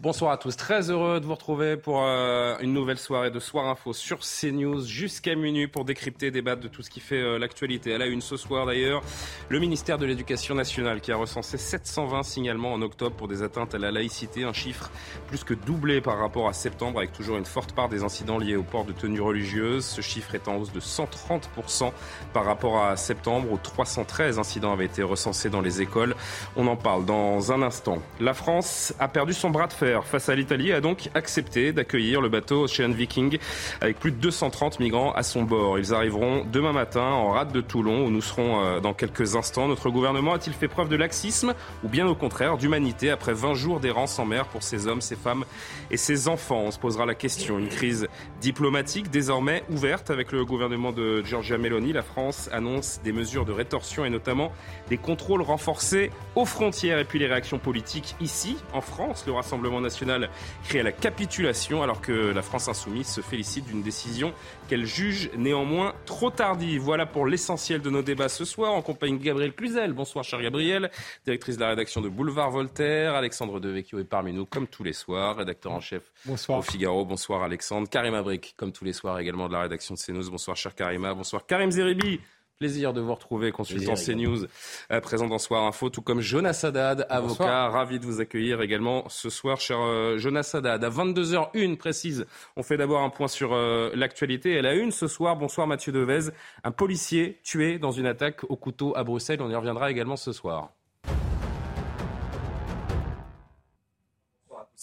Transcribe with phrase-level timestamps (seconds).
[0.00, 3.66] Bonsoir à tous, très heureux de vous retrouver pour euh, une nouvelle soirée de Soir
[3.66, 7.90] Info sur CNews jusqu'à minuit pour décrypter, débattre de tout ce qui fait euh, l'actualité.
[7.90, 9.02] Elle a une ce soir d'ailleurs
[9.48, 13.74] le ministère de l'Éducation nationale qui a recensé 720 signalements en octobre pour des atteintes
[13.74, 14.88] à la laïcité, un chiffre
[15.26, 18.54] plus que doublé par rapport à septembre avec toujours une forte part des incidents liés
[18.54, 19.84] au port de tenues religieuses.
[19.84, 21.90] Ce chiffre est en hausse de 130%
[22.32, 26.14] par rapport à septembre où 313 incidents avaient été recensés dans les écoles.
[26.54, 27.98] On en parle dans un instant.
[28.20, 32.20] La France a perdu son bras de fer face à l'Italie a donc accepté d'accueillir
[32.20, 33.38] le bateau Ocean Viking
[33.80, 35.78] avec plus de 230 migrants à son bord.
[35.78, 39.68] Ils arriveront demain matin en rade de Toulon où nous serons euh, dans quelques instants.
[39.68, 41.54] Notre gouvernement a-t-il fait preuve de laxisme
[41.84, 45.16] ou bien au contraire d'humanité après 20 jours d'errance en mer pour ces hommes, ces
[45.16, 45.44] femmes
[45.90, 46.62] et ces enfants?
[46.66, 47.58] On se posera la question.
[47.58, 48.08] Une crise
[48.40, 51.92] diplomatique désormais ouverte avec le gouvernement de Giorgia Meloni.
[51.92, 54.52] La France annonce des mesures de rétorsion et notamment
[54.88, 59.24] des contrôles renforcés aux frontières et puis les réactions politiques ici en France.
[59.26, 60.30] Le Rassemblement national
[60.64, 64.32] crie à la capitulation alors que la France insoumise se félicite d'une décision
[64.68, 66.80] qu'elle juge néanmoins trop tardive.
[66.82, 69.92] Voilà pour l'essentiel de nos débats ce soir en compagnie de Gabriel Cluzel.
[69.92, 70.90] Bonsoir cher Gabriel,
[71.24, 73.14] directrice de la rédaction de Boulevard Voltaire.
[73.14, 76.58] Alexandre Devecchio est parmi nous comme tous les soirs, rédacteur en chef Bonsoir.
[76.58, 77.04] au Figaro.
[77.04, 77.88] Bonsoir Alexandre.
[77.88, 80.30] Karima Brick comme tous les soirs également de la rédaction de CNews.
[80.30, 81.14] Bonsoir cher Karima.
[81.14, 82.20] Bonsoir Karim Zeribi.
[82.58, 84.46] Plaisir de vous retrouver, consultant CNews,
[84.90, 87.28] euh, présent dans Soir Info, tout comme Jonas Haddad, avocat.
[87.28, 87.72] Bonsoir.
[87.72, 90.82] Ravi de vous accueillir également ce soir, cher euh, Jonas Haddad.
[90.82, 94.54] À 22h01 précise, on fait d'abord un point sur euh, l'actualité.
[94.54, 96.32] Elle a une ce soir, bonsoir Mathieu Devez,
[96.64, 99.40] un policier tué dans une attaque au couteau à Bruxelles.
[99.40, 100.72] On y reviendra également ce soir.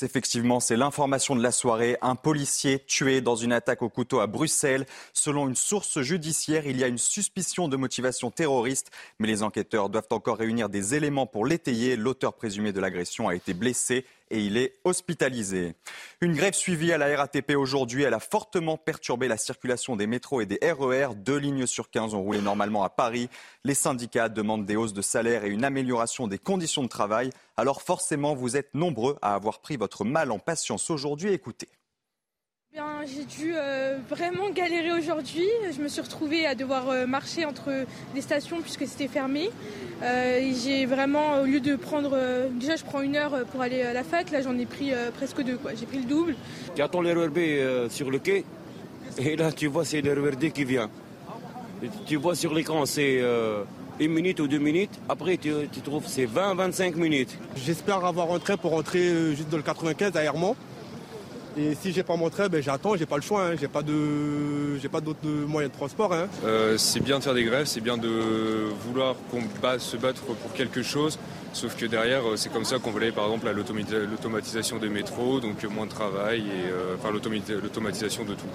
[0.01, 1.97] Effectivement, c'est l'information de la soirée.
[2.01, 4.85] Un policier tué dans une attaque au couteau à Bruxelles.
[5.13, 9.89] Selon une source judiciaire, il y a une suspicion de motivation terroriste, mais les enquêteurs
[9.89, 11.95] doivent encore réunir des éléments pour l'étayer.
[11.95, 15.75] L'auteur présumé de l'agression a été blessé et il est hospitalisé.
[16.21, 20.41] Une grève suivie à la RATP aujourd'hui, elle a fortement perturbé la circulation des métros
[20.41, 21.09] et des RER.
[21.15, 23.29] Deux lignes sur 15 ont roulé normalement à Paris.
[23.63, 27.29] Les syndicats demandent des hausses de salaire et une amélioration des conditions de travail.
[27.57, 31.31] Alors forcément, vous êtes nombreux à avoir pris votre mal en patience aujourd'hui.
[31.31, 31.67] Écoutez.
[32.75, 35.47] Bien, j'ai dû euh, vraiment galérer aujourd'hui.
[35.73, 37.71] Je me suis retrouvée à devoir euh, marcher entre
[38.13, 39.49] des stations puisque c'était fermé.
[40.03, 43.81] Euh, j'ai vraiment, au lieu de prendre, euh, déjà je prends une heure pour aller
[43.81, 45.55] à la fac, là j'en ai pris euh, presque deux.
[45.55, 45.71] quoi.
[45.73, 46.35] J'ai pris le double.
[46.75, 48.43] Tu attends le RERB euh, sur le quai
[49.19, 50.89] et là tu vois c'est le RERD qui vient.
[51.81, 53.63] Et tu vois sur l'écran c'est euh,
[54.01, 54.99] une minute ou deux minutes.
[55.07, 57.37] Après tu, tu trouves c'est 20-25 minutes.
[57.55, 60.57] J'espère avoir un train pour rentrer juste dans le 95 à Hermont.
[61.57, 63.55] Et si j'ai pas mon train, ben j'attends, j'ai pas le choix, hein.
[63.59, 66.11] j'ai pas de j'ai pas d'autres moyens de transport.
[66.13, 66.27] hein.
[66.43, 68.09] Euh, c'est bien de faire des grèves, c'est bien de
[68.85, 69.41] vouloir qu'on
[69.79, 71.17] se battre pour quelque chose.
[71.53, 74.89] Sauf que derrière, euh, c'est comme ça qu'on voulait par exemple à l'automati- l'automatisation des
[74.89, 78.47] métros, donc moins de travail et euh, enfin l'automati- l'automatisation de tout.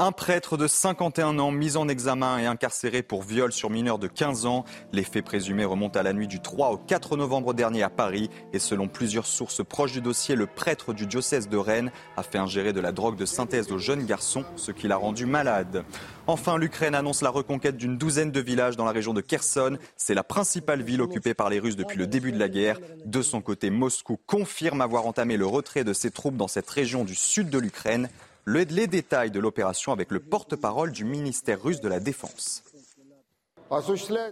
[0.00, 4.06] Un prêtre de 51 ans mis en examen et incarcéré pour viol sur mineur de
[4.06, 4.64] 15 ans.
[4.92, 8.30] Les faits présumés remontent à la nuit du 3 au 4 novembre dernier à Paris.
[8.52, 12.38] Et selon plusieurs sources proches du dossier, le prêtre du diocèse de Rennes a fait
[12.38, 15.82] ingérer de la drogue de synthèse au jeune garçon, ce qui l'a rendu malade.
[16.28, 19.78] Enfin, l'Ukraine annonce la reconquête d'une douzaine de villages dans la région de Kherson.
[19.96, 22.78] C'est la principale ville occupée par les Russes depuis le début de la guerre.
[23.04, 27.02] De son côté, Moscou confirme avoir entamé le retrait de ses troupes dans cette région
[27.02, 28.08] du sud de l'Ukraine.
[28.48, 32.62] Le- les détails de l'opération avec le porte-parole du ministère russe de la Défense.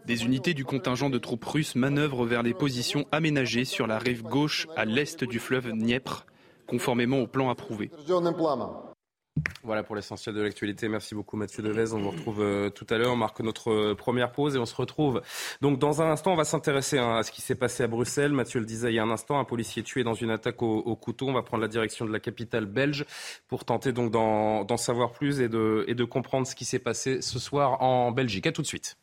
[0.06, 4.22] Des unités du contingent de troupes russes manœuvrent vers les positions aménagées sur la rive
[4.22, 6.24] gauche à l'est du fleuve Dniepr,
[6.66, 7.90] conformément au plan approuvé.
[9.62, 10.88] Voilà pour l'essentiel de l'actualité.
[10.88, 11.92] Merci beaucoup Mathieu Devez.
[11.92, 13.12] On vous retrouve euh, tout à l'heure.
[13.12, 15.22] On marque notre euh, première pause et on se retrouve.
[15.60, 18.32] Donc dans un instant, on va s'intéresser hein, à ce qui s'est passé à Bruxelles.
[18.32, 20.78] Mathieu le disait il y a un instant, un policier tué dans une attaque au,
[20.78, 21.28] au couteau.
[21.28, 23.04] On va prendre la direction de la capitale belge
[23.48, 25.48] pour tenter donc d'en savoir plus et et
[25.94, 28.46] de comprendre ce qui s'est passé ce soir en Belgique.
[28.46, 28.96] À tout de suite.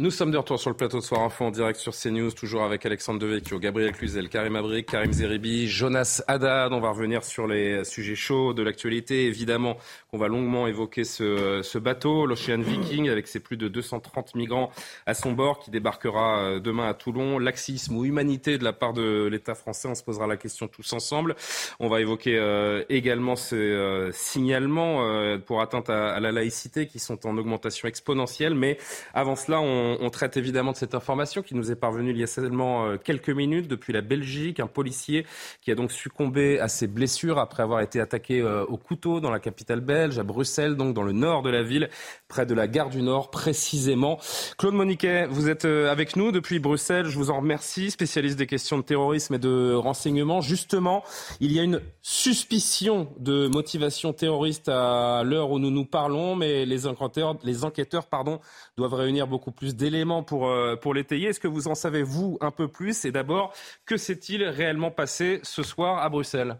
[0.00, 2.62] Nous sommes de retour sur le plateau de Soir Info en direct sur CNews, toujours
[2.62, 6.72] avec Alexandre Devecchio, Gabriel Cluzel, Karim Abrik, Karim Zeribi, Jonas Haddad.
[6.72, 9.26] On va revenir sur les sujets chauds de l'actualité.
[9.26, 9.76] Évidemment
[10.10, 14.70] qu'on va longuement évoquer ce, bateau, l'Ocean Viking, avec ses plus de 230 migrants
[15.04, 17.38] à son bord, qui débarquera euh, demain à Toulon.
[17.38, 20.94] Laxisme ou humanité de la part de l'État français, on se posera la question tous
[20.94, 21.36] ensemble.
[21.78, 27.26] On va évoquer euh, également ces euh, signalements pour atteinte à, la laïcité qui sont
[27.26, 28.54] en augmentation exponentielle.
[28.54, 28.78] Mais
[29.12, 29.60] avant cela,
[30.00, 32.96] on, traite évidemment de cette information qui nous est parvenue il y a seulement euh,
[32.96, 34.60] quelques minutes depuis la Belgique.
[34.60, 35.26] Un policier
[35.62, 39.30] qui a donc succombé à ses blessures après avoir été attaqué euh, au couteau dans
[39.30, 41.88] la capitale belge, à Bruxelles, donc dans le nord de la ville,
[42.30, 44.18] près de la gare du Nord précisément.
[44.56, 47.06] Claude Moniquet, vous êtes euh, avec nous depuis Bruxelles.
[47.06, 50.40] Je vous en remercie, spécialiste des questions de terrorisme et de renseignement.
[50.40, 51.04] Justement,
[51.40, 56.64] il y a une suspicion de motivation terroriste à l'heure où nous nous parlons, mais
[56.64, 58.40] les enquêteurs, les enquêteurs pardon,
[58.78, 61.28] doivent réunir beaucoup plus d'éléments pour, euh, pour l'étayer.
[61.28, 63.04] Est-ce que vous en savez, vous, un peu plus?
[63.04, 63.52] Et d'abord,
[63.84, 66.56] que s'est-il réellement passé ce soir à Bruxelles?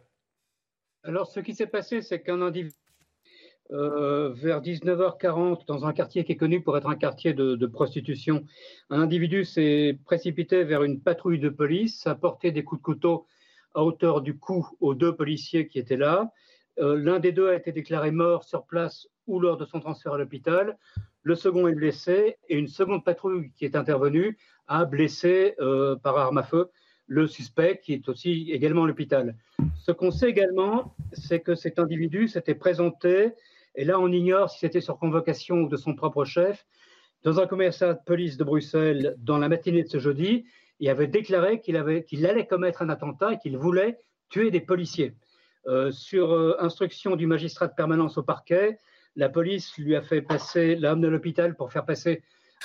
[1.05, 2.75] Alors, ce qui s'est passé, c'est qu'un individu,
[3.73, 8.45] euh, vers 19h40, dans un quartier qui est connu pour être un quartier de, prostitution,
[8.91, 13.27] un individu s'est précipité vers une patrouille de police, a porté des coups de couteau
[13.75, 16.33] à hauteur du cou aux deux policiers qui étaient là.
[16.79, 20.15] Euh, l'un des deux a été déclaré mort sur place ou lors de son transfert
[20.15, 20.77] à l'hôpital
[21.23, 24.39] le second est blessé et une seconde patrouille qui est intervenue
[24.69, 26.71] a blessé euh, par arme à feu
[27.07, 29.35] le suspect qui est aussi également à l'hôpital.
[29.77, 33.33] Ce qu'on sait également, c'est que cet individu s'était présenté,
[33.75, 36.67] et là on ignore si c'était sur convocation ou de son propre chef,
[37.23, 40.47] dans un commissariat de police de Bruxelles dans la matinée de ce jeudi,
[40.79, 43.99] il avait déclaré qu'il allait commettre un attentat et qu'il voulait
[44.31, 45.15] tuer des policiers.
[45.67, 48.79] Euh, sur euh, instruction du magistrat de permanence au parquet,
[49.15, 52.23] la police lui a fait passer, l'homme de l'hôpital pour faire passer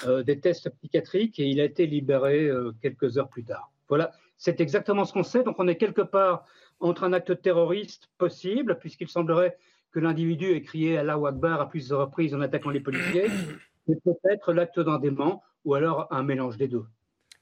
[0.07, 2.49] euh, des tests psychiatriques et il a été libéré
[2.81, 3.69] quelques heures plus tard.
[3.89, 5.43] Voilà, c'est exactement ce qu'on sait.
[5.43, 6.45] Donc on est quelque part
[6.79, 9.57] entre un acte terroriste possible, puisqu'il semblerait
[9.95, 13.27] que l'individu ait crié Allah Akbar à plusieurs reprises en attaquant les policiers,
[13.87, 16.83] et peut-être l'acte d'un dément ou alors un mélange des deux.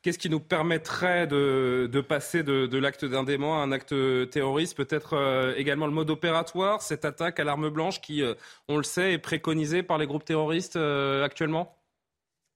[0.04, 3.96] Qu'est-ce qui nous permettrait de, passer de, l'acte d'un démon à un acte
[4.30, 4.78] terroriste?
[4.78, 8.36] Peut-être euh, également le mode opératoire, cette attaque à l'arme blanche qui, euh,
[8.68, 11.76] on le sait, est préconisée par les groupes terroristes euh, actuellement?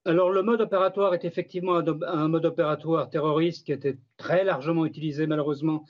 [0.04, 4.86] Alors, le mode opératoire est effectivement un, mode opératoire terroriste qui a été très largement
[4.86, 5.84] utilisé, malheureusement,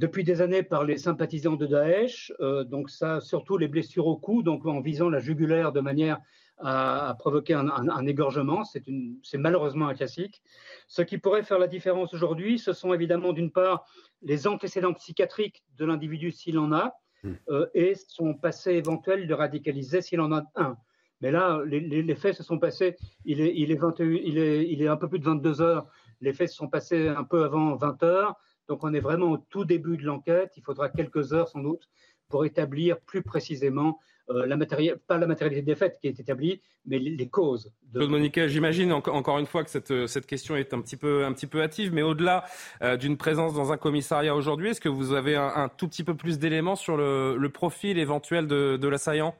[0.00, 2.32] depuis des années par les sympathisants de Daesh.
[2.66, 6.18] donc, ça, surtout les blessures au cou, donc en visant la jugulaire de manière
[6.62, 8.64] à, provoquer un, égorgement.
[8.64, 10.42] C'est malheureusement un classique.
[10.88, 13.86] Ce qui pourrait faire la différence aujourd'hui, ce sont évidemment d'une part
[14.22, 17.32] les antécédents psychiatriques de l'individu s'il en a, hmm.
[17.48, 20.76] euh, et son passé éventuel de radicaliser s'il en a un.
[21.22, 24.88] Mais là, les, faits se sont passés, il est, il, est il, est, il est
[24.88, 25.86] un peu plus de 22 heures,
[26.22, 28.36] les faits se sont passés un peu avant 20 heures,
[28.70, 31.88] donc on est vraiment au tout début de l'enquête, il faudra quelques heures sans doute
[32.28, 33.98] pour établir plus précisément
[34.30, 34.56] euh, la
[35.08, 37.72] pas la matérialité des faits qui est établie, mais les, causes.
[37.92, 37.98] De...
[37.98, 41.24] Claude Monica, j'imagine encore une fois que cette, euh, cette, question est un petit peu,
[41.24, 42.44] un petit peu hâtive, mais au-delà
[42.82, 46.14] euh, d'une présence dans un commissariat aujourd'hui, est-ce que vous avez un, tout petit peu
[46.14, 49.34] plus d'éléments sur le, profil éventuel de, de l'assaillant?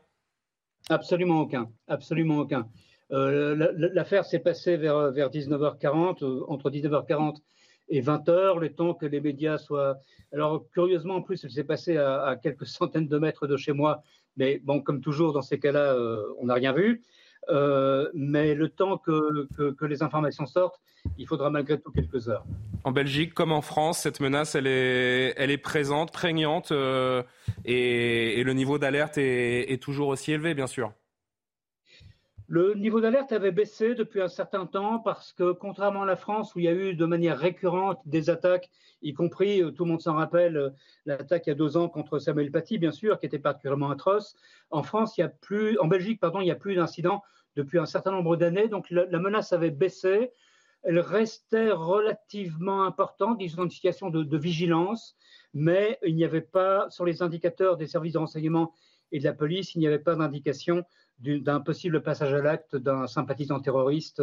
[0.88, 2.66] Absolument aucun, absolument aucun.
[3.10, 7.36] L'affaire s'est passée vers, vers 19h40, entre 19h40
[7.90, 9.98] et 20h, le temps que les médias soient.
[10.32, 14.02] Alors, curieusement, en plus, elle s'est passée à, quelques centaines de mètres de chez moi,
[14.36, 17.02] mais bon, comme toujours, dans ces cas-là, euh, on n'a rien vu.
[17.48, 20.80] Euh, mais le temps que, les informations sortent,
[21.18, 22.44] il faudra malgré tout quelques heures.
[22.84, 27.22] En Belgique, comme en France, cette menace, elle est, présente, prégnante, euh,
[27.64, 30.92] et, le niveau d'alerte est toujours aussi élevé, bien sûr.
[32.52, 36.52] Le niveau d'alerte avait baissé depuis un certain temps parce que, contrairement à la France,
[36.56, 38.70] où il y a eu de manière récurrente des attaques,
[39.02, 40.70] y compris, euh, tout le monde s'en rappelle, euh,
[41.06, 44.34] l'attaque il y a deux ans contre Samuel Paty, bien sûr, qui était particulièrement atroce.
[44.72, 47.22] En France, il y a plus, en Belgique, pardon, il n'y a plus d'incidents
[47.54, 48.66] depuis un certain nombre d'années.
[48.66, 50.32] Donc la, menace avait baissé.
[50.82, 55.14] Elle restait relativement importante, disons une situation de, de vigilance,
[55.54, 58.74] mais il n'y avait pas, sur les indicateurs des services de renseignement
[59.12, 60.84] et de la police, il n'y avait pas d'indication
[61.20, 64.22] d'un possible passage à l'acte d'un sympathisant terroriste.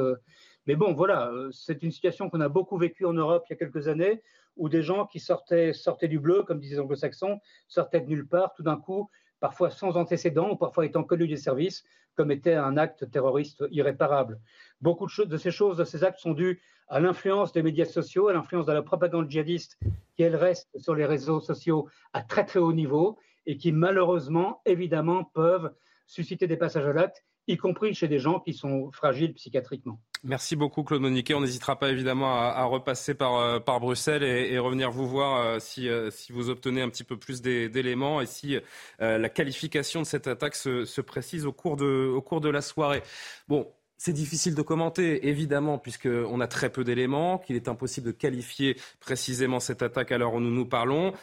[0.66, 3.58] Mais bon, voilà, c'est une situation qu'on a beaucoup vécue en Europe il y a
[3.58, 4.22] quelques années,
[4.58, 8.28] où des gens qui sortaient, sortaient du bleu, comme disaient les anglo-saxons, sortaient de nulle
[8.28, 11.84] part, tout d'un coup, parfois sans antécédent, ou parfois étant connus des services,
[12.16, 14.40] comme était un acte terroriste irréparable.
[14.82, 18.28] Beaucoup de, de ces choses, de ces actes sont dus à l'influence des médias sociaux,
[18.28, 19.78] à l'influence de la propagande djihadiste,
[20.16, 24.62] qui elle reste sur les réseaux sociaux à très très haut niveau, et qui malheureusement,
[24.66, 25.72] évidemment, peuvent
[26.08, 30.00] susciter des passages à l'acte y compris chez des gens qui sont fragiles psychiatriquement.
[30.24, 31.34] Merci beaucoup Claude Moniquet.
[31.34, 35.88] On n'hésitera pas évidemment à, repasser par, euh, Bruxelles et, revenir vous voir euh, si,
[35.88, 38.58] euh, si, vous obtenez un petit peu plus d'éléments et si
[39.00, 42.62] la qualification de cette attaque se, se, précise au cours, de, au cours de la
[42.62, 43.04] soirée.
[43.48, 48.12] Bon, c'est difficile de commenter, évidemment, puisqu'on a très peu d'éléments, qu'il est impossible de
[48.12, 51.14] qualifier précisément cette attaque à l'heure où nous nous parlons.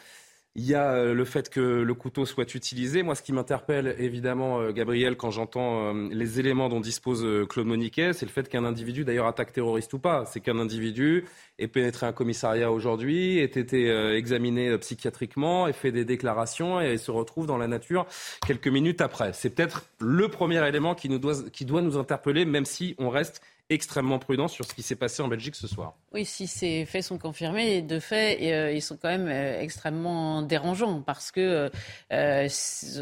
[0.57, 3.03] Il y a euh, le fait que le couteau soit utilisé.
[3.03, 7.67] Moi, ce qui m'interpelle, évidemment, euh, Gabriel, quand j'entends euh, les éléments dont dispose Claude
[7.67, 11.25] Moniquet, c'est le fait qu'un individu, d'ailleurs attaque terroriste ou pas, c'est qu'un individu
[11.59, 17.11] ait pénétré un commissariat aujourd'hui, ait été examiné psychiatriquement, ait fait des déclarations et se
[17.11, 18.05] retrouve dans la nature
[18.45, 19.33] quelques minutes après.
[19.33, 23.09] C'est peut-être le premier élément qui, nous doit, qui doit nous interpeller, même si on
[23.09, 25.95] reste extrêmement prudent sur ce qui s'est passé en Belgique ce soir.
[26.13, 30.43] Oui, si ces faits sont confirmés, de fait, euh, ils sont quand même euh, extrêmement
[30.43, 31.71] dérangeants parce que
[32.13, 32.47] euh,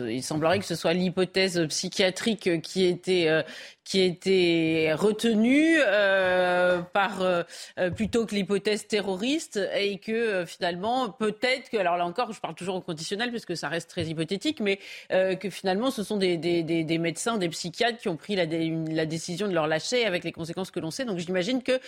[0.10, 3.44] il semblerait que ce soit l'hypothèse psychiatrique qui était
[3.84, 5.78] qui était retenue
[6.94, 7.24] par
[7.96, 12.76] plutôt que l'hypothèse terroriste et que finalement peut-être que alors là encore je parle toujours
[12.76, 16.98] au conditionnel puisque ça reste très hypothétique mais que finalement ce sont des, des, des,
[16.98, 18.46] médecins des psychiatres qui ont pris la,
[19.06, 21.80] décision de leur lâcher avec les conséquences que l'on sait donc j'imagine que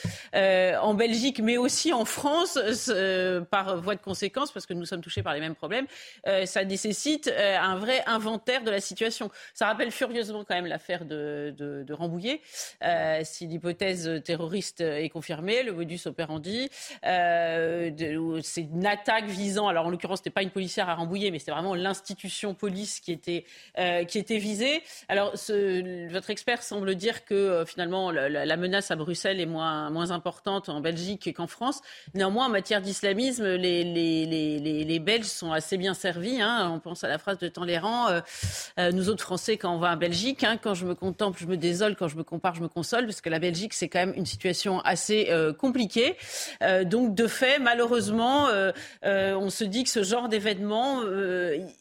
[0.77, 2.57] en Belgique mais aussi en France,
[2.89, 5.85] euh, par voie de conséquence, parce que nous sommes touchés par les mêmes problèmes,
[6.27, 9.31] euh, ça nécessite euh, un vrai inventaire de la situation.
[9.53, 12.41] Ça rappelle furieusement quand même l'affaire de, de, Rambouillet.
[13.23, 16.69] si l'hypothèse terroriste est confirmée, le modus operandi,
[17.03, 21.51] c'est une attaque visant, alors en l'occurrence, c'était pas une policière à Rambouillet, mais c'était
[21.51, 23.45] vraiment l'institution police qui était,
[24.07, 24.81] qui était visée.
[25.07, 30.11] Alors, ce, votre expert semble dire que finalement, la, menace à Bruxelles est moins, moins
[30.11, 31.81] importante en Belgique qu'en France.
[32.13, 36.41] Néanmoins, en matière d'islamisme, les, les, Belges sont assez bien servis.
[36.41, 36.71] Hein.
[36.73, 38.21] On pense à la phrase de Talleyrand euh,
[38.79, 41.45] euh, Nous autres Français, quand on va en Belgique, hein, quand je me contemple, je
[41.45, 43.99] me désole, quand je me compare, je me console, parce que la Belgique, c'est quand
[43.99, 46.15] même une situation assez euh, compliquée.
[46.85, 48.47] donc, de fait, malheureusement,
[49.03, 51.01] on se dit que ce genre d'événement,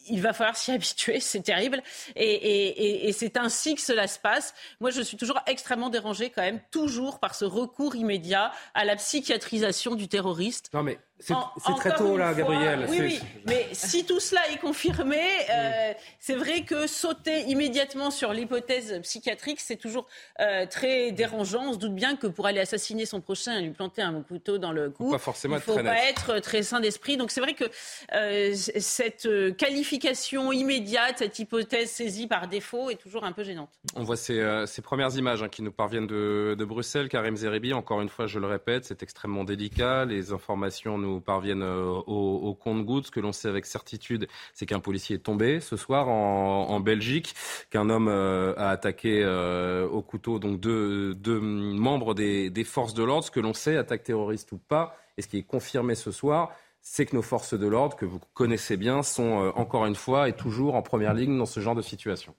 [0.07, 1.19] il va falloir s'y habituer.
[1.19, 1.81] C'est terrible.
[2.15, 4.53] Et, et c'est ainsi que cela se passe.
[4.79, 8.95] Moi, je suis toujours extrêmement dérangée, quand même, toujours par ce recours immédiat à la
[8.95, 10.69] psy psychiatrisation du terroriste.
[10.73, 11.33] Non mais c'est
[11.77, 12.85] très tôt là, Gabriel.
[12.89, 18.33] Oui, oui, mais si tout cela est confirmé, euh, c'est vrai que sauter immédiatement sur
[18.33, 20.07] l'hypothèse psychiatrique, c'est toujours
[20.41, 21.69] euh, très dérangeant.
[21.69, 24.57] On se doute bien que pour aller assassiner son prochain et lui planter un couteau
[24.57, 27.17] dans le cou, pas forcément il faut pas être très sain d'esprit.
[27.17, 27.65] Donc c'est vrai que
[28.13, 33.69] euh, cette qualification immédiate, cette hypothèse saisie par défaut est toujours un peu gênante.
[33.95, 37.07] On voit ces, ces premières images hein, qui nous parviennent de, de Bruxelles.
[37.07, 40.05] Karim Zeribi, encore une fois, je le répète, c'est extrêmement délicat.
[40.05, 43.07] Les informations nous parviennent euh, au, compte-gouttes.
[43.07, 47.33] Ce que l'on sait avec certitude, c'est qu'un policier est tombé ce soir en, Belgique,
[47.69, 53.23] qu'un homme euh, a attaqué euh, au couteau donc deux, membres des, forces de l'ordre.
[53.23, 56.51] Ce que l'on sait, attaque terroriste ou pas, et ce qui est confirmé ce soir,
[56.81, 60.33] c'est que nos forces de l'ordre, que vous connaissez bien, sont encore une fois et
[60.33, 62.35] toujours en première ligne dans ce genre de situation.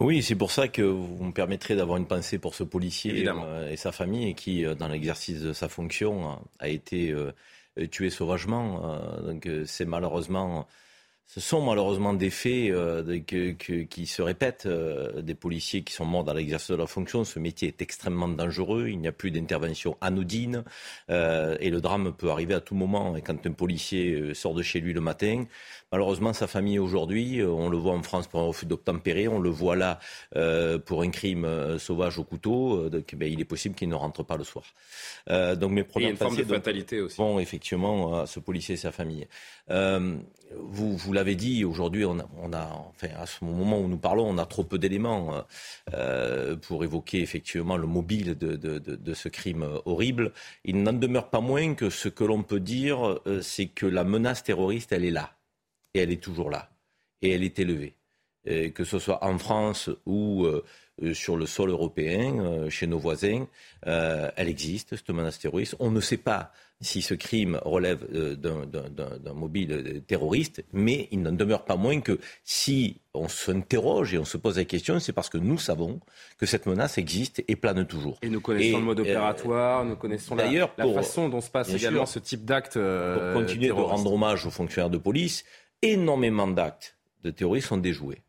[0.00, 3.28] Oui, c'est pour ça que vous me permettrez d'avoir une pensée pour ce policier
[3.70, 7.14] et sa famille qui, dans l'exercice de sa fonction, a été
[7.78, 9.00] euh, tué sauvagement.
[9.22, 10.66] Donc c'est malheureusement
[11.28, 16.24] ce sont malheureusement des faits euh, qui se répètent, euh, des policiers qui sont morts
[16.24, 17.22] dans l'exercice de leur fonction.
[17.22, 20.64] Ce métier est extrêmement dangereux, il n'y a plus d'intervention anodine
[21.10, 23.14] euh, et le drame peut arriver à tout moment.
[23.14, 25.44] Et quand un policier sort de chez lui le matin,
[25.92, 29.50] malheureusement sa famille aujourd'hui, on le voit en France pour un refus d'obtempérer, on le
[29.50, 29.98] voit là
[30.86, 34.36] pour un crime sauvage au couteau, donc, ben, il est possible qu'il ne rentre pas
[34.36, 34.64] le soir.
[35.28, 36.12] donc mes problèmes.
[36.12, 37.16] Une forme de fatalité aussi.
[37.16, 39.26] Bon, effectivement, ce policier et sa famille.
[39.68, 44.38] vous, vous l'avez dit, aujourd'hui, on a, enfin, à ce moment où nous parlons, on
[44.38, 45.44] a trop peu d'éléments
[45.94, 50.32] euh, pour évoquer effectivement le mobile de, ce crime horrible.
[50.64, 54.04] Il n'en demeure pas moins que ce que l'on peut dire, euh, c'est que la
[54.04, 55.37] menace terroriste, elle est là.
[55.98, 56.70] Et elle est toujours là.
[57.22, 57.94] Et elle est élevée.
[58.74, 60.64] que ce soit en France ou euh,
[61.12, 63.46] sur le sol européen, chez nos voisins,
[63.82, 65.76] elle existe, cette menace terroriste.
[65.80, 71.22] On ne sait pas si ce crime relève euh, d'un mobile euh, terroriste, mais il
[71.22, 75.12] n'en demeure pas moins que si on s'interroge et on se pose la question, c'est
[75.12, 75.98] parce que nous savons
[76.38, 78.18] que cette menace existe et plane toujours.
[78.22, 81.72] Et nous connaissons le mode euh, opératoire, nous connaissons la, la façon dont se passe
[81.72, 82.74] également ce type d'acte.
[82.74, 85.44] pour continuer de rendre hommage aux fonctionnaires de police,
[85.82, 88.22] énormément d'actes de terrorisme sont déjoués.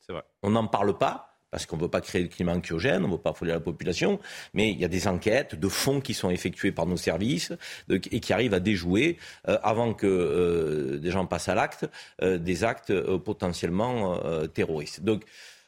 [0.00, 0.22] C'est vrai.
[0.42, 3.12] On n'en parle pas, parce qu'on ne veut pas créer le climat anxiogène, on ne
[3.12, 4.20] veut pas affoler la population,
[4.52, 7.52] mais il y a des enquêtes de fonds qui sont effectuées par nos services
[7.90, 9.18] et qui arrivent à déjouer,
[9.48, 11.88] euh, avant que euh, des gens passent à l'acte,
[12.22, 14.18] euh, des actes potentiellement
[14.54, 15.00] terroristes.
[15.02, 15.24] Donc,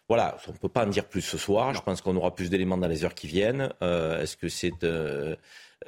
[0.08, 1.72] voilà, on ne peut pas en dire plus ce soir.
[1.72, 3.72] Je pense qu'on aura plus d'éléments dans les heures qui viennent.
[3.80, 4.72] Est-ce que c'est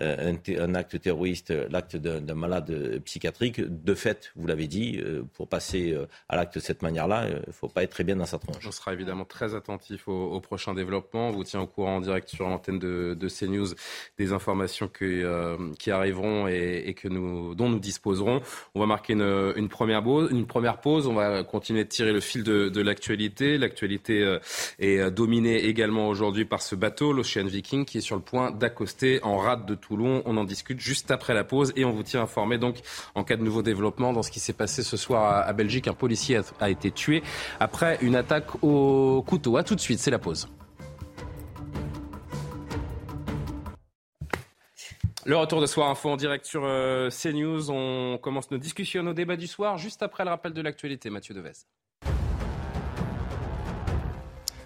[0.01, 5.49] euh, un, acte terroriste, l'acte d'un malade psychiatrique, de fait, vous l'avez dit, euh, pour
[5.49, 8.25] passer euh, à l'acte de cette manière-là, il ne faut pas être très bien dans
[8.25, 8.67] sa tronche.
[8.67, 11.29] On sera évidemment très attentif aux, prochains développements.
[11.29, 13.75] On vous tient au courant en direct sur l'antenne de, de, CNews
[14.19, 18.41] des informations qui arriveront et, que nous, dont nous disposerons.
[18.75, 21.07] On va marquer une, première pause, une première pause.
[21.07, 23.59] On va continuer de tirer le fil de, de l'actualité.
[23.59, 24.39] L'actualité
[24.79, 29.23] est dominée également aujourd'hui par ce bateau, l'Ocean Viking, qui est sur le point d'accoster
[29.23, 30.23] en rade de Toulon.
[30.25, 32.77] On en discute juste après la pause et on vous tient informé donc
[33.15, 35.89] en cas de nouveau développement dans ce qui s'est passé ce soir à, Belgique.
[35.89, 37.23] Un policier a, été tué
[37.61, 39.59] après une attaque au couteau.
[39.59, 40.49] A tout de suite, c'est la pause.
[45.25, 47.71] Le retour de Soir Info en direct sur euh, CNews.
[47.71, 51.11] On commence nos discussions, nos débats du soir, juste après le rappel de l'actualité.
[51.11, 51.53] Mathieu Devez.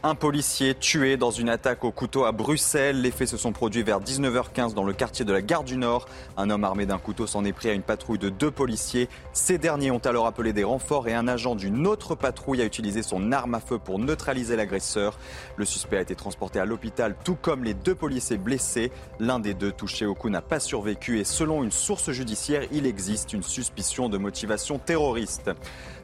[0.02, 3.00] Un policier tué dans une attaque au couteau à Bruxelles.
[3.00, 6.06] Les faits se sont produits vers 19h15 dans le quartier de la Gare du Nord.
[6.36, 9.08] Un homme armé d'un couteau s'en est pris à une patrouille de deux policiers.
[9.32, 13.02] Ces derniers ont alors appelé des renforts et un agent d'une autre patrouille a utilisé
[13.02, 15.18] son arme à feu pour neutraliser l'agresseur.
[15.56, 18.92] Le suspect a été transporté à l'hôpital, tout comme les deux policiers blessés.
[19.18, 22.86] L'un des deux touchés au coup n'a pas survécu et selon une source judiciaire, il
[22.86, 25.50] existe une suspicion de motivation terroriste.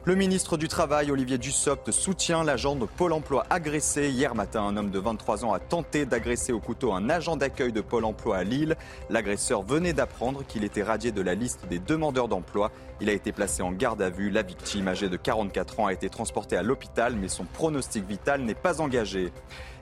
[0.05, 4.09] Le ministre du Travail, Olivier Dussopt, soutient l'agent de Pôle emploi agressé.
[4.09, 7.71] Hier matin, un homme de 23 ans a tenté d'agresser au couteau un agent d'accueil
[7.71, 8.75] de Pôle emploi à Lille.
[9.09, 12.69] L'agresseur venait d'apprendre qu'il était radié de la liste des demandeurs d'emploi.
[12.99, 14.29] Il a été placé en garde à vue.
[14.29, 18.41] La victime, âgée de 44 ans, a été transportée à l'hôpital, mais son pronostic vital
[18.41, 19.31] n'est pas engagé.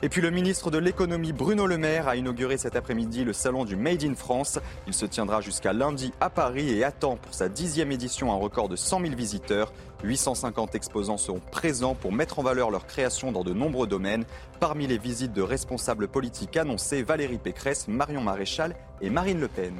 [0.03, 3.65] Et puis le ministre de l'économie Bruno Le Maire a inauguré cet après-midi le salon
[3.65, 4.59] du Made in France.
[4.87, 8.69] Il se tiendra jusqu'à lundi à Paris et attend pour sa dixième édition un record
[8.69, 9.73] de 100 000 visiteurs.
[10.11, 14.25] 850 exposants seront présents pour mettre en valeur leur création dans de nombreux domaines.
[14.59, 19.73] Parmi les visites de responsables politiques annoncées, Valérie Pécresse, Marion Maréchal et Marine Le Pen.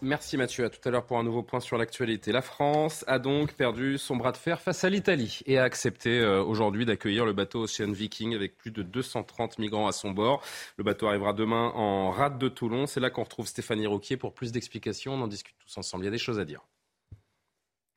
[0.00, 0.64] Merci Mathieu.
[0.64, 2.30] À tout à l'heure pour un nouveau point sur l'actualité.
[2.30, 6.20] La France a donc perdu son bras de fer face à l'Italie et a accepté
[6.20, 10.40] euh, aujourd'hui d'accueillir le bateau Ocean Viking avec plus de 230 migrants à son bord.
[10.76, 12.86] Le bateau arrivera demain en rade de Toulon.
[12.86, 15.14] C'est là qu'on retrouve Stéphanie Rouquier pour plus d'explications.
[15.14, 16.04] On en discute tous ensemble.
[16.04, 16.60] Il y a des choses à dire.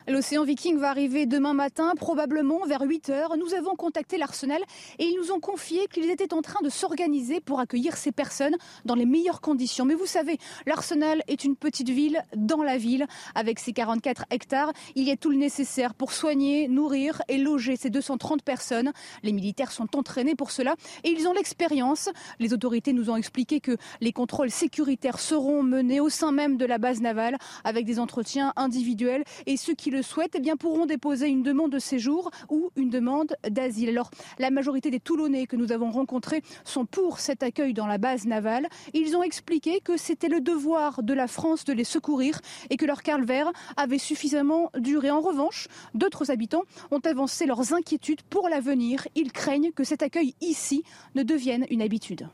[0.07, 3.37] L'Océan Viking va arriver demain matin, probablement vers 8 heures.
[3.37, 4.61] Nous avons contacté l'Arsenal
[4.97, 8.55] et ils nous ont confié qu'ils étaient en train de s'organiser pour accueillir ces personnes
[8.85, 9.83] dans les meilleures conditions.
[9.85, 13.05] Mais vous savez, l'Arsenal est une petite ville dans la ville.
[13.35, 17.75] Avec ses 44 hectares, il y a tout le nécessaire pour soigner, nourrir et loger
[17.75, 18.93] ces 230 personnes.
[19.21, 22.09] Les militaires sont entraînés pour cela et ils ont l'expérience.
[22.39, 26.65] Les autorités nous ont expliqué que les contrôles sécuritaires seront menés au sein même de
[26.65, 30.85] la base navale avec des entretiens individuels et ceux qui le souhaitent eh bien, pourront
[30.85, 33.89] déposer une demande de séjour ou une demande d'asile.
[33.89, 37.97] Alors, la majorité des Toulonnais que nous avons rencontrés sont pour cet accueil dans la
[37.97, 38.67] base navale.
[38.93, 42.85] Ils ont expliqué que c'était le devoir de la France de les secourir et que
[42.85, 45.11] leur calvaire avait suffisamment duré.
[45.11, 49.07] En revanche, d'autres habitants ont avancé leurs inquiétudes pour l'avenir.
[49.15, 50.83] Ils craignent que cet accueil ici
[51.15, 52.27] ne devienne une habitude.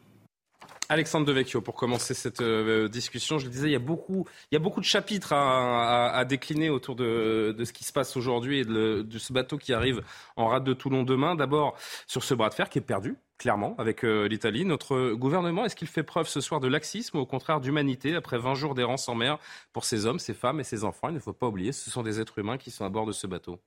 [0.87, 4.85] Alexandre Devecchio, pour commencer cette euh, discussion, je le disais, il y a beaucoup, de
[4.85, 9.73] chapitres à, décliner autour de, ce qui se passe aujourd'hui et de, ce bateau qui
[9.73, 10.01] arrive
[10.35, 11.35] en rade de Toulon demain.
[11.35, 11.75] D'abord,
[12.07, 14.63] sur ce bras de fer qui est perdu, clairement, avec euh, l'Italie.
[14.63, 18.37] Notre gouvernement, est-ce qu'il fait preuve ce soir de laxisme ou au contraire d'humanité après
[18.37, 19.39] 20 jours d'errance en mer
[19.73, 21.09] pour ces hommes, ces femmes et ces enfants?
[21.09, 23.11] Il ne faut pas oublier, ce sont des êtres humains qui sont à bord de
[23.11, 23.59] ce bateau.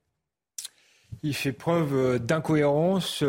[1.23, 3.23] Il fait preuve euh, d'incohérence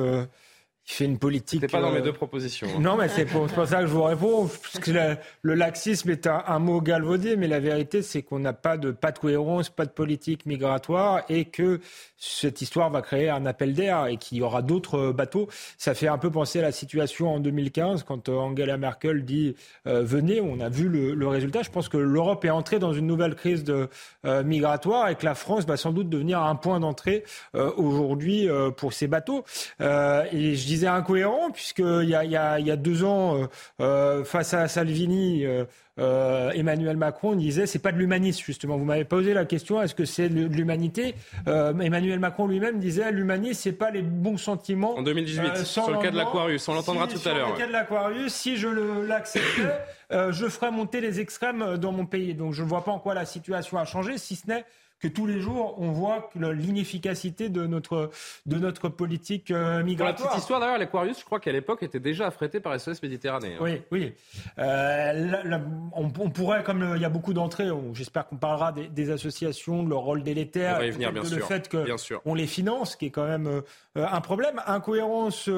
[0.88, 1.60] il fait une politique.
[1.60, 2.66] C'était pas dans mes euh, deux propositions.
[2.68, 2.80] Hein.
[2.80, 4.48] Non, mais c'est pour, ça que je vous réponds.
[4.48, 8.76] Parce que le laxisme est un, mot galvaudé, mais la vérité, c'est qu'on n'a pas
[8.76, 11.80] de, pas de cohérence, pas de politique migratoire et que
[12.16, 15.48] cette histoire va créer un appel d'air et qu'il y aura d'autres bateaux.
[15.78, 19.54] Ça fait un peu penser à la situation en 2015 quand euh, Angela Merkel dit
[19.86, 21.62] euh, venez, on a vu le, résultat.
[21.62, 23.88] Je pense que l'Europe est entrée dans une nouvelle crise de,
[24.24, 29.06] migratoire et que la France va sans doute devenir un point d'entrée aujourd'hui pour ces
[29.06, 29.44] bateaux.
[29.80, 33.36] et je disais incohérent, puisqu'il y a, il y, a, il y a deux ans,
[33.36, 33.46] euh,
[33.80, 38.78] euh, face à Salvini, euh, Emmanuel Macron disait c'est pas de l'humanisme justement.
[38.78, 41.14] Vous m'avez posé la question est-ce que c'est de l'humanité?
[41.46, 44.96] Emmanuel Macron lui-même disait l'humanisme c'est pas les bons sentiments.
[44.96, 47.48] En 2018 sur le cas de l'Aquarius, on l'entendra tout à l'heure.
[47.48, 49.68] Sur le cas de l'Aquarius, si je l'acceptais,
[50.10, 52.34] je ferais monter les extrêmes dans mon pays.
[52.34, 54.64] Donc je ne vois pas en quoi la situation a changé, si ce n'est
[55.00, 58.10] que tous les jours, on voit l'inefficacité de notre,
[58.46, 60.14] de notre politique euh, migratoire.
[60.14, 63.02] Pour la petite histoire, d'ailleurs, l'Aquarius, je crois qu'à l'époque, était déjà affrété par SOS
[63.02, 63.54] Méditerranée.
[63.54, 63.62] Hein.
[63.62, 64.12] Oui, oui.
[64.58, 65.58] Euh,
[65.92, 70.00] on, pourrait, comme il y a beaucoup d'entrées, j'espère qu'on parlera des, associations, de leur
[70.00, 71.38] rôle délétère, on va y venir, bien de sûr.
[71.38, 73.62] le fait qu'on les finance, qui est quand même euh,
[73.96, 74.60] un problème.
[74.66, 75.48] Incohérence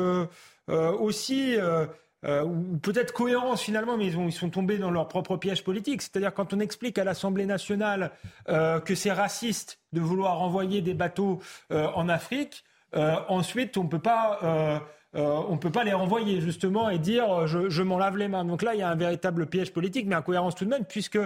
[0.69, 1.87] aussi euh,
[2.25, 6.03] ou peut-être cohérence finalement, mais ils, ont, ils, sont tombés dans leur propre piège politique.
[6.03, 8.13] C'est-à-dire quand on explique à l'Assemblée nationale
[8.49, 13.87] euh, que c'est raciste de vouloir envoyer des bateaux euh, en Afrique, euh, ensuite on
[13.87, 14.39] peut pas.
[14.43, 14.79] Euh,
[15.15, 18.47] on ne peut pas les renvoyer justement et dire je, je m'en lave les mains.
[18.47, 21.19] Donc là, il y a un véritable piège politique, mais incohérence tout de même, puisque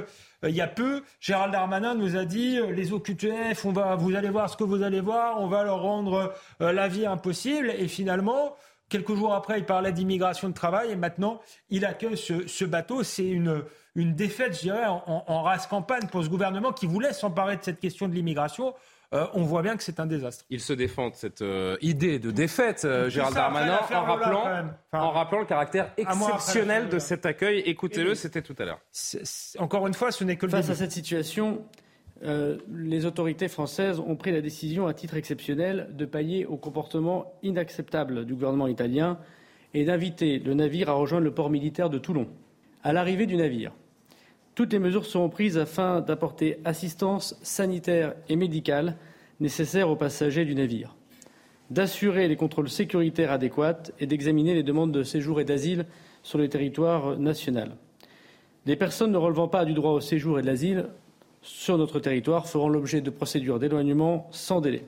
[0.42, 4.28] il y a peu, Gérald Darmanin nous a dit les OQTF, on va, vous allez
[4.28, 7.70] voir ce que vous allez voir, on va leur rendre la vie impossible.
[7.78, 8.56] Et finalement,
[8.88, 13.02] Quelques jours après, il parlait d'immigration de travail et maintenant, il accueille ce, bateau.
[13.02, 13.64] C'est une,
[13.96, 17.64] une défaite, je dirais, en, en, race campagne pour ce gouvernement qui voulait s'emparer de
[17.64, 18.74] cette question de l'immigration.
[19.14, 20.44] Euh, on voit bien que c'est un désastre.
[20.50, 25.10] Il se défend de cette euh, idée de défaite, euh, Gérald Darmanin, en rappelant, en
[25.10, 27.60] rappelant le caractère exceptionnel de cet accueil.
[27.60, 28.80] Écoutez-le, c'était tout à l'heure.
[29.58, 31.64] Encore une fois, ce n'est que le Face à cette situation,
[32.24, 37.34] euh, les autorités françaises ont pris la décision à titre exceptionnel de payer au comportement
[37.42, 39.18] inacceptable du gouvernement italien
[39.74, 42.28] et d'inviter le navire à rejoindre le port militaire de Toulon.
[42.82, 43.72] À l'arrivée du navire,
[44.54, 48.96] toutes les mesures seront prises afin d'apporter assistance sanitaire et médicale
[49.38, 50.96] nécessaire aux passagers du navire,
[51.70, 55.84] d'assurer les contrôles sécuritaires adéquats et d'examiner les demandes de séjour et d'asile
[56.22, 57.76] sur le territoire national.
[58.64, 60.86] Les personnes ne relevant pas du droit au séjour et de l'asile
[61.46, 64.84] sur notre territoire feront l'objet de procédures d'éloignement sans délai.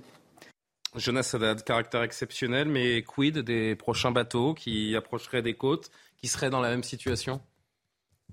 [0.97, 6.51] Jonas Haddad, caractère exceptionnel, mais quid des prochains bateaux qui approcheraient des côtes, qui seraient
[6.51, 7.41] dans la même situation?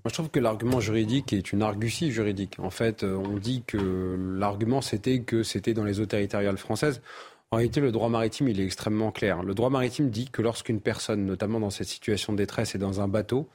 [0.04, 2.58] Moi, je trouve que l'argument juridique est une argutie juridique.
[2.58, 7.02] En fait, euh, on dit que l'argument, c'était que c'était dans les eaux territoriales françaises.
[7.50, 9.42] En réalité, le droit maritime, il est extrêmement clair.
[9.42, 13.00] Le droit maritime dit que lorsqu'une personne, notamment dans cette situation de détresse, est dans
[13.00, 13.48] un bateau,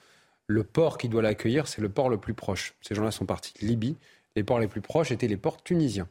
[0.48, 2.74] le port qui doit l'accueillir, c'est le port le plus proche.
[2.82, 3.98] Ces gens-là sont partis de Libye
[4.36, 6.08] les ports les plus proches étaient les ports tunisiens.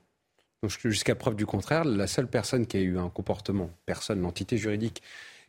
[0.62, 4.58] Donc jusqu'à preuve du contraire, la seule personne qui a eu un comportement, personne, l'entité
[4.58, 5.02] juridique,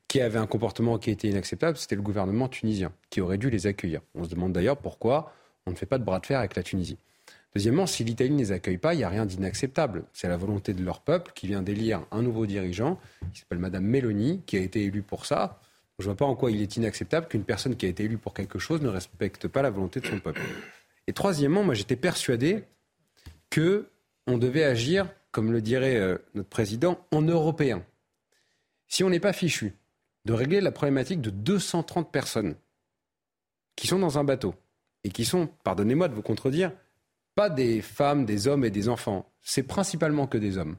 [0.08, 3.68] qui avait un comportement qui était inacceptable, c'était le gouvernement tunisien, qui aurait dû les
[3.68, 4.02] accueillir.
[4.16, 5.34] On se demande d'ailleurs pourquoi
[5.66, 6.98] on ne fait pas de bras de fer avec la Tunisie.
[7.54, 10.06] Deuxièmement, si l'Italie ne les accueille pas, il n'y a rien d'inacceptable.
[10.14, 12.98] C'est la volonté de leur peuple qui vient d'élire un nouveau dirigeant,
[13.34, 15.60] qui s'appelle Madame Meloni, qui a été élue pour ça.
[16.00, 18.18] Je ne vois pas en quoi il est inacceptable qu'une personne qui a été élue
[18.18, 20.42] pour quelque chose ne respecte pas la volonté de son peuple.
[21.08, 22.64] Et troisièmement, moi j'étais persuadé
[23.50, 23.90] que
[24.28, 27.84] on devait agir, comme le dirait euh, notre président, en européen.
[28.88, 29.74] Si on n'est pas fichu
[30.26, 32.56] de régler la problématique de 230 personnes
[33.76, 34.54] qui sont dans un bateau
[35.04, 36.72] et qui sont, pardonnez-moi de vous contredire,
[37.36, 40.78] pas des femmes, des hommes et des enfants, c'est principalement que des hommes.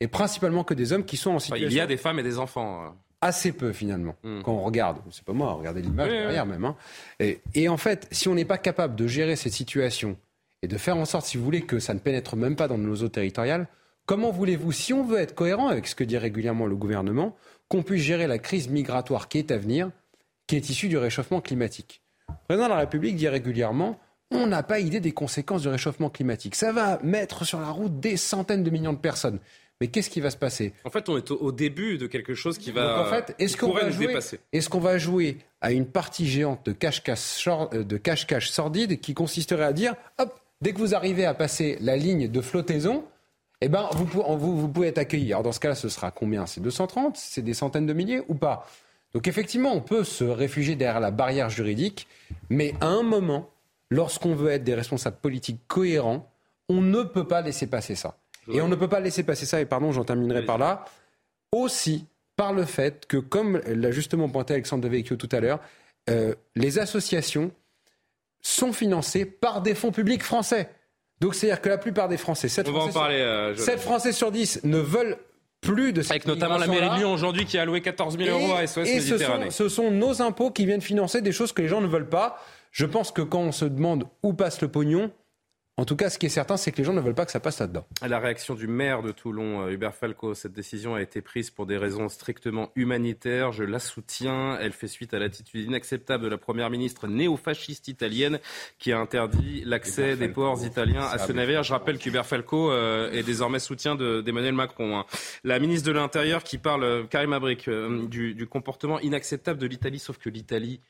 [0.00, 1.68] Et principalement que des hommes qui sont en situation.
[1.68, 2.96] il y a des femmes et des enfants.
[3.24, 4.42] Assez peu finalement, hmm.
[4.42, 4.98] quand on regarde.
[5.12, 6.64] C'est pas moi, regardez l'image derrière même.
[6.64, 6.76] Hein.
[7.20, 10.16] et, en fait, si on n'est pas capable de gérer cette situation
[10.62, 12.78] et de faire en sorte, si vous voulez, que ça ne pénètre même pas dans
[12.78, 13.68] nos eaux territoriales,
[14.06, 17.36] comment voulez-vous, si on veut être cohérent avec ce que dit régulièrement le gouvernement,
[17.68, 19.90] qu'on puisse gérer la crise migratoire qui est à venir,
[20.48, 22.02] qui est issue du réchauffement climatique?
[22.28, 23.98] Le président de la République dit régulièrement
[24.34, 26.54] on n'a pas idée des conséquences du réchauffement climatique.
[26.54, 29.38] Ça va mettre sur la route des centaines de millions de personnes.
[29.82, 30.74] Mais qu'est-ce qui va se passer?
[30.84, 33.02] En fait, on est au, début de quelque chose qui va.
[33.02, 34.16] en fait, est-ce qu'on va jouer
[34.70, 39.72] qu'on va jouer à une partie géante de cache-cache de cache-cache sordide qui consisterait à
[39.72, 43.02] dire, hop, Dès que vous arrivez à passer la ligne de flottaison,
[43.60, 44.06] eh ben, vous,
[44.38, 45.32] vous, pouvez être accueilli.
[45.32, 46.46] Alors dans ce cas-là, ce sera combien?
[46.46, 48.68] C'est 230 C'est des centaines de milliers ou pas?
[49.12, 52.06] Donc effectivement, on peut se réfugier derrière la barrière juridique,
[52.48, 53.50] mais à un moment,
[53.90, 56.32] lorsqu'on veut être des responsables politiques cohérents,
[56.68, 58.16] on ne peut pas laisser passer ça.
[58.48, 60.84] Et on ne peut pas laisser passer ça, et pardon, j'en terminerai par là,
[61.52, 65.60] aussi par le fait que, comme l'a justement pointé Alexandre Devecchio tout à l'heure,
[66.10, 67.52] euh, les associations
[68.40, 70.68] sont financés par des fonds publics français.
[71.20, 74.78] Donc c'est-à-dire que la plupart des Français, 7 Français, sur, euh, Français sur 10 ne
[74.78, 75.18] veulent
[75.60, 78.36] plus de cette Avec notamment la mairie de Lyon aujourd'hui qui a alloué 14 000
[78.36, 79.50] euros à SOS et Méditerranée.
[79.50, 81.86] Ce sont, ce sont nos impôts qui viennent financer des choses que les gens ne
[81.86, 82.42] veulent pas.
[82.72, 85.12] Je pense que quand on se demande où passe le pognon,
[85.82, 87.32] en tout cas, ce qui est certain, c'est que les gens ne veulent pas que
[87.32, 87.84] ça passe là-dedans.
[88.06, 91.66] La réaction du maire de Toulon, euh, Hubert Falco, cette décision a été prise pour
[91.66, 93.50] des raisons strictement humanitaires.
[93.50, 94.56] Je la soutiens.
[94.60, 98.38] Elle fait suite à l'attitude inacceptable de la première ministre néo-fasciste italienne
[98.78, 101.64] qui a interdit l'accès des ports italiens à ce navire.
[101.64, 105.00] Je rappelle qu'Hubert Falco euh, est désormais soutien d'Emmanuel Macron.
[105.00, 105.04] Hein.
[105.42, 109.98] La ministre de l'Intérieur qui parle, euh, Karim Abrik, du, du comportement inacceptable de l'Italie,
[109.98, 110.80] sauf que l'Italie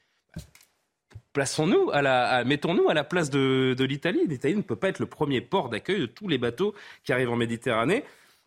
[1.32, 4.26] plaçons-nous à la, mettons-nous à la place de, de l'Italie.
[4.28, 7.30] L'Italie ne peut pas être le premier port d'accueil de tous les bateaux qui arrivent
[7.30, 8.04] en Méditerranée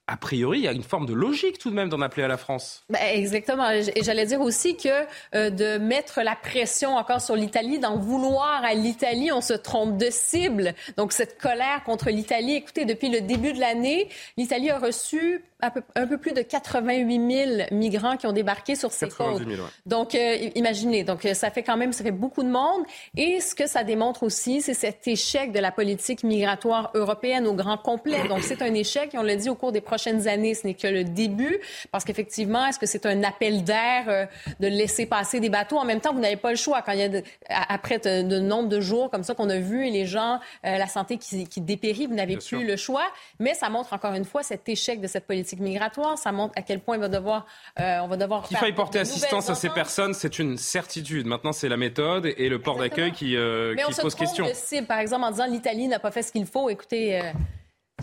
[0.08, 2.28] a priori, il y a une forme de logique tout de même d'en appeler à
[2.28, 2.84] la France.
[2.90, 3.70] Ben, exactement.
[3.72, 4.90] Et j'allais dire aussi que
[5.34, 9.98] euh, de mettre la pression encore sur l'Italie, d'en vouloir à l'Italie, on se trompe
[9.98, 10.76] de cible.
[10.98, 15.70] Donc cette colère contre l'Italie, écoutez, depuis le début de l'année, l'Italie a reçu un
[15.70, 19.42] peu, un peu, plus de 88 000 migrants qui ont débarqué sur ses côtes.
[19.86, 22.84] Donc, euh, imaginez, donc euh, ça fait quand même, ça fait beaucoup de monde.
[23.18, 27.54] Et ce que ça démontre aussi, c'est cet échec de la politique migratoire européenne au
[27.54, 28.28] grand complet.
[28.28, 30.74] Donc, c'est un échec, et on l'a dit au cours des prochaines années, ce n'est
[30.74, 31.58] que le début,
[31.92, 34.26] parce qu'effectivement, est-ce que c'est un appel d'air euh,
[34.60, 35.78] de laisser passer des bateaux?
[35.78, 37.22] En même temps, vous n'avez pas le choix quand il y a
[37.70, 41.18] après de, nombre de jours comme ça qu'on a vu et les gens, la santé
[41.18, 43.06] qui, qui dépérit, vous n'avez plus le choix.
[43.40, 46.18] Mais ça montre encore une fois cet échec de cette politique migratoire.
[46.18, 47.46] Ça montre à quel point il va devoir,
[47.80, 48.44] euh, on va devoir.
[48.44, 51.26] Qu'il faille porter assistance à ces personnes, c'est une certitude.
[51.26, 54.46] Maintenant, c'est la méthode et le port d'accueil qui, euh, qui pose question.
[54.88, 56.70] par exemple, en disant l'Italie n'a pas fait ce qu'il faut.
[56.70, 57.22] Écoutez.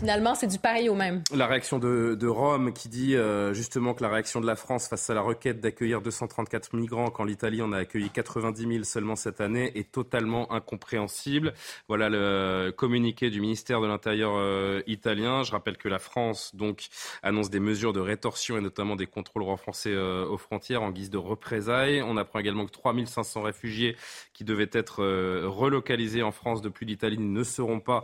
[0.03, 1.23] Finalement, c'est du pareil au même.
[1.33, 5.09] La réaction de, Rome qui dit euh, justement que la réaction de la France face
[5.09, 9.39] à la requête d'accueillir 234 migrants quand l'Italie en a accueilli 90 000 seulement cette
[9.39, 11.53] année est totalement incompréhensible.
[11.87, 15.43] Voilà le communiqué du ministère de l'Intérieur euh, italien.
[15.43, 16.87] Je rappelle que la France donc
[17.21, 21.11] annonce des mesures de rétorsion et notamment des contrôles renforcés euh, aux frontières en guise
[21.11, 22.01] de représailles.
[22.01, 23.95] On apprend également que 3500 réfugiés
[24.33, 25.01] qui devaient être
[25.45, 28.03] relocalisés en France depuis l'Italie ne le seront pas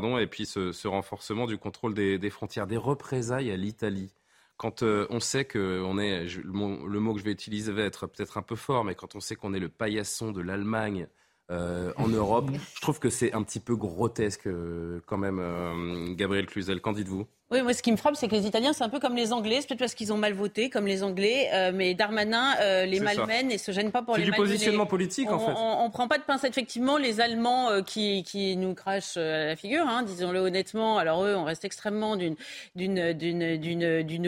[0.00, 4.14] pardon, et puis ce, renforcement du contrôle des, frontières, des représailles à l'Italie.
[4.56, 8.06] Quand euh, on sait que on est, le, mot, que je vais utiliser va être
[8.06, 11.08] peut-être un peu fort, mais quand on sait qu'on est le paillasson de l'Allemagne
[11.50, 16.14] euh, en Europe, je trouve que c'est un petit peu grotesque euh, quand même.
[16.14, 17.26] Gabriel Cluzel, qu'en dites-vous?
[17.50, 19.32] Oui, moi, ce qui me frappe, c'est que les Italiens, c'est un peu comme les
[19.32, 19.56] Anglais.
[19.60, 21.48] C'est peut-être parce qu'ils ont mal voté, comme les Anglais.
[21.54, 24.84] Euh, mais Darmanin euh, les malmène et se gêne pas pour les C'est du positionnement
[24.84, 25.52] politique, en fait.
[25.56, 26.44] On, on, prend pas de pince.
[26.44, 30.98] Effectivement, les Allemands euh, qui, qui nous crachent à la figure, hein, disons-le honnêtement.
[30.98, 32.36] Alors eux, on reste extrêmement d'une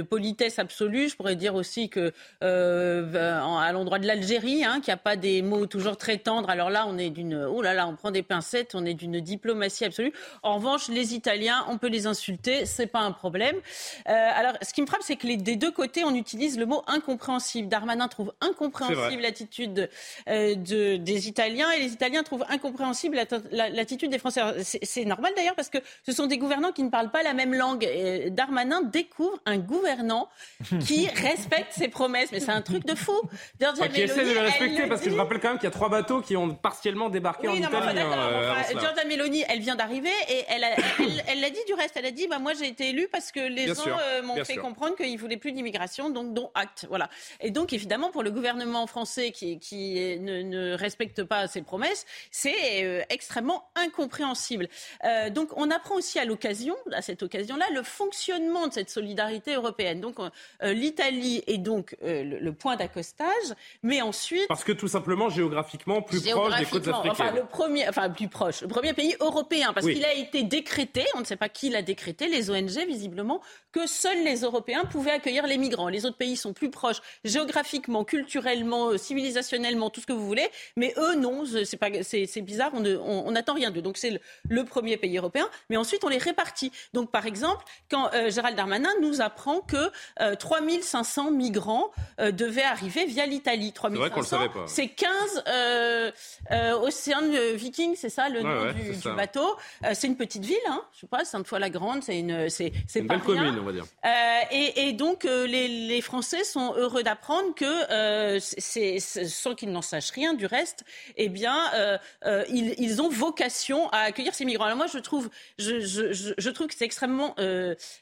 [0.09, 1.11] politesse absolue.
[1.11, 5.67] Je pourrais dire aussi que à l'endroit de l'Algérie, hein, qui a pas des mots
[5.67, 6.49] toujours très tendres.
[6.49, 8.75] Alors là, on est d'une oh là là, on prend des pincettes.
[8.75, 10.15] On est d'une diplomatie absolue.
[10.43, 12.65] En revanche, les Italiens, on peut les insulter.
[12.65, 13.57] C'est pas problème.
[14.09, 16.67] Euh, alors, ce qui me frappe, c'est que les, des deux côtés, on utilise le
[16.67, 17.69] mot incompréhensible.
[17.69, 19.89] Darmanin trouve incompréhensible l'attitude
[20.29, 23.19] euh, de, des Italiens et les Italiens trouvent incompréhensible
[23.51, 24.41] l'attitude des Français.
[24.63, 27.55] C'est normal d'ailleurs parce que ce sont des gouvernants qui ne parlent pas la même
[27.55, 27.85] langue.
[27.85, 30.29] Et Darmanin découvre un gouvernant
[30.87, 32.31] qui respecte ses promesses.
[32.33, 33.19] Mais c'est un truc de fou.
[33.61, 35.73] Giorgia qui essaie de le respecter parce que je rappelle quand même qu'il y a
[35.73, 37.73] trois bateaux qui ont partiellement débarqué en Italie.
[37.73, 40.71] Non, hein, euh, Giorgia Meloni, elle vient d'arriver et elle l'a
[41.29, 41.97] elle, elle, dit du reste.
[41.97, 44.57] Elle a dit bah, Moi, j'ai été élue parce que les gens euh, m'ont fait
[44.57, 46.87] comprendre qu'ils voulaient plus d'immigration, donc dont acte.
[46.89, 47.09] Voilà.
[47.41, 52.07] Et donc évidemment pour le gouvernement français qui, qui ne, ne, respecte pas ses promesses,
[52.31, 54.69] c'est euh, extrêmement incompréhensible.
[55.05, 59.55] Euh, donc on apprend aussi à l'occasion, à cette occasion-là, le fonctionnement de cette solidarité
[59.55, 60.01] européenne.
[60.01, 60.17] Donc
[60.63, 63.29] l'Italie est donc le, point d'accostage,
[63.83, 67.11] mais ensuite parce que tout simplement géographiquement plus proche des côtes africaines.
[67.13, 71.05] Enfin le premier, enfin plus proche, le premier pays européen parce qu'il a été décrété,
[71.15, 73.41] on ne sait pas qui l'a décrété, les ONG visiblement
[73.73, 75.89] que seuls les Européens pouvaient accueillir les migrants.
[75.89, 80.49] Les autres pays sont plus proches géographiquement, culturellement, euh, civilisationnellement, tout ce que vous voulez,
[80.77, 83.83] mais eux non, c'est pas, c'est bizarre, on n'attend rien d'eux.
[83.83, 86.73] Donc c'est le, premier pays européen, mais ensuite on les répartit.
[86.93, 89.91] Donc par exemple, quand euh, Gérald Darmanin nous apprend que
[90.35, 93.73] 3500 euh, migrants devaient arriver via l'Italie.
[93.73, 95.45] 3500, c'est 15
[96.83, 97.23] Océan
[97.55, 99.57] Viking, c'est ça le nom du, bateau.
[99.93, 103.59] c'est une petite ville, hein, je sais pas, Sainte-Foy-la-Grande, c'est une c'est une belle commune,
[103.61, 103.85] on va dire.
[104.05, 110.11] Euh, et, donc euh, les, Français sont heureux d'apprendre que, euh, sans qu'ils n'en sachent
[110.11, 110.85] rien du reste,
[111.17, 111.59] eh bien,
[112.49, 114.65] ils, ont vocation à accueillir ces migrants.
[114.65, 117.35] Alors moi, je trouve, je, trouve que c'est extrêmement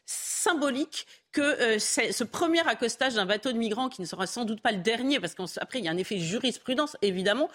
[0.07, 4.73] symbolique que ce premier accostage d'un bateau de migrants, qui ne sera sans doute pas
[4.73, 7.49] le dernier, parce qu'après, il y a un effet jurisprudence, évidemment,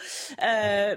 [0.43, 0.95] euh,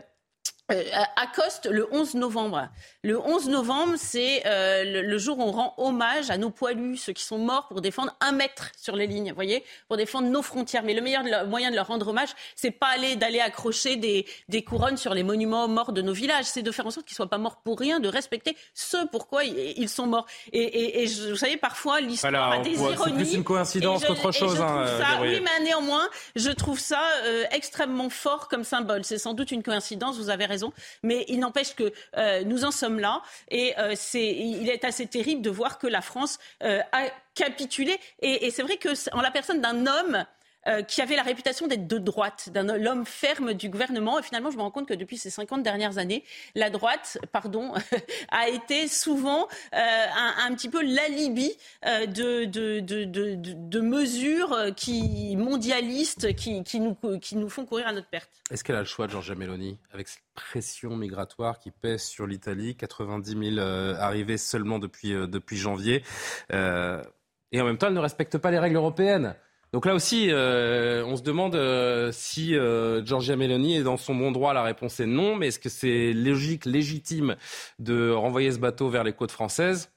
[0.69, 2.69] accoste le 11 novembre.
[3.03, 7.13] Le 11 novembre, c'est euh, le, jour où on rend hommage à nos poilus, ceux
[7.13, 10.83] qui sont morts pour défendre un mètre sur les lignes, voyez, pour défendre nos frontières.
[10.83, 14.63] Mais le meilleur moyen de leur rendre hommage, c'est pas aller d'aller accrocher des, des,
[14.65, 17.31] couronnes sur les monuments morts de nos villages, c'est de faire en sorte qu'ils soient
[17.31, 20.27] pas morts pour rien, de respecter ce pourquoi ils, sont morts.
[20.53, 22.97] Et, et, et vous savez, parfois l'histoire a des ironies.
[23.05, 24.61] C'est plus une coïncidence qu'autre chose.
[24.61, 24.85] Hein,
[25.21, 29.05] oui, mais néanmoins, je trouve ça euh, extrêmement fort comme symbole.
[29.05, 30.17] C'est sans doute une coïncidence.
[30.19, 30.56] Vous avez raison
[31.03, 35.07] mais il n'empêche que euh, nous en sommes là et euh, c'est, il est assez
[35.07, 37.99] terrible de voir que la France euh, a capitulé.
[38.21, 40.25] Et, c'est vrai que en la personne d'un homme,
[40.67, 44.19] euh, qui avait la réputation d'être de droite, d'un homme ferme du gouvernement.
[44.19, 46.25] Et finalement, je me rends compte que depuis ces 50 dernières années,
[46.55, 47.73] la droite, pardon,
[48.31, 50.07] a été souvent euh,
[50.47, 57.87] un, petit peu l'alibi euh, de, mesures qui mondialistes qui, nous, qui nous font courir
[57.87, 58.31] à notre perte.
[58.51, 62.75] Est-ce qu'elle a le choix, Giorgia Meloni, avec cette pression migratoire qui pèse sur l'Italie,
[62.75, 63.67] 90 000
[63.99, 66.03] arrivés seulement depuis, depuis janvier,
[66.51, 69.37] et en même temps, elle ne respecte pas les règles européennes.
[69.77, 74.15] Donc là aussi, euh, on se demande euh, si euh, Giorgia Meloni est dans son
[74.15, 74.55] bon droit.
[74.55, 75.37] La réponse est non.
[75.37, 77.37] Mais est-ce que c'est logique, légitime
[77.79, 79.91] de renvoyer ce bateau vers les côtes françaises?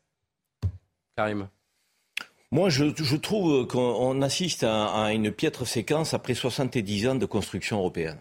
[1.15, 1.47] Karim
[2.51, 8.17] moi, je, trouve qu'on assiste à, une piètre séquence après 70 ans de construction européenne.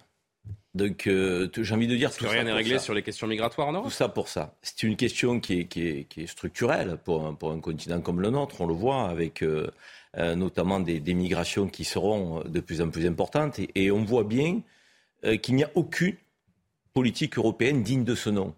[0.74, 3.82] Donc, j'ai envie de dire Parce que rien n'est réglé sur les questions migratoires, non
[3.82, 4.54] Tout ça pour ça.
[4.62, 8.60] C'est une question qui est, structurelle pour un, pour un, continent comme le nôtre.
[8.60, 9.72] On le voit avec euh,
[10.18, 13.60] notamment des, migrations qui seront de plus en plus importantes.
[13.74, 14.60] Et, on voit bien
[15.24, 16.14] euh, qu'il n'y a aucune
[16.94, 18.54] politique européenne digne de ce nom.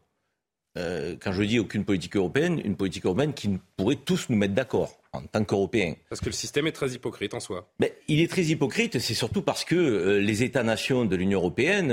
[0.78, 4.54] Euh, quand je dis aucune politique européenne, une politique européenne qui pourrait tous nous mettre
[4.54, 5.94] d'accord en tant qu'Européens.
[6.08, 7.68] Parce que le système est très hypocrite en soi.
[7.80, 11.92] Mais il est très hypocrite, c'est surtout parce que les États-nations de l'Union européenne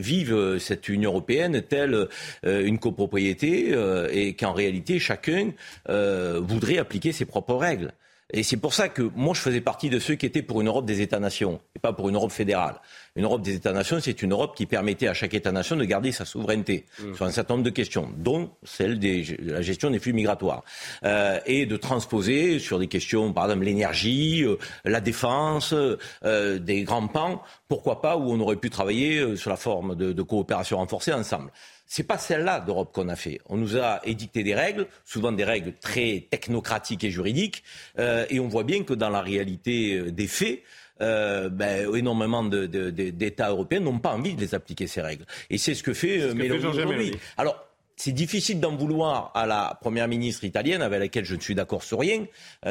[0.00, 2.08] vivent cette Union européenne telle
[2.42, 3.72] une copropriété
[4.10, 5.52] et qu'en réalité chacun
[5.86, 7.92] voudrait appliquer ses propres règles.
[8.30, 10.66] Et c'est pour ça que moi, je faisais partie de ceux qui étaient pour une
[10.66, 12.74] Europe des États-nations et pas pour une Europe fédérale.
[13.16, 16.26] Une Europe des États-nations, c'est une Europe qui permettait à chaque État-nation de garder sa
[16.26, 17.14] souveraineté mmh.
[17.14, 20.62] sur un certain nombre de questions, dont celle de la gestion des flux migratoires,
[21.04, 26.82] euh, et de transposer sur des questions, par exemple l'énergie, euh, la défense, euh, des
[26.82, 30.22] grands pans, pourquoi pas, où on aurait pu travailler euh, sur la forme de, de
[30.22, 31.50] coopération renforcée ensemble.
[31.90, 33.40] C'est pas celle-là d'Europe qu'on a fait.
[33.46, 37.64] On nous a édicté des règles, souvent des règles très technocratiques et juridiques,
[37.98, 40.60] euh, et on voit bien que dans la réalité euh, des faits,
[41.00, 45.24] euh, ben, énormément d'États européens n'ont pas envie de les appliquer ces règles.
[45.48, 46.34] Et c'est ce que fait euh,
[46.68, 47.12] aujourd'hui.
[47.38, 47.64] Alors,
[47.96, 51.82] c'est difficile d'en vouloir à la première ministre italienne, avec laquelle je ne suis d'accord
[51.82, 52.26] sur rien,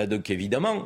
[0.06, 0.84] donc évidemment,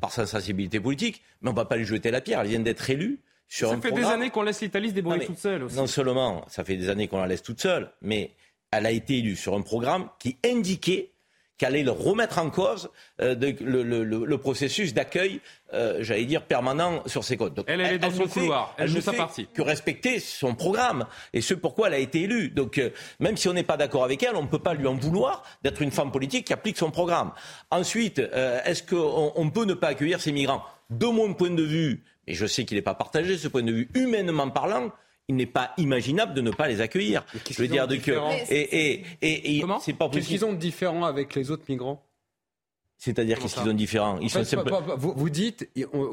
[0.00, 2.40] par sa sensibilité politique, mais on ne va pas lui jeter la pierre.
[2.40, 5.64] Elle vient d'être élue ça fait des années qu'on laisse l'Italie se débrouiller toute seule
[5.64, 5.76] aussi.
[5.76, 8.32] Non seulement ça fait des années qu'on la laisse toute seule, mais
[8.70, 11.10] elle a été élue sur un programme qui indiquait
[11.60, 15.40] qu'elle allait remettre en cause euh, le, processus d'accueil,
[15.74, 17.60] euh, j'allais dire, permanent sur ses côtes.
[17.66, 19.46] elle, elle, est dans son couloir, elle, joue sa partie.
[19.52, 22.48] Que respecter son programme, et ce pourquoi elle a été élue.
[22.48, 24.86] Donc, euh, même si on n'est pas d'accord avec elle, on ne peut pas lui
[24.86, 27.32] en vouloir d'être une femme politique qui applique son programme.
[27.70, 30.64] Ensuite, est-ce qu'on on peut ne pas accueillir ces migrants?
[30.88, 33.72] De mon point de vue, et je sais qu'il n'est pas partagé, ce point de
[33.72, 34.92] vue humainement parlant,
[35.26, 37.24] il n'est pas imaginable de ne pas les accueillir.
[37.50, 38.12] Je veux dire de que
[38.50, 42.06] et et et, c'est pas Qu'est-ce qu'ils ont de différent avec les autres migrants?
[42.98, 44.18] C'est-à-dire qu'est-ce qu'ils ont de différent?
[44.20, 44.42] Ils sont
[44.96, 45.68] vous, vous, dites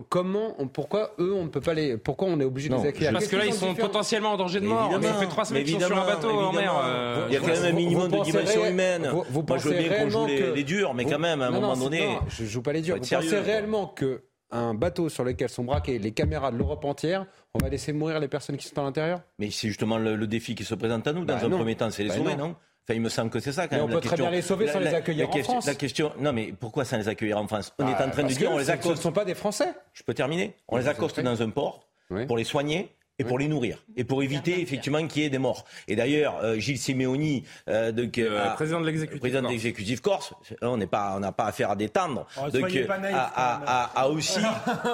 [0.09, 3.11] comment, pourquoi eux on ne peut pas les, pourquoi on est obligé de les accueillir?
[3.11, 4.91] Parce que là ils sont potentiellement en danger de mort.
[5.01, 6.73] Ça fait trois semaines qu'ils sont sur un bateau en mer.
[6.83, 9.11] Euh, il y a quand même un minimum de dimension humaine.
[9.29, 11.77] Vous, Moi je veux bien qu'on joue les, durs, mais quand même à un moment
[11.77, 12.17] donné.
[12.27, 12.95] je joue pas les durs.
[12.95, 17.25] Vous pensez réellement que un bateau sur lequel sont braquées les caméras de l'Europe entière,
[17.53, 19.21] on va laisser mourir les personnes qui sont à l'intérieur?
[19.39, 21.25] Mais c'est justement le, défi qui se présente à nous.
[21.25, 22.55] Dans bah un premier temps, c'est les bah sauver, non.
[22.83, 23.91] Enfin, il me semble que c'est ça quand mais même.
[23.91, 25.65] On peut très bien les sauver sans les accueillir en France.
[25.65, 27.73] La question, non, mais pourquoi sans les accueillir en France?
[27.79, 28.95] On est en train de dire, on les accoste.
[28.95, 29.73] Ce ne sont pas des Français.
[29.93, 30.55] Je peux terminer.
[30.69, 31.87] On les accoste dans un port
[32.27, 35.39] pour les soigner et pour les nourrir et pour éviter effectivement qu'il y ait des
[35.39, 35.65] morts.
[35.87, 40.33] Et d'ailleurs, euh, Gilles Simeoni, euh, donc, euh, président de l'exécutif, président de l'exécutif corse,
[40.61, 42.71] on n'est pas, on n'a pas affaire à détendre, oh, donc
[43.09, 44.39] a, a, aussi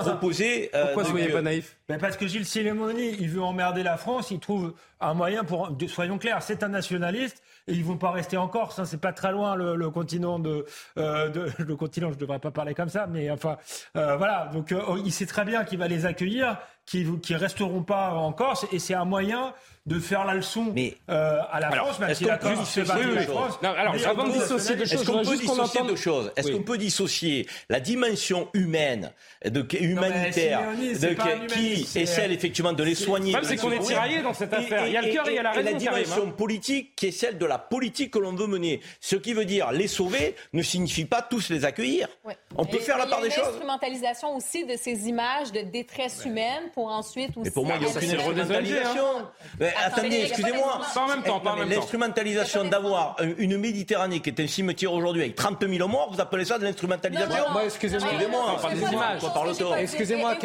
[0.02, 0.70] proposé.
[0.72, 4.40] Pourquoi soyez pas naïf ben Parce que Gilles Simeoni, il veut emmerder la France, il
[4.40, 8.48] trouve un moyen pour, soyons clairs, c'est un nationaliste et ils vont pas rester en
[8.48, 8.80] Corse.
[8.80, 12.12] Hein, c'est pas très loin le, continent de, de, le continent.
[12.12, 13.58] Je devrais pas parler comme ça, mais enfin
[13.94, 14.50] voilà.
[14.54, 18.66] Donc il sait très bien qu'il va les accueillir qui ne resteront pas en Corse
[18.72, 19.54] et c'est un moyen
[19.86, 22.98] de faire la leçon mais, euh, à la France, même si la Corse se bat
[22.98, 23.60] la France.
[23.62, 26.64] Non, alors, avant de dissocier deux choses, est-ce qu'on peut dissocier deux choses Est-ce qu'on
[26.64, 29.12] peut dissocier la dimension humaine,
[29.44, 34.22] de, humanitaire, de, qui est celle effectivement de les soigner Le c'est qu'on est tiraillé
[34.22, 34.88] dans cette affaire.
[34.88, 35.68] il y a le cœur et il y a la raison.
[35.68, 38.80] Et la dimension politique qui est celle de la politique que l'on veut mener.
[39.02, 42.08] Ce qui veut dire les sauver ne signifie pas tous les accueillir.
[42.56, 43.44] On peut faire la part des choses.
[43.44, 47.42] L'instrumentalisation aussi de ces images de détresse humaine pour ensuite aussi.
[47.46, 49.06] Mais pour moi, il y a aucune instrumentalisation.
[49.86, 50.82] Attendez, excusez-moi.
[50.94, 55.36] Pas en même temps, pas L'instrumentalisation d'avoir une Méditerranée qui est un cimetière aujourd'hui avec
[55.36, 58.10] 30 000 morts, vous appelez ça de l'instrumentalisation Moi, excusez-moi.
[58.10, 59.22] Excusez-moi, on parle des images.
[59.82, 60.36] Excusez-moi.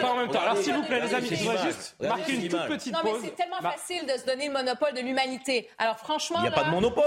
[0.00, 0.40] Pas en même temps.
[0.40, 3.00] Alors, si s'il vous plaît, les amis, je voudrais juste marquer une toute petite non,
[3.04, 3.20] mais pause.
[3.24, 5.68] c'est tellement facile de se donner le monopole de l'humanité.
[5.78, 7.04] Alors franchement, Il n'y a pas de monopole.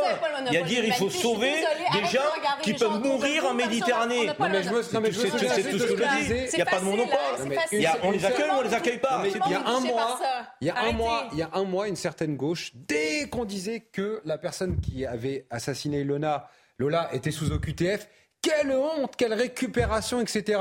[0.47, 1.53] Il y a de dire il faut sauver
[1.93, 2.19] des gens
[2.57, 4.30] de qui peuvent de mourir en Méditerranée.
[4.39, 4.59] on Non, mais
[5.01, 5.30] mais C'est-
[5.71, 6.30] tout ce que je dis.
[6.30, 7.17] de- Il n'y a pas de monopole.
[7.47, 7.57] Mais
[8.03, 9.24] on les accueille on les accueille pas.
[9.26, 10.20] il y a un mois,
[10.61, 13.45] il y a un mois, il y a un mois, une certaine gauche, dès qu'on
[13.45, 18.07] disait que la personne qui avait assassiné Lola, Lola était sous OQTF,
[18.41, 20.59] quelle honte, quelle récupération, etc.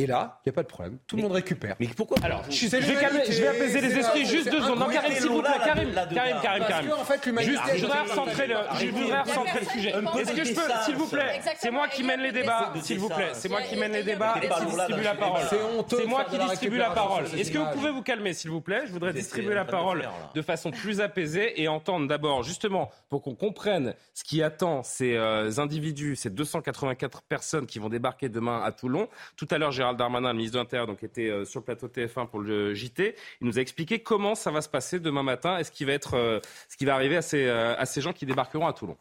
[0.00, 0.98] Et là, il n'y a pas de problème.
[1.08, 1.74] Tout le monde récupère.
[1.80, 4.78] Mais pourquoi Alors, je, vais, calmer- l'humanité, je vais apaiser les esprits juste deux secondes.
[4.78, 4.88] Non.
[4.88, 5.92] Karim, s'il vous plaît, Karim.
[5.92, 6.92] Karim, Karim, Karim.
[6.92, 9.88] en fait, Juste, je voudrais recentrer le, je voudrais recentrer le sujet.
[9.90, 13.08] Est-ce que je peux, s'il vous plaît, c'est moi qui mène les débats, s'il vous
[13.08, 15.42] plaît, c'est moi qui mène les débats et qui distribue la parole.
[15.50, 17.24] C'est honteux C'est de moi qui distribue la parole.
[17.36, 18.82] Est-ce que vous pouvez vous calmer, s'il vous plaît?
[18.86, 23.34] Je voudrais distribuer la parole de façon plus apaisée et entendre d'abord, justement, pour qu'on
[23.34, 28.70] comprenne ce qui attend ces euh, individus, ces 284 personnes qui vont débarquer demain à
[28.70, 29.08] Toulon.
[29.36, 32.28] Tout à l'heure, Gérald Darmanin, ministre de l'Intérieur, donc était euh, sur le plateau TF1
[32.28, 33.14] pour le JT.
[33.40, 35.92] Il nous a expliqué comment ça va se passer demain matin et ce qui va
[35.92, 38.74] être, euh, ce qui va arriver à ces, euh, à ces gens qui débarqueront à
[38.74, 38.98] Toulon?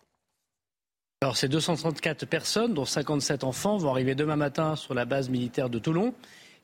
[1.22, 5.70] Alors, ces 234 personnes, dont 57 enfants, vont arriver demain matin sur la base militaire
[5.70, 6.14] de Toulon.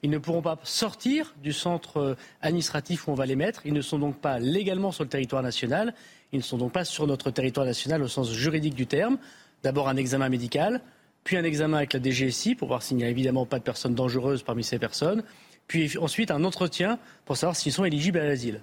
[0.03, 3.65] Ils ne pourront pas sortir du centre administratif où on va les mettre.
[3.65, 5.93] Ils ne sont donc pas légalement sur le territoire national.
[6.31, 9.17] Ils ne sont donc pas sur notre territoire national au sens juridique du terme.
[9.63, 10.81] D'abord un examen médical,
[11.23, 13.95] puis un examen avec la DGSI pour voir s'il n'y a évidemment pas de personnes
[13.95, 15.23] dangereuses parmi ces personnes,
[15.67, 18.61] puis ensuite un entretien pour savoir s'ils sont éligibles à l'asile.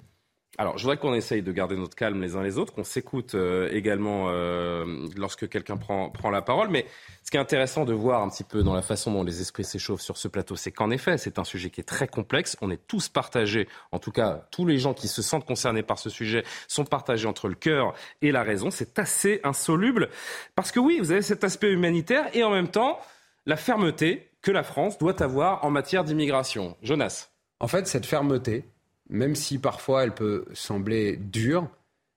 [0.61, 3.33] Alors, je voudrais qu'on essaye de garder notre calme les uns les autres, qu'on s'écoute
[3.33, 6.69] euh, également euh, lorsque quelqu'un prend, prend la parole.
[6.69, 6.85] Mais
[7.23, 9.63] ce qui est intéressant de voir un petit peu dans la façon dont les esprits
[9.63, 12.57] s'échauffent sur ce plateau, c'est qu'en effet, c'est un sujet qui est très complexe.
[12.61, 15.97] On est tous partagés, en tout cas, tous les gens qui se sentent concernés par
[15.97, 18.69] ce sujet sont partagés entre le cœur et la raison.
[18.69, 20.09] C'est assez insoluble.
[20.53, 22.99] Parce que oui, vous avez cet aspect humanitaire et en même temps,
[23.47, 26.77] la fermeté que la France doit avoir en matière d'immigration.
[26.83, 27.31] Jonas.
[27.59, 28.65] En fait, cette fermeté,
[29.11, 31.67] même si parfois elle peut sembler dure,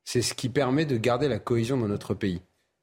[0.04, 2.40] c'est ce qui permet de garder la cohésion dans notre pays.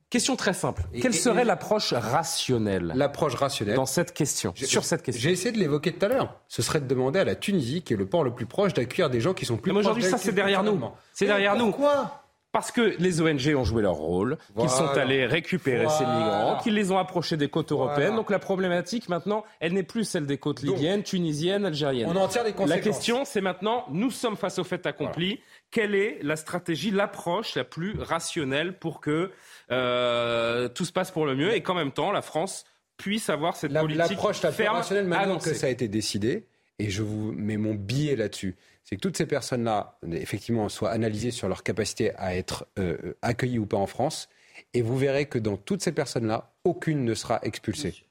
[0.10, 0.84] Question très simple.
[1.02, 3.78] Quelle serait l'approche rationnelle L'approche rationnelle.
[3.78, 6.42] dans cette question, sur cette question J'ai essayé de l'évoquer tout à l'heure.
[6.50, 9.10] Ce serait de demander à la Tunisie, qui est le port le plus proche, d'accueillir
[9.10, 10.78] des gens qui sont plus Mais aujourd'hui, ça, c'est derrière nous.
[11.14, 11.72] C'est derrière nous.
[11.72, 12.21] Pourquoi
[12.54, 16.74] Parce que les ONG ont joué leur rôle, qu'ils sont allés récupérer ces migrants, qu'ils
[16.74, 18.08] les ont approchés des côtes européennes.
[18.10, 18.16] Voilà.
[18.18, 22.10] Donc la problématique maintenant, elle n'est plus celle des côtes Donc, libyennes, tunisiennes, algériennes.
[22.10, 22.84] on en tire La conséquences.
[22.84, 25.40] question, c'est maintenant, nous sommes face au fait accompli.
[25.72, 29.32] Quelle est la stratégie, l'approche la plus rationnelle pour que
[29.72, 32.66] euh, tout se passe pour le mieux et qu'en même temps, la France
[32.98, 35.52] puisse avoir cette La- politique L'approche la plus rationnelle maintenant annoncée.
[35.52, 36.46] que ça a été décidé,
[36.80, 41.32] et je vous mets mon billet là-dessus, c'est que toutes ces personnes-là, effectivement, soient analysées
[41.32, 44.28] sur leur capacité à être euh, accueillies ou pas en France,
[44.74, 48.06] et vous verrez que dans toutes ces personnes-là, aucune ne sera expulsée.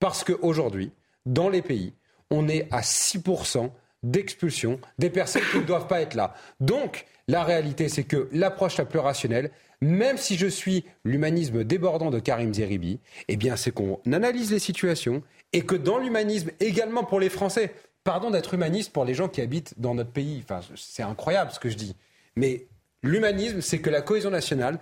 [0.00, 0.92] Parce qu'aujourd'hui,
[1.26, 1.94] dans les pays,
[2.30, 3.70] on est à 6%
[4.02, 6.34] d'expulsion des personnes qui ne doivent pas être là.
[6.60, 9.50] Donc, la réalité, c'est que l'approche la plus rationnelle,
[9.80, 14.58] même si je suis l'humanisme débordant de Karim Zeribi, eh bien, c'est qu'on analyse les
[14.58, 19.28] situations et que dans l'humanisme, également pour les Français, pardon d'être humaniste pour les gens
[19.28, 21.96] qui habitent dans notre pays, enfin, c'est incroyable ce que je dis,
[22.36, 22.66] mais
[23.02, 24.78] l'humanisme, c'est que la cohésion nationale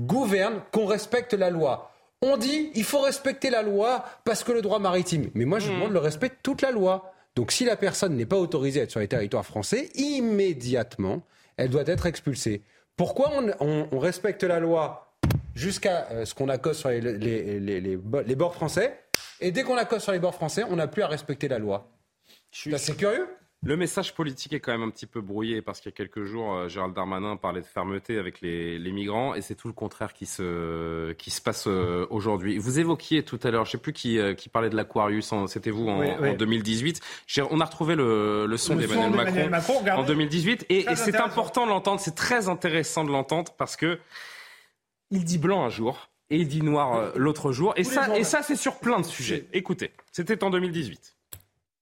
[0.00, 1.90] gouverne, qu'on respecte la loi.
[2.22, 5.30] On dit il faut respecter la loi parce que le droit maritime.
[5.34, 7.12] Mais moi, je demande le respect de toute la loi.
[7.36, 11.22] Donc, si la personne n'est pas autorisée à être sur les territoires français, immédiatement,
[11.56, 12.62] elle doit être expulsée.
[12.96, 15.12] Pourquoi on, on- on respecte la loi
[15.54, 17.80] jusqu'à euh, ce qu'on accoste sur les, les- les-
[18.26, 18.98] les bords français?
[19.40, 21.88] Et dès qu'on accoste sur les bords français, on n'a plus à respecter la loi
[22.66, 23.26] Là, C'est curieux
[23.62, 26.24] Le message politique est quand même un petit peu brouillé parce qu'il y a quelques
[26.24, 29.74] jours, euh, Gérald Darmanin parlait de fermeté avec les, les migrants et c'est tout le
[29.74, 32.58] contraire qui se, qui se passe euh, aujourd'hui.
[32.58, 35.32] Vous évoquiez tout à l'heure, je ne sais plus qui, euh, qui parlait de l'Aquarius,
[35.48, 36.28] c'était vous en, Oui, oui.
[36.30, 37.00] en 2018.
[37.26, 41.70] J'ai- On a retrouvé le, le son d'Emmanuel Macron, en 2018 et, c'est important de
[41.70, 43.98] l'entendre, c'est très intéressant de l'entendre parce que
[45.10, 48.24] il dit blanc un jour et il dit noir l'autre jour et Tous ça, et
[48.24, 49.46] ça c'est sur plein de sujets.
[49.52, 51.13] Écoutez, c'était en 2018.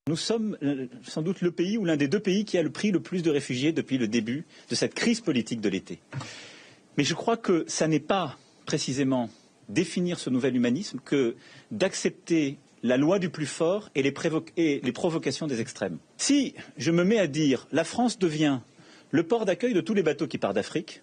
[0.09, 2.71] Nous sommes euh, sans doute le pays ou l'un des deux pays qui a le
[2.71, 6.01] pris le plus de réfugiés depuis le début de cette crise politique de l'été.
[6.99, 8.37] Mais je crois que ça n'est pas
[8.67, 9.31] précisément
[9.69, 11.37] définir ce nouvel humanisme que
[11.71, 14.13] d'accepter la loi du plus fort et les,
[14.57, 15.99] et les provocations des extrêmes.
[16.17, 18.59] Si je me mets à dire la France devient
[19.13, 21.03] le port d'accueil de tous les bateaux qui partent d'Afrique,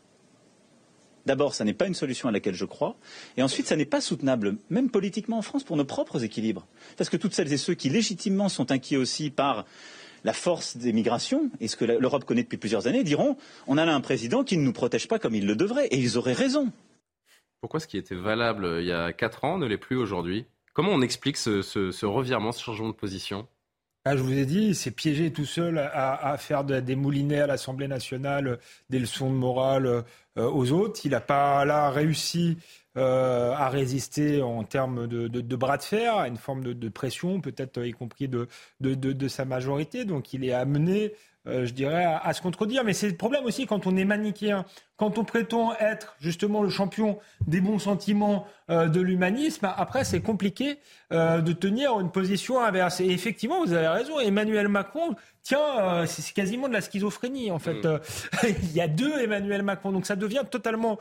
[1.30, 2.96] D'abord, ça n'est pas une solution à laquelle je crois.
[3.38, 6.66] Et ensuite, ça n'est pas soutenable, même politiquement en France, pour nos propres équilibres.
[6.98, 9.64] Parce que toutes celles et ceux qui légitimement sont inquiets aussi par
[10.24, 13.86] la force des migrations, et ce que l'Europe connaît depuis plusieurs années, diront on a
[13.86, 15.86] là un président qui ne nous protège pas comme il le devrait.
[15.92, 16.72] Et ils auraient raison.
[17.62, 20.46] Pourquoi ce qui était valable il y a 4 ans ne l'est plus aujourd'hui?
[20.74, 23.48] Comment on explique ce- ce revirement, ce changement de position?
[24.06, 27.88] Ah, je vous ai dit, c'est piégé tout seul à, faire des moulinets à l'Assemblée
[27.90, 30.04] nationale, des leçons de morale euh,
[30.50, 31.02] aux autres.
[31.04, 32.58] Il n'a pas là réussi
[32.98, 37.86] euh, à résister en termes de, bras de fer, à une forme de, pression, peut-être
[37.86, 38.48] y compris de,
[39.28, 40.06] sa majorité.
[40.06, 41.14] Donc il est amené
[41.48, 42.84] euh, je dirais, à, se contredire.
[42.84, 44.66] Mais c'est le problème aussi quand on est manichéen,
[44.98, 47.18] quand on prétend être justement le champion
[47.48, 49.72] des bons sentiments euh, de l'humanisme.
[49.78, 50.80] Après, c'est compliqué
[51.14, 53.00] euh, de tenir une position inverse.
[53.00, 54.20] Et effectivement, vous avez raison.
[54.20, 57.86] Emmanuel Macron, tiens, c'est quasiment de la schizophrénie en fait.
[57.86, 58.00] Mm.
[58.64, 61.00] Il y a deux Emmanuel Macron, donc ça devient totalement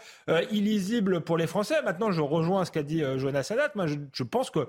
[0.53, 1.83] illisible pour les Français.
[1.85, 3.73] Maintenant, je rejoins ce qu'a dit Jonas Sadat.
[3.75, 4.69] Moi, je pense que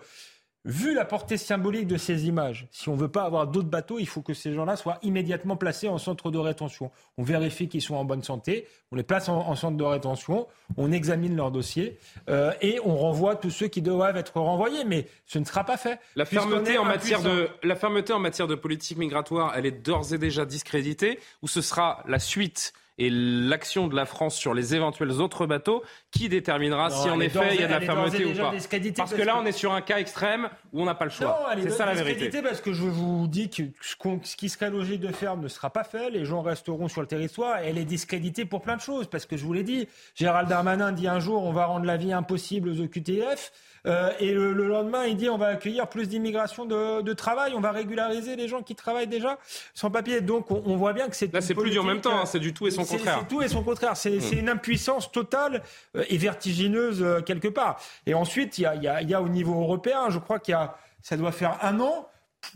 [0.66, 3.98] Vu la portée symbolique de ces images, si on ne veut pas avoir d'autres bateaux,
[3.98, 6.92] il faut que ces gens-là soient immédiatement placés en centre de rétention.
[7.18, 10.92] On vérifie qu'ils sont en bonne santé, on les place en, centre de rétention, on
[10.92, 11.98] examine leur dossier
[12.30, 14.84] euh, et on renvoie tous ceux qui doivent être renvoyés.
[14.84, 15.98] Mais ce ne sera pas fait.
[16.18, 20.14] La fermeté, en matière de, la fermeté en matière de politique migratoire, elle est d'ores
[20.14, 24.76] et déjà discréditée ou ce sera la suite et l'action de la France sur les
[24.76, 28.36] éventuels autres bateaux qui déterminera si en effet il y a de la fermeté ou
[28.36, 28.52] pas.
[28.96, 31.50] Parce, que là, on est sur un cas extrême où on n'a pas le choix.
[31.62, 32.42] C'est ça la vérité.
[32.42, 35.86] Parce que je vous dis que ce qui serait logique de faire ne sera pas
[35.86, 36.10] fait.
[36.10, 37.58] Les gens resteront sur le territoire.
[37.64, 39.08] Elle est discréditée pour plein de choses.
[39.08, 41.96] Parce que je vous l'ai dit, Gérald Darmanin dit un jour on va rendre la
[41.96, 43.52] vie impossible aux OQTF.
[43.86, 47.72] Euh, et le, lendemain, il dit on va accueillir plus d'immigration de, travail, on va
[47.72, 49.38] régulariser les gens qui travaillent déjà
[49.74, 50.22] sans papier.
[50.22, 52.40] Donc on, voit bien que c'est là c'est plus du en même temps, hein, c'est
[52.40, 53.20] du tout et son contraire.
[53.22, 53.98] C'est tout et son contraire.
[53.98, 54.40] C'est hmm.
[54.40, 55.64] une impuissance totale
[55.96, 57.80] euh, et vertigineuse euh, quelque part.
[58.06, 60.76] Et ensuite, il y a, y a, au niveau européen, je crois qu'il y a
[61.02, 62.09] ça doit faire un an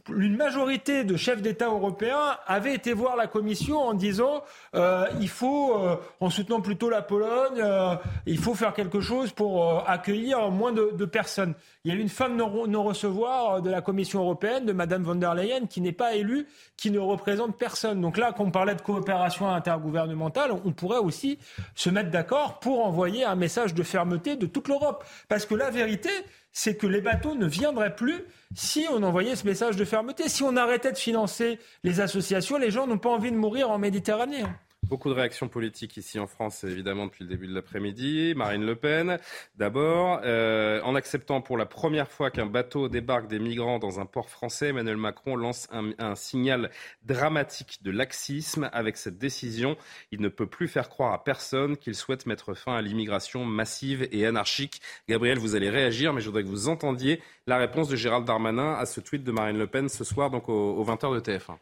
[0.10, 4.44] une majorité de chefs d'État européens avaient été voir la Commission en disant
[4.76, 9.32] euh, il faut, euh, en soutenant plutôt la Pologne, euh, il faut faire quelque chose
[9.32, 11.54] pour accueillir moins de, personnes.
[11.84, 15.36] Il y a eu une femme non-recevoir de la Commission européenne, de Madame von der
[15.36, 18.00] Leyen, qui n'est pas élue, qui ne représente personne.
[18.02, 21.40] Donc là, quand on parlait de coopération intergouvernementale, on pourrait aussi
[21.76, 25.04] se mettre d'accord pour envoyer un message de fermeté de toute l'Europe.
[25.28, 26.10] Parce que la vérité,
[26.54, 28.24] c'est que les bateaux ne viendraient plus
[28.56, 30.30] si on envoyait ce message de fermeté.
[30.30, 33.80] Si on arrêtait de financer les associations, les gens n'ont pas envie de mourir en
[33.80, 34.44] Méditerranée.
[34.84, 38.34] Beaucoup de réactions politiques ici en France, évidemment, depuis le début de l'après-midi.
[38.36, 39.18] Marine Le Pen,
[39.56, 44.06] d'abord, euh, en acceptant pour la première fois qu'un bateau débarque des migrants dans un
[44.06, 46.70] port français, Emmanuel Macron lance un, signal
[47.04, 48.70] dramatique de laxisme.
[48.74, 49.78] Avec cette décision,
[50.12, 54.08] il ne peut plus faire croire à personne qu'il souhaite mettre fin à l'immigration massive
[54.12, 54.82] et anarchique.
[55.08, 58.74] Gabriel, vous allez réagir, mais je voudrais que vous entendiez la réponse de Gérald Darmanin
[58.74, 61.58] à ce tweet de Marine Le Pen ce soir, donc aux 20h de TF1.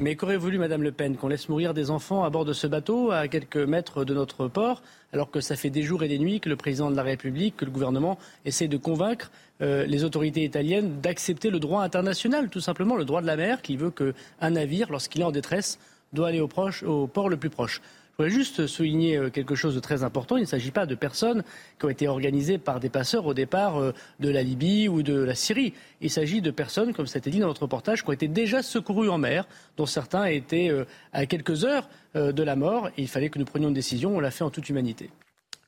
[0.00, 2.66] Mais qu'aurait voulu Madame Le Pen Qu'on laisse mourir des enfants à bord de ce
[2.66, 4.82] bateau à quelques mètres de notre port,
[5.12, 7.56] alors que ça fait des jours et des nuits que le président de la République,
[7.56, 9.30] que le gouvernement essaie de convaincre
[9.60, 13.62] euh, les autorités italiennes d'accepter le droit international, tout simplement le droit de la mer,
[13.62, 15.78] qui veut qu'un navire, lorsqu'il est en détresse,
[16.12, 16.48] doit aller au,
[16.86, 17.80] au port le plus proche.
[18.20, 20.36] Je voudrais juste souligner euh, quelque chose de très important.
[20.36, 21.44] Il ne s'agit pas de personnes
[21.78, 25.22] qui ont été organisées par des passeurs au départ euh, de la Libye ou de
[25.22, 25.72] la Syrie.
[26.00, 28.26] Il s'agit de personnes, comme ça a été dit dans notre reportage, qui ont été
[28.26, 29.46] déjà secourues en mer,
[29.76, 32.88] dont certains étaient euh, à quelques heures de la mort.
[32.96, 34.16] Et il fallait que nous prenions une décision.
[34.16, 35.10] On l'a fait en toute humanité.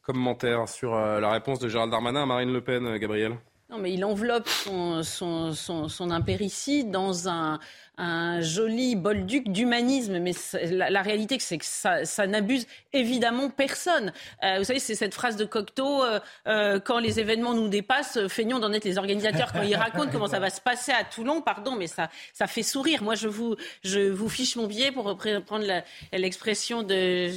[0.02, 3.36] Commentaire sur la réponse de Gérald Darmanin à Marine Le Pen, Gabriel
[3.70, 7.60] non, mais il enveloppe son, son, son, son impéricide dans un,
[8.00, 10.32] un joli bolduc d'humanisme, mais
[10.70, 14.12] la, réalité, c'est que ça, ça n'abuse évidemment personne.
[14.42, 18.18] Euh, vous savez, c'est cette phrase de Cocteau euh, euh, quand les événements nous dépassent,
[18.28, 21.42] feignons d'en être les organisateurs quand ils racontent comment ça va se passer à Toulon.
[21.42, 23.02] Pardon, mais ça, ça fait sourire.
[23.02, 25.66] Moi, je vous, je vous fiche mon billet pour reprendre
[26.12, 27.28] l'expression de,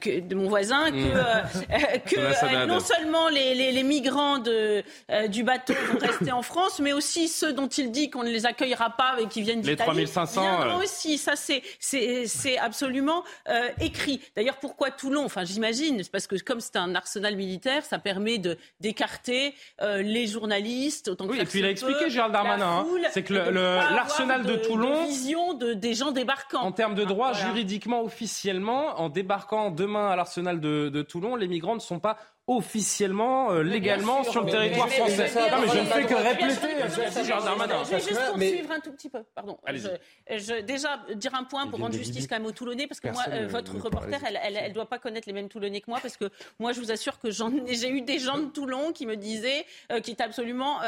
[0.00, 4.82] que, de mon voisin que, que non seulement les, les, les migrants de,
[5.28, 8.46] du bateau vont rester en France, mais aussi ceux dont il dit qu'on ne les
[8.46, 10.42] accueillera pas et qui viennent 3500.
[10.42, 10.78] Euh.
[10.78, 14.20] aussi, ça c'est c'est absolument euh, écrit.
[14.36, 15.24] D'ailleurs, pourquoi Toulon?
[15.24, 20.26] Enfin, j'imagine, parce que comme c'est un arsenal militaire, ça permet de d'écarter euh, les
[20.26, 22.86] journalistes autant que oui, et puis il a expliqué Gérald Darmanin, hein.
[23.12, 26.62] c'est que l'arsenal de, Toulon, de vision de, des gens débarquant.
[26.62, 31.48] En termes de droit, juridiquement, officiellement, en débarquant demain à l'arsenal de, de Toulon, les
[31.48, 32.18] migrants ne sont pas
[32.48, 35.30] officiellement, euh, légalement sur le territoire français.
[35.34, 36.54] non, mais je ne fais que répéter.
[36.54, 39.24] Je vais juste poursuivre un tout petit peu.
[39.34, 39.58] Pardon.
[39.66, 43.24] Je, déjà dire un point pour rendre justice quand même aux Toulonnais, parce que moi,
[43.30, 46.30] euh, votre reporter, elle ne doit pas connaître les mêmes Toulonnais que moi, parce que
[46.60, 50.00] moi, je vous assure que j'ai eu des gens de Toulon qui me disaient, euh,
[50.00, 50.78] qui étaient absolument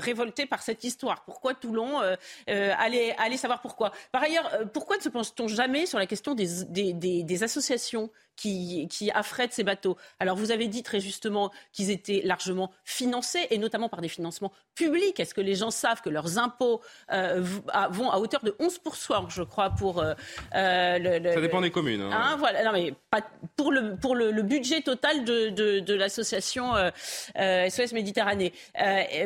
[0.00, 1.22] révoltés par cette histoire.
[1.24, 2.00] Pourquoi Toulon
[2.46, 3.92] allez, allez savoir pourquoi?
[4.10, 8.10] Par ailleurs, pourquoi ne se pense-t-on jamais sur la question des, des, des, des associations
[8.36, 9.96] qui, qui affrètent ces bateaux.
[10.18, 14.52] Alors vous avez dit très justement qu'ils étaient largement financés et notamment par des financements
[14.74, 15.20] publics.
[15.20, 16.80] Est-ce que les gens savent que leurs impôts
[17.12, 17.42] euh,
[17.90, 20.14] vont à hauteur de 11%, je crois, pour euh,
[20.52, 22.00] le, Ça dépend des communes.
[22.00, 22.10] Hein.
[22.12, 23.20] Hein, voilà, non, mais pas
[23.56, 26.72] pour le, pour le, budget total de, de, de l'association
[27.36, 28.54] SOS Méditerranée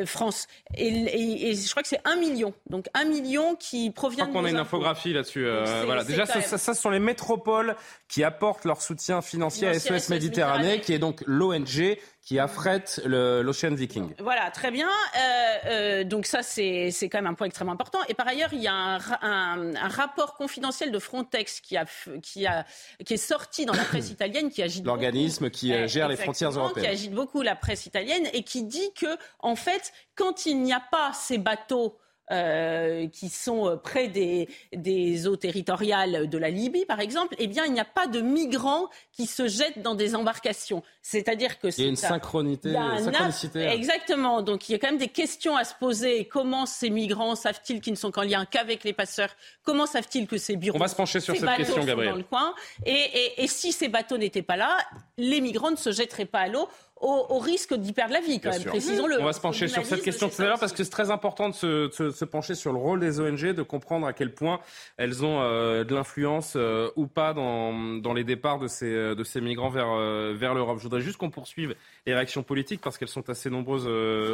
[0.05, 0.47] France.
[0.75, 2.53] Et, et, et, je crois que c'est un million.
[2.69, 5.47] Donc un million qui provient je crois qu'on a une infographie là-dessus.
[5.85, 6.03] voilà.
[6.03, 7.77] Déjà, ça, ça, ça, sont les métropoles
[8.09, 13.75] qui apportent leur soutien financier à SOS Méditerranée, qui est donc l'ONG qui affrète l'Ocean
[13.75, 14.15] Viking.
[14.19, 14.89] Voilà, très bien.
[14.89, 17.99] Euh, euh, donc ça, c'est quand même un point extrêmement important.
[18.09, 21.85] Et par ailleurs, il y a un, un, un rapport confidentiel de Frontex qui, a,
[22.23, 22.65] qui, a,
[23.05, 26.49] qui est sorti dans la presse italienne, qui agite l'organisme qui euh, gère les frontières
[26.49, 30.63] européennes, qui agite beaucoup la presse italienne et qui dit que, en fait, quand il
[30.63, 31.95] n'y a pas ces bateaux
[32.31, 37.45] euh, qui sont euh, près des, des, eaux territoriales de la Libye, par exemple, eh
[37.45, 40.81] bien, il n'y a pas de migrants qui se jettent dans des embarcations.
[41.03, 43.67] C'est-à-dire que il y a une synchronité, synchronicité.
[43.67, 44.41] Exactement.
[44.41, 46.25] Donc, il y a quand même des questions à se poser.
[46.25, 49.35] Comment ces migrants savent-ils qu'ils ne sont qu'en lien qu'avec les passeurs?
[49.63, 52.13] Comment savent-ils que ces bureaux On va se pencher sur cette question, Gabriel.
[52.13, 52.55] Dans le coin?
[52.85, 54.77] Et, et, et si ces bateaux n'étaient pas là,
[55.17, 56.67] les migrants ne se jetteraient pas à l'eau
[57.01, 59.19] au, risque d'y perdre la vie, quand même, précisons-le.
[59.19, 61.49] On va se pencher sur cette question tout à l'heure parce que c'est très important
[61.49, 64.59] de se, pencher sur le rôle des ONG, de comprendre à quel point
[64.97, 69.23] elles ont euh, de l'influence euh, ou pas dans, dans, les départs de ces, de
[69.23, 70.77] ces migrants vers, euh, vers l'Europe.
[70.77, 71.75] Je voudrais juste qu'on poursuive
[72.05, 73.87] les réactions politiques parce qu'elles sont assez nombreuses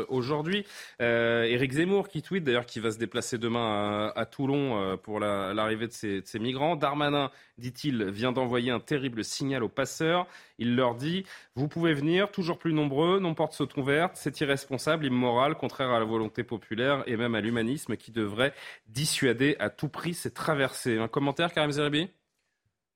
[0.09, 0.65] aujourd'hui.
[0.99, 5.93] Éric Zemmour qui tweet d'ailleurs qu'il va se déplacer demain à, Toulon pour l'arrivée de,
[5.93, 6.75] ces, de ces migrants.
[6.75, 7.31] Darmanin,
[7.61, 10.27] dit-il, vient d'envoyer un terrible signal aux passeurs.
[10.57, 15.05] Il leur dit, vous pouvez venir, toujours plus nombreux, non porte sont ouvertes, c'est irresponsable,
[15.05, 18.53] immoral, contraire à la volonté populaire et même à l'humanisme qui devrait
[18.87, 20.97] dissuader à tout prix ces traversées.
[20.97, 22.09] Un commentaire, Karim Zeribi?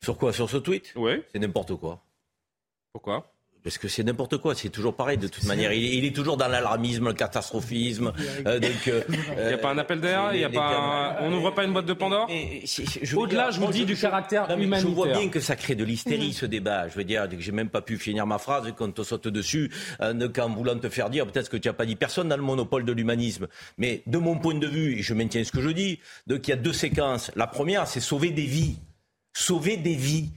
[0.04, 0.34] Sur quoi?
[0.34, 0.92] Sur ce tweet?
[0.98, 1.24] Oui.
[1.32, 2.04] C'est n'importe quoi.
[2.92, 3.35] Pourquoi?
[3.66, 5.74] Parce que c'est n'importe quoi, c'est toujours pareil de toute manière.
[5.74, 8.14] Il, est toujours dans l'alarmisme, le catastrophisme.
[8.46, 11.32] Euh, donc, euh, il n'y a pas un appel d'air, il y a pas, on
[11.32, 12.30] n'ouvre pas une boîte de Pandore.
[13.16, 14.82] Au-delà, je vous dis du caractère humanitaire.
[14.82, 16.88] Je vois bien que ça crée de l'hystérie ce débat.
[16.90, 19.30] Je veux dire que j'ai même pas pu finir ma phrase quand on te saute
[19.30, 22.38] dessus, euh, qu'en voulant te faire dire peut-être que tu n'as pas dit personne dans
[22.38, 23.48] le monopole de l'humanisme.
[23.80, 26.52] Mais de mon point de vue, et je maintiens ce que je dis, donc il
[26.52, 27.32] y a deux séquences.
[27.36, 28.78] La première, c'est sauver des vies,
[29.34, 30.30] sauver des vies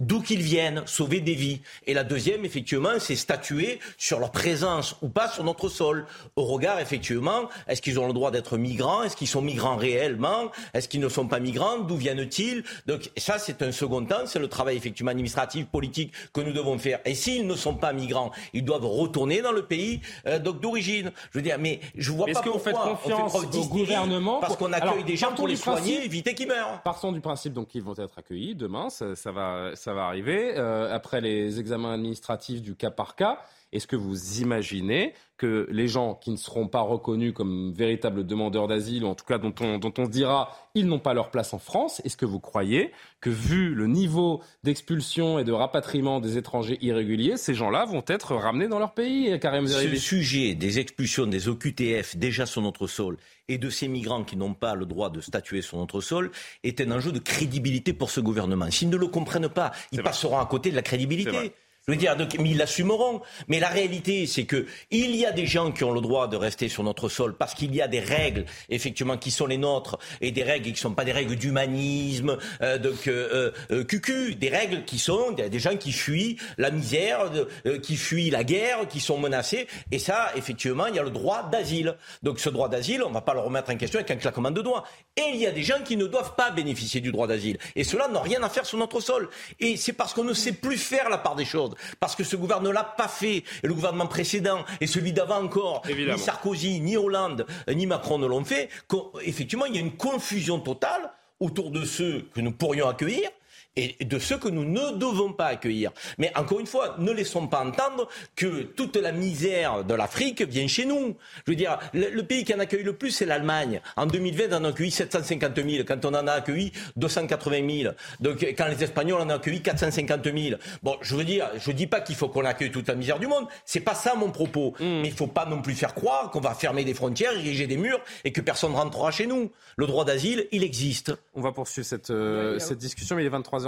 [0.00, 1.60] d'où qu'ils viennent, sauver des vies.
[1.86, 6.06] Et la deuxième, effectivement, c'est statuer sur leur présence ou pas sur notre sol.
[6.36, 9.02] Au regard, effectivement, est-ce qu'ils ont le droit d'être migrants?
[9.02, 10.50] Est-ce qu'ils sont migrants réellement?
[10.72, 11.78] Est-ce qu'ils ne sont pas migrants?
[11.80, 12.62] D'où viennent-ils?
[12.86, 14.26] Donc ça, c'est un second temps.
[14.26, 17.00] C'est le travail, effectivement, administratif, politique que nous devons faire.
[17.04, 21.10] Et s'ils ne sont pas migrants, ils doivent retourner dans le pays euh, d'origine.
[21.32, 25.04] Je veux dire, mais je vois pas que vous confiance au gouvernement parce qu'on accueille
[25.04, 26.82] des gens pour les soigner, éviter qu'ils meurent.
[26.84, 28.90] Partons du principe donc qu'ils vont être accueillis demain.
[28.90, 33.38] Ça, ça va ça va arriver, euh, après les examens administratifs du cas par cas.
[33.72, 38.66] Est-ce que vous imaginez que les gens qui ne seront pas reconnus comme véritables demandeurs
[38.66, 41.54] d'asile, ou en tout cas dont on, dont on dira ils n'ont pas leur place
[41.54, 46.36] en France, est-ce que vous croyez que vu le niveau d'expulsion et de rapatriement des
[46.38, 51.26] étrangers irréguliers, ces gens-là vont être ramenés dans leur pays Karim Ce sujet des expulsions
[51.26, 53.16] des OQTF déjà sur notre sol
[53.48, 56.30] et de ces migrants qui n'ont pas le droit de statuer sur notre sol
[56.62, 58.70] est un enjeu de crédibilité pour ce gouvernement.
[58.70, 61.52] S'ils ne le comprennent pas, ils passeront à côté de la crédibilité.
[61.88, 63.22] Je veux dire, donc, mais ils l'assumeront.
[63.48, 66.36] Mais la réalité, c'est que il y a des gens qui ont le droit de
[66.36, 69.98] rester sur notre sol parce qu'il y a des règles, effectivement, qui sont les nôtres
[70.20, 74.34] et des règles qui ne sont pas des règles d'humanisme, euh, donc euh, euh, cucu,
[74.34, 77.30] des règles qui sont des gens qui fuient la misère,
[77.64, 79.66] euh, qui fuient la guerre, qui sont menacés.
[79.90, 81.96] Et ça, effectivement, il y a le droit d'asile.
[82.22, 84.50] Donc ce droit d'asile, on ne va pas le remettre en question avec un claquement
[84.50, 84.84] de doigts.
[85.16, 87.56] Et il y a des gens qui ne doivent pas bénéficier du droit d'asile.
[87.76, 89.30] Et cela n'a rien à faire sur notre sol.
[89.58, 92.36] Et c'est parce qu'on ne sait plus faire la part des choses parce que ce
[92.36, 96.80] gouvernement ne l'a pas fait, et le gouvernement précédent, et celui d'avant encore, ni Sarkozy,
[96.80, 101.10] ni Hollande, ni Macron ne l'ont fait, qu'effectivement, il y a une confusion totale
[101.40, 103.30] autour de ceux que nous pourrions accueillir
[103.78, 105.92] et de ceux que nous ne devons pas accueillir.
[106.18, 110.66] Mais encore une fois, ne laissons pas entendre que toute la misère de l'Afrique vient
[110.66, 111.16] chez nous.
[111.46, 113.80] Je veux dire, le, pays qui en accueille le plus, c'est l'Allemagne.
[113.96, 117.94] En 2020, on en a accueilli 750 000, quand on en a accueilli 280 000.
[118.20, 120.60] Donc, quand les Espagnols en ont accueilli 450 000.
[120.82, 123.28] Bon, je veux dire, je dis pas qu'il faut qu'on accueille toute la misère du
[123.28, 123.46] monde.
[123.64, 124.74] C'est pas ça mon propos.
[124.80, 125.02] Hmm.
[125.02, 127.76] Mais il faut pas non plus faire croire qu'on va fermer des frontières, ériger des
[127.76, 129.52] murs et que personne rentrera chez nous.
[129.76, 131.12] Le droit d'asile, il existe.
[131.34, 133.67] On va poursuivre cette, euh, cette discussion, mais il est 23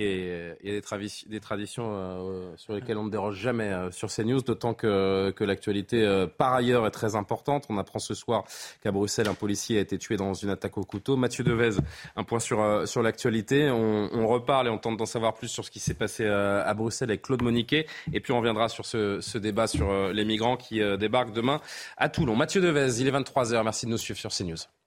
[0.00, 4.72] Et il y a des, traditions sur lesquelles on ne déroge jamais sur CNews, d'autant
[4.72, 7.66] que, l'actualité, par ailleurs, est très importante.
[7.68, 8.44] On apprend ce soir
[8.80, 11.16] qu'à Bruxelles, un policier a été tué dans une attaque au couteau.
[11.16, 11.80] Mathieu Devez,
[12.14, 12.62] un point sur,
[13.02, 13.70] l'actualité.
[13.70, 16.72] On, on, reparle et on tente d'en savoir plus sur ce qui s'est passé à
[16.74, 17.86] Bruxelles avec Claude Moniquet.
[18.12, 21.60] Et puis on reviendra sur ce, ce débat sur les migrants qui débarquent demain
[21.96, 22.36] à Toulon.
[22.36, 23.64] Mathieu Devez, il est 23h.
[23.64, 24.77] Merci de nous suivre sur CNews.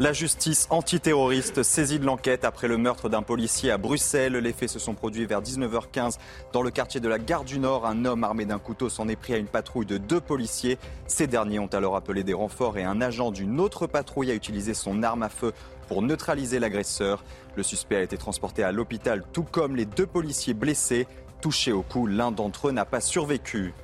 [0.00, 4.34] La justice antiterroriste saisit de l'enquête après le meurtre d'un policier à Bruxelles.
[4.34, 6.18] Les faits se sont produits vers 19h15
[6.52, 7.84] dans le quartier de la Gare du Nord.
[7.84, 10.78] Un homme armé d'un couteau s'en est pris à une patrouille de deux policiers.
[11.08, 14.72] Ces derniers ont alors appelé des renforts et un agent d'une autre patrouille a utilisé
[14.72, 15.52] son arme à feu
[15.88, 17.24] pour neutraliser l'agresseur.
[17.56, 21.08] Le suspect a été transporté à l'hôpital tout comme les deux policiers blessés.
[21.40, 23.74] Touchés au cou, l'un d'entre eux n'a pas survécu.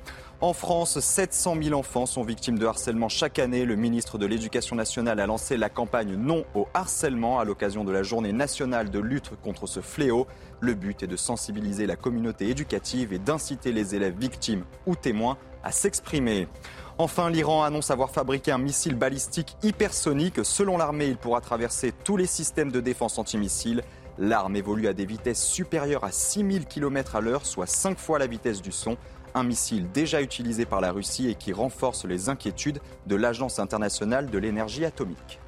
[0.41, 3.63] En France, 700 000 enfants sont victimes de harcèlement chaque année.
[3.63, 7.91] Le ministre de l'Éducation nationale a lancé la campagne Non au harcèlement à l'occasion de
[7.93, 10.27] la journée nationale de lutte contre ce fléau.
[10.59, 15.37] Le but est de sensibiliser la communauté éducative et d'inciter les élèves victimes ou témoins
[15.63, 16.49] à s'exprimer.
[16.97, 20.43] Enfin, l'Iran annonce avoir fabriqué un missile balistique hypersonique.
[20.43, 23.83] Selon l'armée, il pourra traverser tous les systèmes de défense antimissiles.
[24.17, 28.27] L'arme évolue à des vitesses supérieures à 6000 km à l'heure, soit 5 fois la
[28.27, 28.97] vitesse du son
[29.35, 34.29] un missile déjà utilisé par la Russie et qui renforce les inquiétudes de l'Agence internationale
[34.31, 35.39] de l'énergie atomique.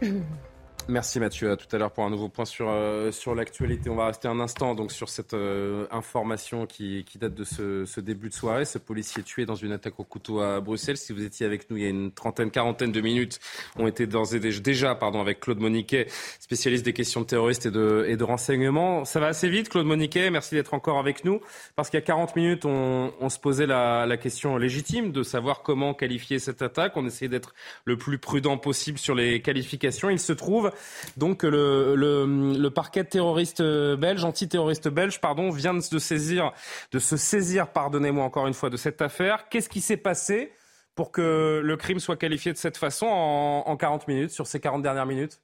[0.88, 1.52] Merci Mathieu.
[1.52, 3.88] À tout à l'heure pour un nouveau point sur, euh, sur l'actualité.
[3.88, 7.84] On va rester un instant donc sur cette euh, information qui, qui, date de ce,
[7.84, 8.64] ce, début de soirée.
[8.64, 10.96] Ce policier tué dans une attaque au couteau à Bruxelles.
[10.96, 13.38] Si vous étiez avec nous il y a une trentaine, quarantaine de minutes,
[13.76, 16.08] on était d'ores déjà pardon, avec Claude Moniquet,
[16.40, 19.04] spécialiste des questions de terroristes et de, et de renseignement.
[19.04, 20.30] Ça va assez vite, Claude Moniquet.
[20.30, 21.40] Merci d'être encore avec nous.
[21.76, 25.22] Parce qu'il y a 40 minutes, on, on se posait la, la, question légitime de
[25.22, 26.96] savoir comment qualifier cette attaque.
[26.96, 27.54] On essayait d'être
[27.84, 30.10] le plus prudent possible sur les qualifications.
[30.10, 30.71] Il se trouve
[31.16, 36.52] donc le, parquet terroriste belge, antiterroriste belge, pardon, vient de se saisir,
[36.92, 39.48] de se saisir, pardonnez-moi encore une fois, de cette affaire.
[39.48, 40.52] Qu'est-ce qui s'est passé
[40.94, 44.60] pour que le crime soit qualifié de cette façon en, en 40 minutes, sur ces
[44.60, 45.40] 40 dernières minutes?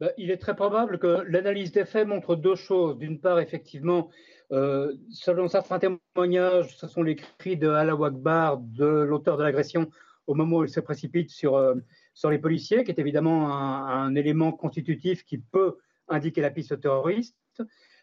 [0.00, 2.98] Bah, il est très probable que l'analyse des faits montre deux choses.
[2.98, 4.10] D'une part, effectivement,
[4.52, 9.90] euh, selon certains témoignages, ce sont les cris de Allah Akbar de l'auteur de l'agression
[10.26, 11.74] au moment où il se précipite sur, euh,
[12.14, 15.76] sur les policiers, qui est évidemment un, élément constitutif qui peut
[16.08, 17.36] indiquer la piste terroriste.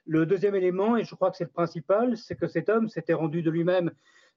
[0.05, 3.14] Le deuxième élément, et je crois que c'est le principal, c'est que cet homme s'était
[3.14, 3.91] rendu de lui-même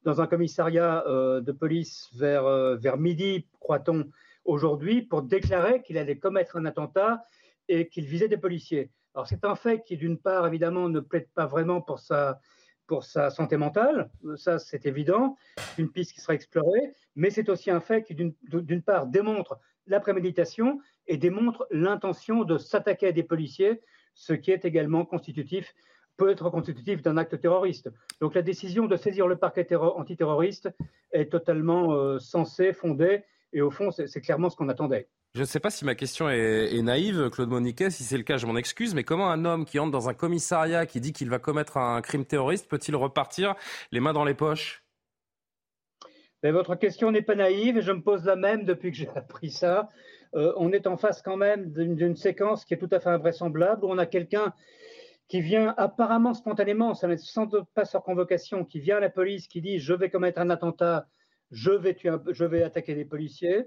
[0.05, 4.11] dans un commissariat euh, de police vers, euh, vers midi, croit-on,
[4.45, 7.25] aujourd'hui, pour déclarer qu'il allait commettre un attentat
[7.69, 8.91] et qu'il visait des policiers.
[9.15, 12.41] Alors c'est un fait qui, d'une part, évidemment, ne plaide pas vraiment pour sa,
[12.87, 15.37] pour sa santé mentale, ça c'est évident,
[15.79, 20.01] une piste qui sera explorée, mais c'est aussi un fait qui d'une part démontre la
[20.01, 23.81] préméditation et démontre l'intention de s'attaquer à des policiers,
[24.15, 25.75] ce qui est également constitutif,
[26.17, 27.91] peut être constitutif d'un acte terroriste.
[28.21, 30.71] Donc la décision de saisir le parquet antiterroriste
[31.13, 35.09] est totalement euh, sensée, fondée, et au fond c'est clairement ce qu'on attendait.
[35.35, 37.91] Je ne sais pas si ma question est, naïve, Claude Moniquet.
[37.91, 38.95] Si c'est le cas, je m'en excuse.
[38.95, 42.01] Mais comment un homme qui entre dans un commissariat, qui dit qu'il va commettre un
[42.03, 43.57] crime terroriste, peut-il repartir
[43.91, 44.85] les mains dans les poches?
[46.45, 49.51] Votre question n'est pas naïve et je me pose la même depuis que j'ai appris
[49.51, 49.89] ça.
[50.37, 53.85] Euh, on est en face quand même d'une séquence qui est tout à fait invraisemblable
[53.85, 54.53] où on a quelqu'un
[55.27, 59.11] qui vient apparemment spontanément, ça n'est sans doute pas sur convocation, qui vient à la
[59.11, 61.09] police, qui dit je vais commettre un attentat,
[61.51, 63.67] je vais, tuer je vais attaquer des policiers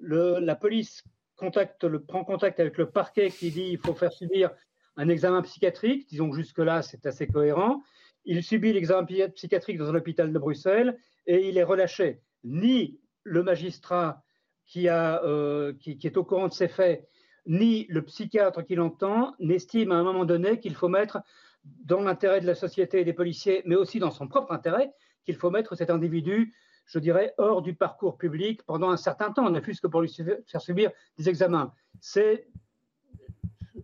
[0.00, 1.02] la police
[1.36, 4.50] prend contact avec le parquet qui dit qu'il faut faire subir
[4.96, 6.08] un examen psychiatrique.
[6.08, 7.82] Disons que jusque-là, c'est assez cohérent.
[8.24, 12.20] Il subit l'examen psychiatrique dans un hôpital de Bruxelles et il est relâché.
[12.44, 14.22] Ni le magistrat
[14.66, 17.08] qui, euh, est au courant de ces faits,
[17.46, 21.18] ni le psychiatre qui l'entend n'estime à un moment donné qu'il faut mettre,
[21.64, 24.90] dans l'intérêt de la société et des policiers, mais aussi dans son propre intérêt,
[25.24, 26.52] qu'il faut mettre cet individu
[26.86, 30.14] je dirais, hors du parcours public pendant un certain temps, ne fût-ce que pour lui
[30.46, 31.72] faire subir des examens.
[32.00, 32.46] C'est,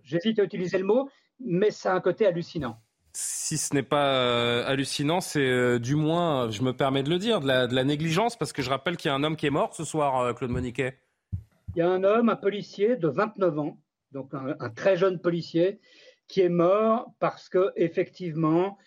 [0.02, 1.08] j'hésite à utiliser le mot,
[1.40, 2.80] mais ça a un côté hallucinant.
[3.12, 7.18] Si ce n'est pas euh, hallucinant, c'est euh, du moins, je me permets de le
[7.18, 9.50] dire, de la, négligence, parce que je rappelle qu'il y a un homme qui est
[9.50, 10.98] mort ce soir, euh, Claude Moniquet.
[11.74, 13.80] Il y a un homme, un policier de 29 ans,
[14.12, 15.80] donc un, très jeune policier,
[16.28, 18.78] qui est mort parce que effectivement,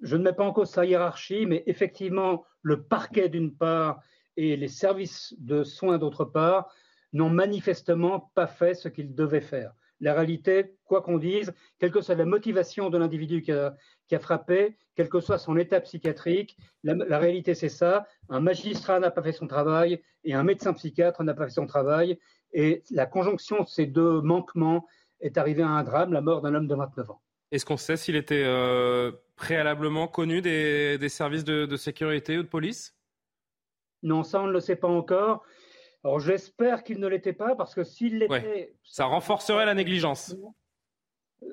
[0.00, 4.00] je ne mets pas en cause sa hiérarchie, mais effectivement, le parquet d'une part
[4.36, 6.72] et les services de soins d'autre part
[7.12, 9.72] n'ont manifestement pas fait ce qu'ils devaient faire.
[10.00, 13.74] La réalité, quoi qu'on dise, quelle que soit la motivation de l'individu qui a,
[14.20, 18.06] frappé, quel que soit son état psychiatrique, la, réalité c'est ça.
[18.28, 21.66] Un magistrat n'a pas fait son travail et un médecin psychiatre n'a pas fait son
[21.66, 22.18] travail.
[22.52, 24.86] Et la conjonction de ces deux manquements
[25.20, 27.22] est arrivée à un drame, la mort d'un homme de 29 ans.
[27.56, 32.94] Est-ce qu'on sait s'il était euh, préalablement connu des, services de, sécurité ou de police?
[34.02, 35.42] Non, ça on ne le sait pas encore.
[36.04, 38.74] Alors j'espère qu'il ne l'était pas parce que s'il l'était...
[38.84, 40.36] Ça renforcerait la négligence.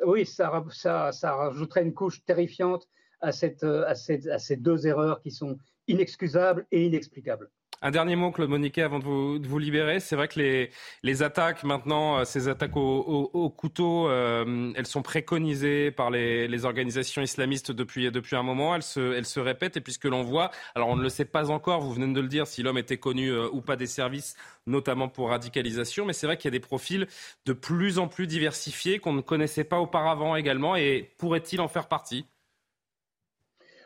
[0.05, 2.85] Oui, ça, ça, ça rajouterait une couche terrifiante
[3.21, 7.49] à, cette, à, cette, à ces deux erreurs qui sont inexcusables et inexplicables.
[7.85, 9.99] Un dernier mot, Claude Moniquet, avant de vous, libérer.
[9.99, 10.69] C'est vrai que les,
[11.03, 16.63] les, attaques maintenant, euh, ces attaques au, couteau, euh, elles sont préconisées par les, les,
[16.63, 18.73] organisations islamistes depuis, depuis un moment.
[18.73, 21.51] Elles se, elles se répètent et puisque l'on voit, alors on ne le sait pas
[21.51, 24.37] encore, vous venez de le dire, si l'homme était connu euh, ou pas des services,
[24.65, 27.05] notamment pour radicalisation, mais c'est vrai qu'il y a des profils
[27.45, 31.89] de plus en plus diversifiés qu'on ne connaissait pas auparavant également et pourrait-il en faire
[31.89, 32.25] partie?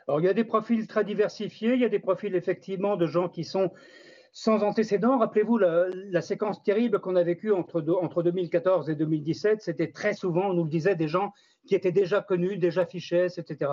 [0.08, 3.05] Alors, il y a des profils très diversifiés, il y a des profils effectivement de
[3.08, 3.72] gens qui sont
[4.32, 5.18] sans antécédents.
[5.18, 9.62] Rappelez-vous la, séquence terrible qu'on a vécue entre, entre 2014 et 2017.
[9.62, 11.34] C'était très souvent, on nous le disait, des gens
[11.68, 13.72] qui étaient déjà connus, déjà fichés, etc.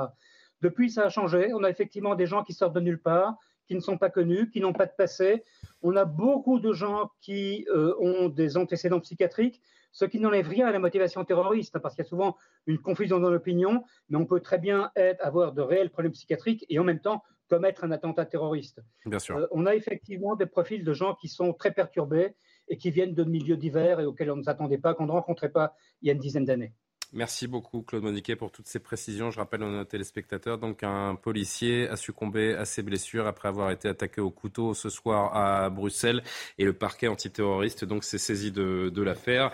[0.61, 1.53] Depuis, ça a changé.
[1.55, 3.37] On a effectivement des gens qui sortent de nulle part,
[3.69, 5.45] qui ne sont pas connus, qui n'ont pas de passé.
[5.83, 9.63] On a beaucoup de gens qui euh, ont des antécédents psychiatriques
[9.95, 12.37] ce qui n'enlève rien à la motivation terroriste, parce qu'il y a souvent
[12.67, 14.91] une confusion dans l'opinion, mais on peut très bien
[15.21, 18.81] avoir de réels problèmes psychiatriques et en même temps commettre un attentat terroriste.
[19.07, 19.37] Bien sûr.
[19.37, 22.35] Euh, on a effectivement des profils de gens qui sont très perturbés
[22.69, 25.51] et qui viennent de milieux divers et auxquels on ne s'attendait pas, qu'on ne rencontrait
[25.51, 26.73] pas il y a une dizaine d'années.
[27.15, 29.31] Merci beaucoup Claude Moniquet pour toutes ces précisions.
[29.31, 33.71] Je rappelle à nos téléspectateurs, donc un policier a succombé à ses blessures après avoir
[33.71, 36.25] été attaqué au couteau ce soir à Bruxelles
[36.59, 39.53] et le parquet antiterroriste donc s'est saisi de, de l'affaire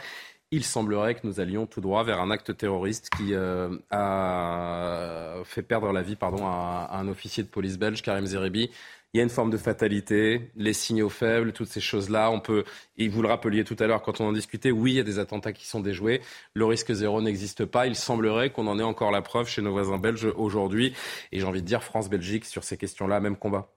[0.53, 5.63] il semblerait que nous allions tout droit vers un acte terroriste qui euh, a fait
[5.63, 8.71] perdre la vie pardon, à, un officier de police belge, Karim Zeribi.
[9.13, 12.31] Il y a une forme de fatalité, les signaux faibles, toutes ces choses-là.
[12.31, 12.65] On peut,
[12.97, 15.05] et vous le rappeliez tout à l'heure quand on en discutait, oui, il y a
[15.05, 16.21] des attentats qui sont déjoués.
[16.55, 17.89] Le risque zéro n'existe pas.
[17.89, 20.95] Il semblerait qu'on en ait encore la preuve chez nos voisins belges aujourd'hui.
[21.33, 23.73] Et j'ai envie de dire France-Belgique sur ces questions-là, même combat.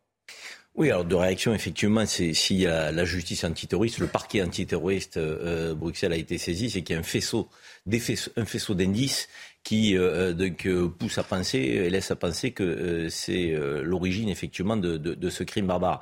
[0.76, 5.18] Oui, alors de réaction, effectivement, c'est s'il y a la justice antiterroriste, le parquet antiterroriste
[5.18, 7.48] euh, Bruxelles a été saisi, c'est qu'il y a un faisceau,
[7.88, 9.30] un faisceau d'indices
[9.64, 14.76] qui euh, donc, euh, pousse à penser et laisse à penser que c'est l'origine effectivement
[14.76, 16.02] de, de, de, ce crime barbare.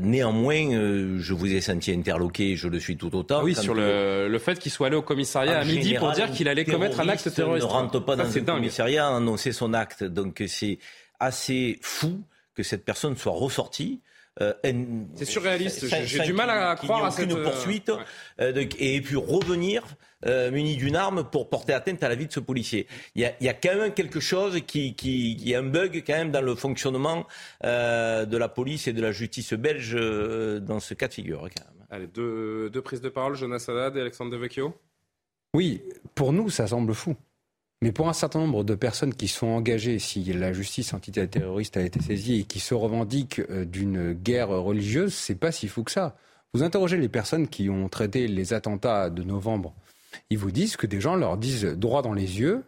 [0.00, 0.70] Néanmoins,
[1.18, 3.38] je vous ai senti interloqué, je le suis tout autant.
[3.40, 6.30] Ah oui, sur le, le, fait qu'il soit allé au commissariat à midi pour dire
[6.30, 7.66] qu'il allait commettre un acte terroriste.
[7.66, 10.04] ne rentre pas dans un commissariat à annoncer son acte.
[10.04, 10.78] Donc c'est
[11.20, 12.20] assez fou
[12.56, 14.00] que cette personne soit ressortie.
[14.42, 14.52] Euh,
[15.14, 15.86] c'est surréaliste.
[16.04, 17.90] J'ai du mal à croire à cette euh, poursuite
[18.40, 19.84] euh, et puis revenir
[20.50, 22.88] muni d'une arme pour porter atteinte à la vie de ce policier.
[23.14, 25.62] Il y a, il y a quand même quelque chose qui, qui, qui, est un
[25.62, 27.26] bug quand même dans le fonctionnement
[27.62, 29.94] de la police et de la justice belge
[30.62, 31.42] dans ce cas de figure.
[31.42, 31.86] Quand même.
[31.90, 34.74] Allez, deux, deux prises de parole, Jonas Haddad et Alexandre Devecchio.
[35.54, 35.82] Oui,
[36.16, 37.14] pour nous, ça semble fou.
[37.82, 41.82] Mais pour un certain nombre de personnes qui sont engagées, si la justice antiterroriste a
[41.82, 45.90] été saisie et qui se revendiquent euh, d'une guerre religieuse, c'est pas si fou que
[45.90, 46.16] ça.
[46.54, 49.74] Vous interrogez les personnes qui ont traité les attentats de novembre,
[50.30, 52.64] ils vous disent que des gens leur disent droit dans les yeux,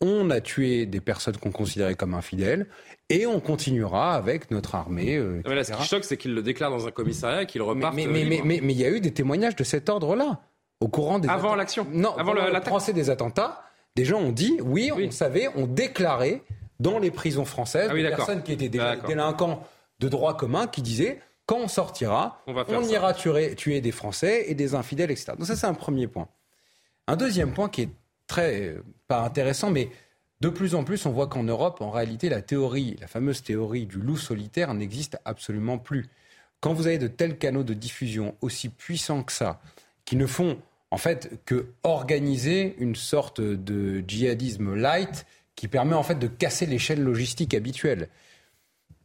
[0.00, 2.66] on a tué des personnes qu'on considérait comme infidèles
[3.08, 5.16] et on continuera avec notre armée.
[5.16, 7.94] Euh, ce qui choque, c'est qu'ils le déclarent dans un commissariat et qu'ils repartent.
[7.94, 10.40] Mais il mais, mais, y a eu des témoignages de cet ordre-là
[10.80, 11.86] au courant des avant l'action.
[11.92, 13.62] Non, avant le procès des attentats.
[14.00, 16.40] Des gens ont dit, oui, on savait, on déclarait
[16.78, 19.62] dans les prisons françaises ah des personnes qui étaient déjà délinquants
[19.98, 24.54] de droit commun qui disaient, quand on sortira, on, ira tuer, tuer, des Français et
[24.54, 25.32] des infidèles, etc.
[25.36, 26.28] Donc ça, c'est un premier point.
[27.08, 27.88] Un deuxième point qui est
[28.26, 29.90] très, euh, pas intéressant, mais
[30.40, 33.84] de plus en plus, on voit qu'en Europe, en réalité, la théorie, la fameuse théorie
[33.84, 36.08] du loup solitaire n'existe absolument plus.
[36.60, 39.60] Quand vous avez de tels canaux de diffusion aussi puissants que ça,
[40.06, 40.56] qui ne font
[40.90, 46.66] en fait, que organiser une sorte de djihadisme light qui permet en fait de casser
[46.66, 48.08] l'échelle logistique habituelle.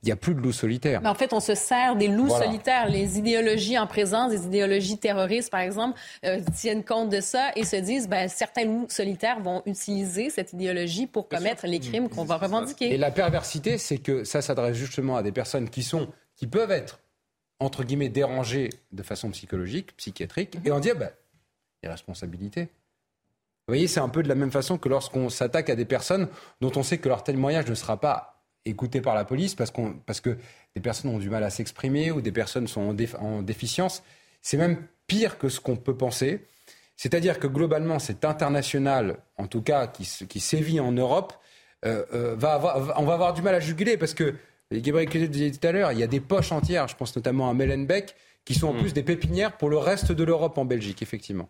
[0.02, 1.02] Il n'y a plus de loups solitaires.
[1.02, 2.88] Mais en fait, on se sert des loups solitaires.
[2.88, 7.66] Les idéologies en présence, les idéologies terroristes, par exemple, euh, tiennent compte de ça et
[7.66, 12.24] se disent, ben, certains loups solitaires vont utiliser cette idéologie pour commettre les crimes qu'on
[12.24, 12.94] va revendiquer.
[12.94, 16.72] Et la perversité, c'est que ça s'adresse justement à des personnes qui sont, qui peuvent
[16.72, 17.00] être
[17.60, 21.10] entre guillemets dérangées de façon psychologique, psychiatrique, et on dit, ben,
[21.90, 22.64] responsabilités.
[23.68, 26.28] Vous voyez, c'est un peu de la même façon que lorsqu'on s'attaque à des personnes
[26.62, 29.94] dont on sait que leur témoignage ne sera pas écouté par la police parce, qu'on,
[30.06, 30.38] parce que
[30.76, 34.04] des personnes ont du mal à s'exprimer ou des personnes sont en, déficience.
[34.42, 34.78] C'est même
[35.08, 36.46] pire que ce qu'on peut penser.
[36.96, 41.34] C'est-à-dire que globalement, cet international, en tout cas qui, qui sévit en Europe,
[41.86, 44.36] euh, euh, va avoir, on va avoir du mal à juguler parce que,
[44.72, 47.54] Gabriel disait tout à l'heure, il y a des poches entières, je pense notamment à
[47.54, 48.16] Mellenbeck,
[48.46, 48.80] qui sont en Mm.
[48.80, 51.50] plus des pépinières pour le reste de l'Europe en Belgique, effectivement.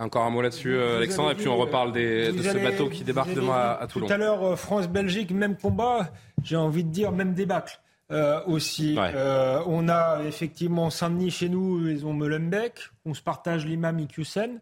[0.00, 3.04] Encore un mot là-dessus, euh, Alexandre, et puis on reparle des- de ce bateau qui
[3.04, 4.06] débarque demain à, à Toulon.
[4.06, 6.08] Tout à l'heure, euh, France-Belgique, même combat,
[6.42, 7.78] j'ai envie de dire même débâcle.
[8.12, 12.72] Euh, aussi, Euh, on a effectivement Saint-Denis chez nous, ils ont Molenbeek,
[13.04, 14.58] on se partage l'imam Iqiyoussen,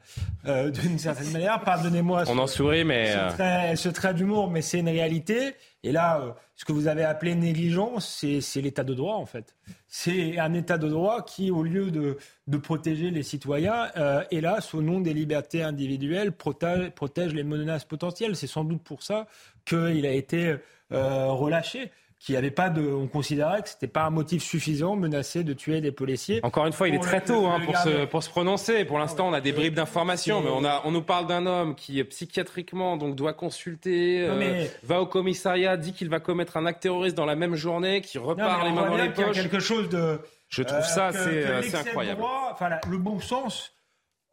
[0.46, 1.60] euh, d'une certaine manière.
[1.62, 2.24] Pardonnez-moi.
[2.26, 5.54] On ce- en sourit, mais, ce trait, ce trait d'humour, mais c'est une réalité.
[5.82, 9.54] Et là, ce que vous avez appelé négligence, c'est c'est l'état de droit en fait.
[9.86, 12.18] C'est un état de droit qui, au lieu de,
[12.48, 17.84] de protéger les citoyens, euh, hélas, au nom des libertés individuelles, protège, protège les menaces
[17.84, 18.36] potentielles.
[18.36, 19.26] C'est sans doute pour ça
[19.64, 20.56] qu'il a été
[20.92, 21.90] euh, relâché.
[22.20, 25.52] Qu'il y avait pas de, on considérait que c'était pas un motif suffisant menacé de
[25.52, 26.40] tuer des policiers.
[26.42, 28.84] Encore une fois, il est très tôt hein, pour, se, pour se prononcer.
[28.84, 31.76] Pour l'instant, on a des bribes d'informations, mais on, a, on nous parle d'un homme
[31.76, 36.56] qui, psychiatriquement, donc doit consulter, Non, euh, mais- va au commissariat, dit qu'il va commettre
[36.56, 39.00] un acte terroriste dans la même journée, qui Non, repart mais les mains dans y
[39.02, 40.18] a quelque chose de.
[40.48, 42.20] Je trouve euh, ça de incroyable.
[42.20, 43.74] droit, enfin, la- le bon sens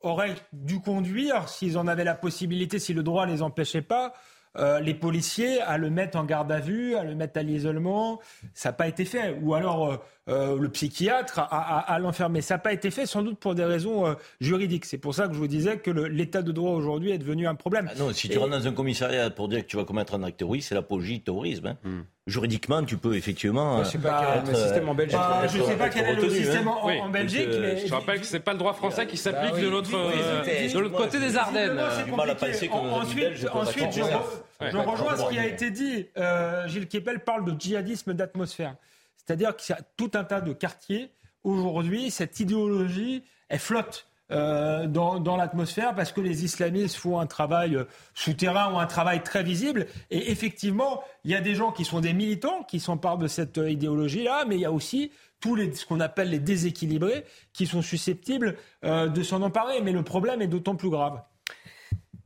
[0.01, 4.13] aurait dû conduire, s'ils en avaient la possibilité, si le droit les empêchait pas,
[4.57, 8.19] euh, les policiers à le mettre en garde à vue, à le mettre à l'isolement.
[8.53, 9.37] Ça n'a pas été fait.
[9.41, 9.97] Ou alors euh,
[10.29, 12.41] euh, le psychiatre à, à- à l'enfermer.
[12.41, 14.85] Ça n'a pas été fait, sans doute pour des raisons euh, juridiques.
[14.85, 17.55] C'est pour ça que je vous disais que l'état de droit aujourd'hui est devenu un
[17.55, 17.89] problème.
[17.91, 20.15] Ah Non, si tu Et- rentres dans un commissariat pour dire que tu vas commettre
[20.15, 21.67] un acte terroriste, c'est l'apologie du terrorisme.
[21.83, 22.05] hein.
[22.27, 23.83] Juridiquement, tu peux effectivement.
[23.83, 25.19] Je sais pas euh, quel est le système en euh, Belgique.
[25.19, 26.75] Bah, je ne sais pas quel est le retenu, système hein.
[26.81, 29.15] en, Oui, en donc, Belgique, mais je rappelle que c'est pas le droit français qui
[29.15, 29.61] s'applique Bah oui.
[29.61, 31.79] de l'autre euh, de l'autre côté des Ardennes.
[31.79, 36.07] Ensuite, ensuite, je, rejoins ce qui a été dit.
[36.17, 38.75] Euh, Gilles Kepel parle de djihadisme d'atmosphère.
[39.17, 41.11] C'est-à-dire qu'il y a tout un tas de quartiers.
[41.43, 44.07] Aujourd'hui, cette idéologie, elle flotte.
[44.31, 47.83] Euh, dans, l'atmosphère parce que les islamistes font un travail euh,
[48.15, 49.87] souterrain ou un travail très visible.
[50.09, 53.59] Et effectivement, il y a des gens qui sont des militants qui s'emparent de cette
[53.59, 57.23] euh, idéologie-là, mais il y a aussi tous les, ce qu'on appelle les déséquilibrés
[57.53, 59.81] qui sont susceptibles euh, de s'en emparer.
[59.81, 61.21] Mais le problème est d'autant plus grave.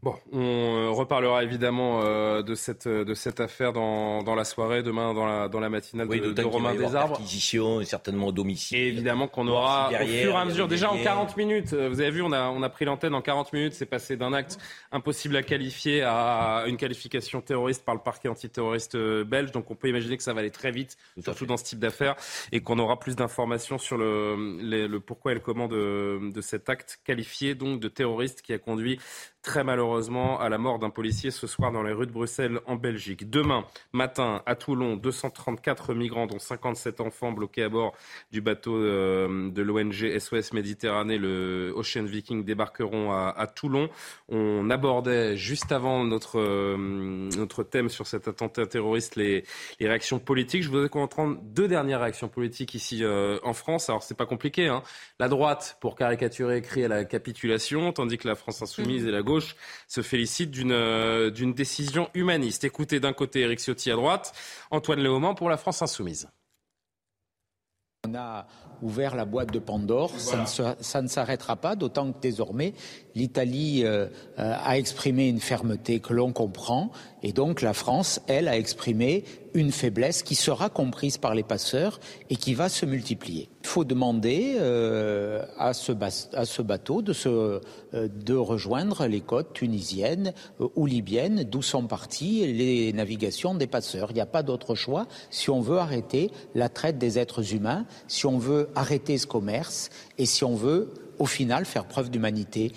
[0.02, 4.82] Bon, on euh, reparlera évidemment euh, de, cette, de cette affaire dans, dans la soirée,
[4.82, 8.78] demain dans la, dans la matinale Oui, de, de Romain perquisition, et certainement au domicile.
[8.78, 11.04] Et évidemment qu'on aura derrière, au fur et à mesure, des déjà en liens.
[11.04, 13.74] 40 minutes, euh, vous avez vu, on a, on a pris l'antenne en 40 minutes,
[13.74, 14.58] c'est passé d'un acte
[14.94, 19.76] impossible à qualifier à une qualification terroriste par le parquet antiterroriste euh, belge, donc on
[19.76, 22.16] peut imaginer que ça va aller très vite, surtout dans ce type d'affaires,
[22.54, 26.40] et qu'on aura plus d'informations sur le, les- le pourquoi et le comment de, de
[26.42, 28.98] cet acte qualifié donc de terroriste qui a conduit
[29.42, 32.76] très malheureusement à la mort d'un policier ce soir dans les rues de Bruxelles en
[32.76, 33.30] Belgique.
[33.30, 37.94] Demain matin à Toulon, 234 migrants dont 57 enfants bloqués à bord
[38.32, 43.90] du bateau euh, de l'ONG SOS Méditerranée, le Ocean Viking, débarqueront à, Toulon.
[44.30, 46.78] On abordait juste avant notre, euh,
[47.38, 49.44] notre thème sur cet attentat terroriste les,
[49.80, 50.64] les réactions politiques.
[50.64, 53.90] Je voudrais qu'on entende deux dernières réactions politiques ici euh, en France.
[53.90, 54.68] Alors c'est pas compliqué.
[54.68, 54.84] Hein.
[55.20, 59.22] La droite, pour caricaturer, crie à la capitulation, tandis que la France insoumise et la
[59.22, 59.56] gauche
[59.90, 62.64] se félicitent d'une euh, d'une décision humaniste.
[62.64, 64.34] Écoutez d'un côté Éric Ciotti à droite,
[64.72, 66.30] Antoine Léaumont pour la France insoumise.
[68.08, 68.48] On a
[68.82, 72.74] ouvert la boîte de Pandore, ça ne s'arrêtera pas, d'autant que désormais
[73.16, 74.08] l'Italie euh,
[74.38, 76.92] a exprimé une fermeté que l'on comprend,
[77.24, 82.00] et donc la France, elle, a exprimé une faiblesse qui sera comprise par les passeurs
[82.30, 83.50] et qui va se multiplier.
[83.64, 87.60] Il faut demander euh, à, ce bas- à ce bateau de, se, euh,
[87.94, 94.12] de rejoindre les côtes tunisiennes euh, ou libyennes, d'où sont parties les navigations des passeurs.
[94.12, 97.86] Il n'y a pas d'autre choix si on veut arrêter la traite des êtres humains,
[98.08, 102.72] si on veut arrêter ce commerce et si on veut, au final, faire preuve d'humanité.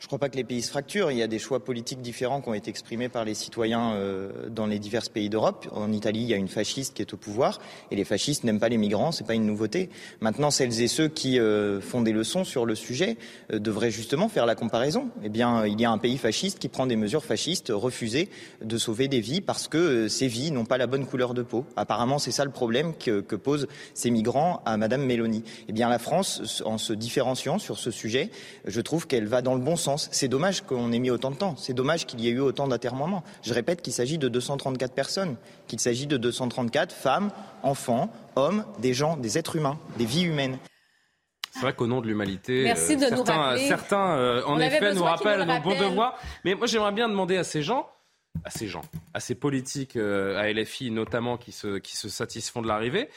[0.00, 1.10] Je ne crois pas que les pays se fracturent.
[1.12, 4.48] Il y a des choix politiques différents qui ont été exprimés par les citoyens euh,
[4.48, 5.68] dans les divers pays d'Europe.
[5.72, 8.60] En Italie, il y a une fasciste qui est au pouvoir et les fascistes n'aiment
[8.60, 9.90] pas les migrants, c'est pas une nouveauté.
[10.22, 13.18] Maintenant, celles et ceux qui euh, font des leçons sur le sujet
[13.52, 15.10] euh, devraient justement faire la comparaison.
[15.22, 18.30] Eh bien, il y a un pays fasciste qui prend des mesures fascistes, refuser
[18.64, 21.66] de sauver des vies parce que ces vies n'ont pas la bonne couleur de peau.
[21.76, 25.44] Apparemment, c'est ça le problème que, que posent ces migrants à Madame Mélanie.
[25.68, 28.30] Eh bien, la France, en se différenciant sur ce sujet,
[28.64, 29.89] je trouve qu'elle va dans le bon sens.
[29.96, 31.56] C'est dommage qu'on ait mis autant de temps.
[31.56, 33.22] C'est dommage qu'il y ait eu autant d'atermoiements.
[33.42, 35.36] Je répète qu'il s'agit de 234 personnes,
[35.66, 37.30] qu'il s'agit de 234 femmes,
[37.62, 40.58] enfants, hommes, des gens, des êtres humains, des vies humaines.
[41.52, 45.40] C'est vrai qu'au nom de l'humanité, nous certains, certains euh, en On effet, nous rappellent
[45.40, 46.18] le nos bons devoirs.
[46.44, 47.88] Mais moi, j'aimerais bien demander à ces gens,
[48.44, 48.82] à ces gens,
[49.14, 53.08] à ces politiques, euh, à LFI notamment, qui se, qui se satisfont de l'arrivée,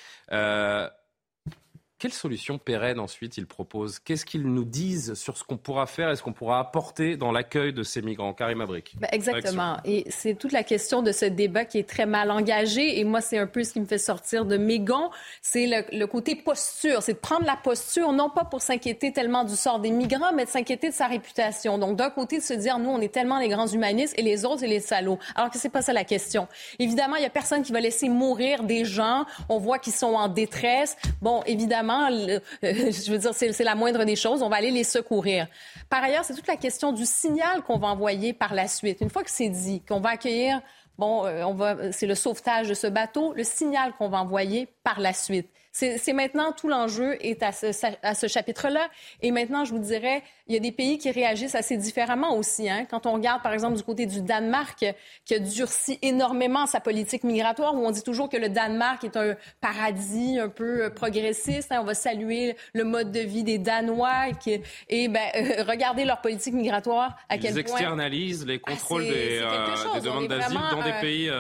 [2.04, 6.12] quelle solution pérenne ensuite ils proposent Qu'est-ce qu'ils nous disent sur ce qu'on pourra faire
[6.12, 8.34] et ce qu'on pourra apporter dans l'accueil de ces migrants?
[8.34, 8.97] Karim Abrik.
[8.99, 9.78] Ben exactement.
[9.86, 12.99] Et c'est toute la question de ce débat qui est très mal engagé.
[12.99, 15.12] Et moi, c'est un peu ce qui me fait sortir de mes gonds.
[15.41, 17.01] C'est le, côté posture.
[17.01, 20.43] C'est de prendre la posture, non pas pour s'inquiéter tellement du sort des migrants, mais
[20.43, 21.78] de s'inquiéter de sa réputation.
[21.78, 24.43] Donc, d'un côté, de se dire, nous, on est tellement les grands humanistes et les
[24.43, 25.20] autres, c'est les salauds.
[25.36, 26.49] Alors que c'est pas ça la question.
[26.80, 29.24] Évidemment, il y a personne qui va laisser mourir des gens.
[29.47, 30.97] On voit qu'ils sont en détresse.
[31.22, 34.41] Bon, évidemment, euh, je veux dire, c'est la moindre des choses.
[34.41, 35.48] On va aller les secourir.
[35.89, 39.02] Par ailleurs, c'est toute la question du signal qu'on va envoyer par la suite.
[39.02, 40.62] Une fois que c'est dit, qu'on va accueillir,
[40.98, 44.68] bon, euh, on va, c'est le sauvetage de ce bateau, le signal qu'on va envoyer
[44.84, 45.50] par la suite.
[45.74, 47.66] C'est maintenant tout l'enjeu est à ce,
[48.04, 48.90] à ce chapitre-là.
[49.24, 52.70] Et maintenant, je vous dirais, il y a des pays qui réagissent assez différemment aussi.
[52.70, 52.86] Hein.
[52.90, 54.86] Quand on regarde, par exemple, du côté du Danemark,
[55.26, 59.18] qui a durci énormément sa politique migratoire, où on dit toujours que le Danemark est
[59.18, 61.72] un paradis un peu euh, progressiste.
[61.72, 61.80] Hein.
[61.82, 64.32] On va saluer le mode de vie des Danois.
[64.40, 67.18] Qui, et ben, euh, regardez leur politique migratoire.
[67.30, 71.32] À Ils externalisent les contrôles ah, des, euh, des, demandes d'asile dans des pays.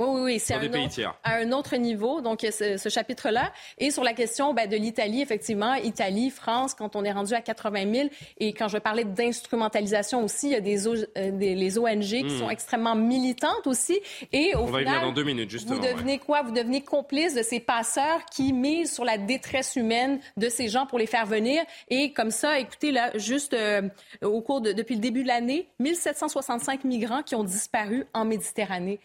[0.00, 0.38] Oui, oui, oui.
[0.40, 3.52] C'est un, à un autre niveau, donc ce, ce chapitre-là.
[3.78, 7.40] Et sur la question ben, de l'Italie, effectivement, Italie, France, quand on est rendu à
[7.40, 11.78] 80 000, et quand je parler d'instrumentalisation aussi, il y a des, euh, des les
[11.78, 12.38] ONG qui hmm.
[12.40, 14.00] sont extrêmement militantes aussi.
[14.32, 15.76] Et au on final, va y venir dans deux minutes, justement.
[15.76, 16.42] Vous devenez quoi?
[16.42, 20.86] Vous devenez complice de ces passeurs qui misent sur la détresse humaine de ces gens
[20.86, 21.62] pour les faire venir.
[21.88, 23.82] Et comme ça, écoutez, là, juste euh,
[24.22, 28.98] au cours de, depuis le début de l'année, 1765 migrants qui ont disparu en Méditerranée.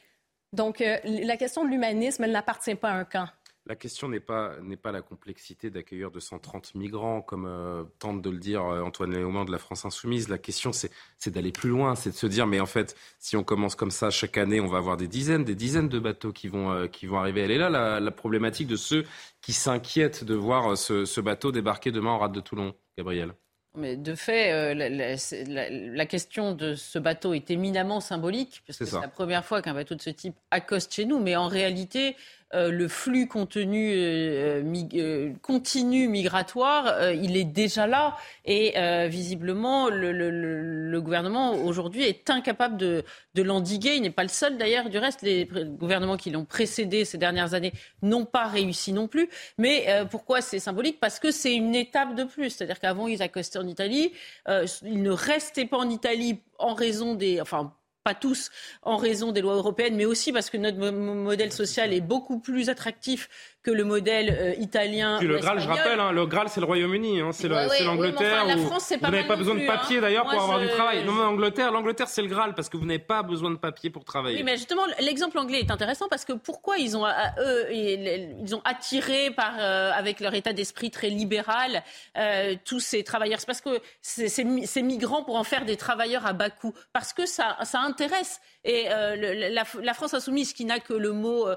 [0.54, 3.30] Donc, euh, la question de l'humanisme, elle n'appartient pas à un camp.
[3.66, 8.40] La question n'est pas, pas la complexité d'accueillir 230 migrants, comme euh, tente de le
[8.40, 10.28] dire euh, Antoine Léaumont de la France Insoumise.
[10.28, 10.90] La question, c'est,
[11.28, 14.10] d'aller plus loin, c'est de se dire, mais en fait, si on commence comme ça
[14.10, 17.20] chaque année, on va avoir des dizaines, des dizaines de bateaux qui vont, qui vont
[17.20, 17.42] arriver.
[17.42, 19.06] Elle est là, la, la problématique de ceux
[19.42, 22.74] qui s'inquiètent de voir ce, ce bateau débarquer demain en rade de Toulon.
[22.98, 23.34] Gabriel.
[23.76, 29.00] Mais de fait, euh, la, la, question de ce bateau est éminemment symbolique, puisque c'est
[29.00, 31.20] la première fois qu'un bateau de ce type accoste chez nous.
[31.20, 32.16] Mais en réalité,
[32.56, 34.64] euh, le flux contenu, euh,
[34.96, 38.18] euh, continu migratoire, il est déjà là.
[38.46, 38.74] Et
[39.08, 43.04] visiblement, le, gouvernement aujourd'hui est incapable de,
[43.36, 43.96] de l'endiguer.
[43.96, 44.90] Il n'est pas le seul d'ailleurs.
[44.90, 49.30] Du reste, les gouvernements qui l'ont précédé ces dernières années n'ont pas réussi non plus.
[49.58, 51.00] Mais pourquoi c'est symbolique?
[51.00, 52.50] Parce que c'est une étape de plus.
[52.50, 54.12] C'est-à-dire qu'avant, ils accostaient en Italie.
[54.48, 57.40] ils ne restaient pas en Italie en raison des...
[57.40, 57.74] Enfin,
[58.04, 58.50] pas tous
[58.82, 62.70] en raison des lois européennes, mais aussi parce que notre modèle social est beaucoup plus
[62.70, 63.30] attractif
[63.62, 65.18] que le modèle euh, italien.
[65.20, 68.46] Puis le Graal, je rappelle, hein, le Graal, c'est le Royaume-Uni, hein, c'est l'Angleterre.
[68.46, 70.02] la France, c'est pas Vous n'avez pas besoin de papier hein.
[70.02, 71.04] d'ailleurs pour avoir du travail.
[71.04, 73.90] Non, mais l'Angleterre, l'Angleterre, c'est le Graal parce que vous n'avez pas besoin de papier
[73.90, 74.38] pour travailler.
[74.38, 78.62] Oui, mais justement, l'exemple anglais est intéressant parce que pourquoi ils ont, eux, ils ont
[78.64, 81.84] attiré par, euh, avec leur état d'esprit très libéral,
[82.18, 83.42] euh, tous ces travailleurs?
[83.42, 86.74] C'est parce que ces migrants pour en faire des travailleurs à bas coût.
[86.94, 88.40] Parce que ça, ça intéresse.
[88.64, 91.48] Et la, la, France insoumise qui n'a que le mot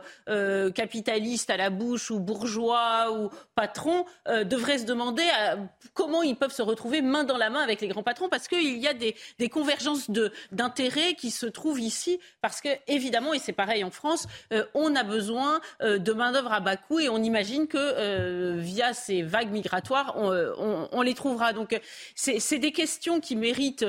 [0.74, 1.70] capitaliste à la
[2.11, 5.57] ou bourgeois ou patrons euh, devraient se demander euh,
[5.95, 8.78] comment ils peuvent se retrouver main dans la main avec les grands patrons parce qu'il
[8.78, 9.14] y a des,
[9.49, 10.11] convergences
[10.51, 14.95] d'intérêts qui se trouvent ici parce que évidemment et c'est pareil en France euh, on
[14.97, 19.51] a besoin de main d'œuvre à bas coût et on imagine que via ces vagues
[19.51, 21.53] migratoires on, on, les trouvera.
[21.53, 21.78] Donc
[22.14, 23.86] c'est des questions qui méritent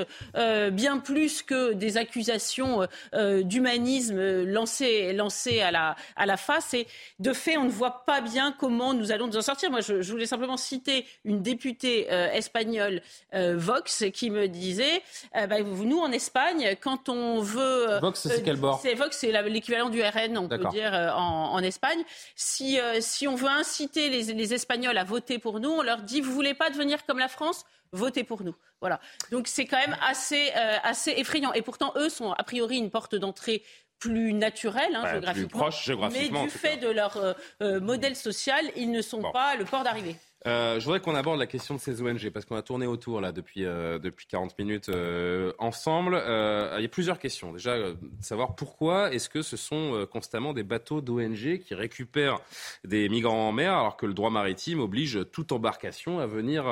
[0.72, 6.74] bien plus que des accusations d'humanisme lancées, lancées à la, à la face.
[6.74, 6.86] Et
[7.18, 9.70] de fait on ne voit pas bien comment nous allons nous en sortir.
[9.70, 13.02] Moi, je, voulais simplement citer une députée euh, espagnole,
[13.34, 15.02] euh, Vox, qui me disait,
[15.36, 17.98] euh, bah, nous en Espagne, quand on veut...
[18.00, 22.02] Vox, c'est quel bord Vox, c'est l'équivalent du RN, on peut dire, en, Espagne.
[22.36, 26.20] Si, si on veut inciter les, les Espagnols à voter pour nous, on leur dit,
[26.20, 28.54] vous voulez pas devenir comme la France votez pour nous.
[28.80, 29.00] Voilà.
[29.30, 30.50] Donc c'est quand même assez,
[30.82, 31.52] assez effrayant.
[31.52, 33.62] Et pourtant, eux sont a priori une porte d'entrée
[34.04, 35.68] plus naturels hein, géographiquement,
[36.12, 37.32] mais du fait de leur euh,
[37.62, 40.16] euh, modèle social, ils ne sont pas le port d'arrivée.
[40.46, 43.22] Euh, je voudrais qu'on aborde la question de ces ONG parce qu'on a tourné autour
[43.22, 46.16] là depuis euh, depuis 40 minutes euh, ensemble.
[46.16, 47.52] il y a plusieurs questions.
[47.52, 47.76] Déjà,
[48.20, 52.40] savoir pourquoi est-ce que ce sont constamment des bateaux d'ONG qui récupèrent
[52.84, 56.66] des migrants en mer alors que le droit maritime oblige toute embarcation à venir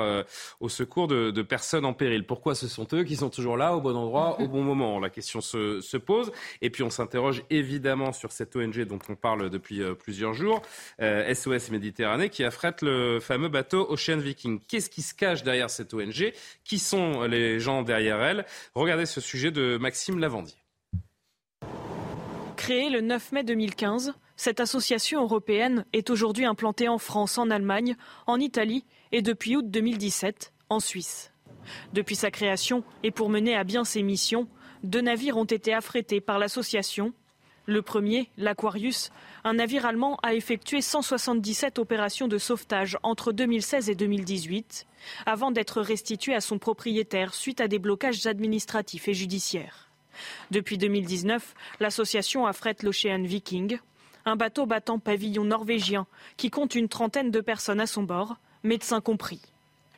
[0.59, 2.25] au secours de, de, personnes en péril.
[2.25, 4.99] Pourquoi ce sont eux qui sont toujours là au bon endroit au bon moment?
[4.99, 6.31] La question se, se pose.
[6.61, 10.61] Et puis on s'interroge évidemment sur cette ONG dont on parle depuis plusieurs jours,
[10.99, 14.59] SOS Méditerranée, qui affrète le fameux bateau Ocean Viking.
[14.67, 16.33] Qu'est-ce qui se cache derrière cette ONG
[16.63, 18.45] Qui sont les gens derrière elle?
[18.75, 20.57] Regardez ce sujet de Maxime Lavandier.
[22.57, 27.95] Créé le 9 mai 2015, cette association européenne est aujourd'hui implantée en France, en Allemagne,
[28.25, 31.31] en Italie et depuis août 2017 en Suisse.
[31.93, 34.47] Depuis sa création et pour mener à bien ses missions,
[34.83, 37.13] deux navires ont été affrétés par l'association.
[37.65, 39.11] Le premier, l'Aquarius,
[39.45, 44.85] un navire allemand, a effectué 177 opérations de sauvetage entre 2016 et 2018,
[45.25, 49.89] avant d'être restitué à son propriétaire suite à des blocages administratifs et judiciaires.
[50.51, 53.79] Depuis 2019, l'association affrète l'Ocean Viking,
[54.25, 59.01] un bateau battant pavillon norvégien qui compte une trentaine de personnes à son bord, médecins
[59.01, 59.41] compris.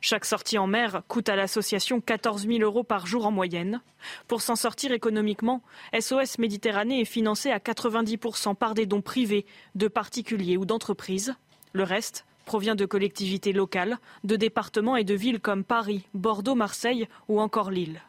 [0.00, 3.80] Chaque sortie en mer coûte à l'association 14 000 euros par jour en moyenne.
[4.28, 5.62] Pour s'en sortir économiquement,
[5.98, 11.34] SOS Méditerranée est financé à 90% par des dons privés, de particuliers ou d'entreprises.
[11.72, 17.08] Le reste provient de collectivités locales, de départements et de villes comme Paris, Bordeaux, Marseille
[17.28, 18.00] ou encore Lille.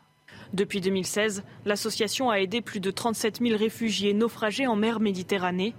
[0.54, 5.74] Depuis 2016, l'association a aidé plus de 37 000 réfugiés naufragés en mer Méditerranée,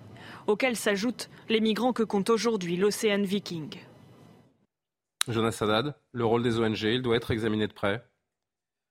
[0.46, 3.78] auxquels s'ajoutent les migrants que compte aujourd'hui l'Océan Viking.
[5.28, 8.02] Jonas Haddad, le rôle des ONG, il doit être examiné de près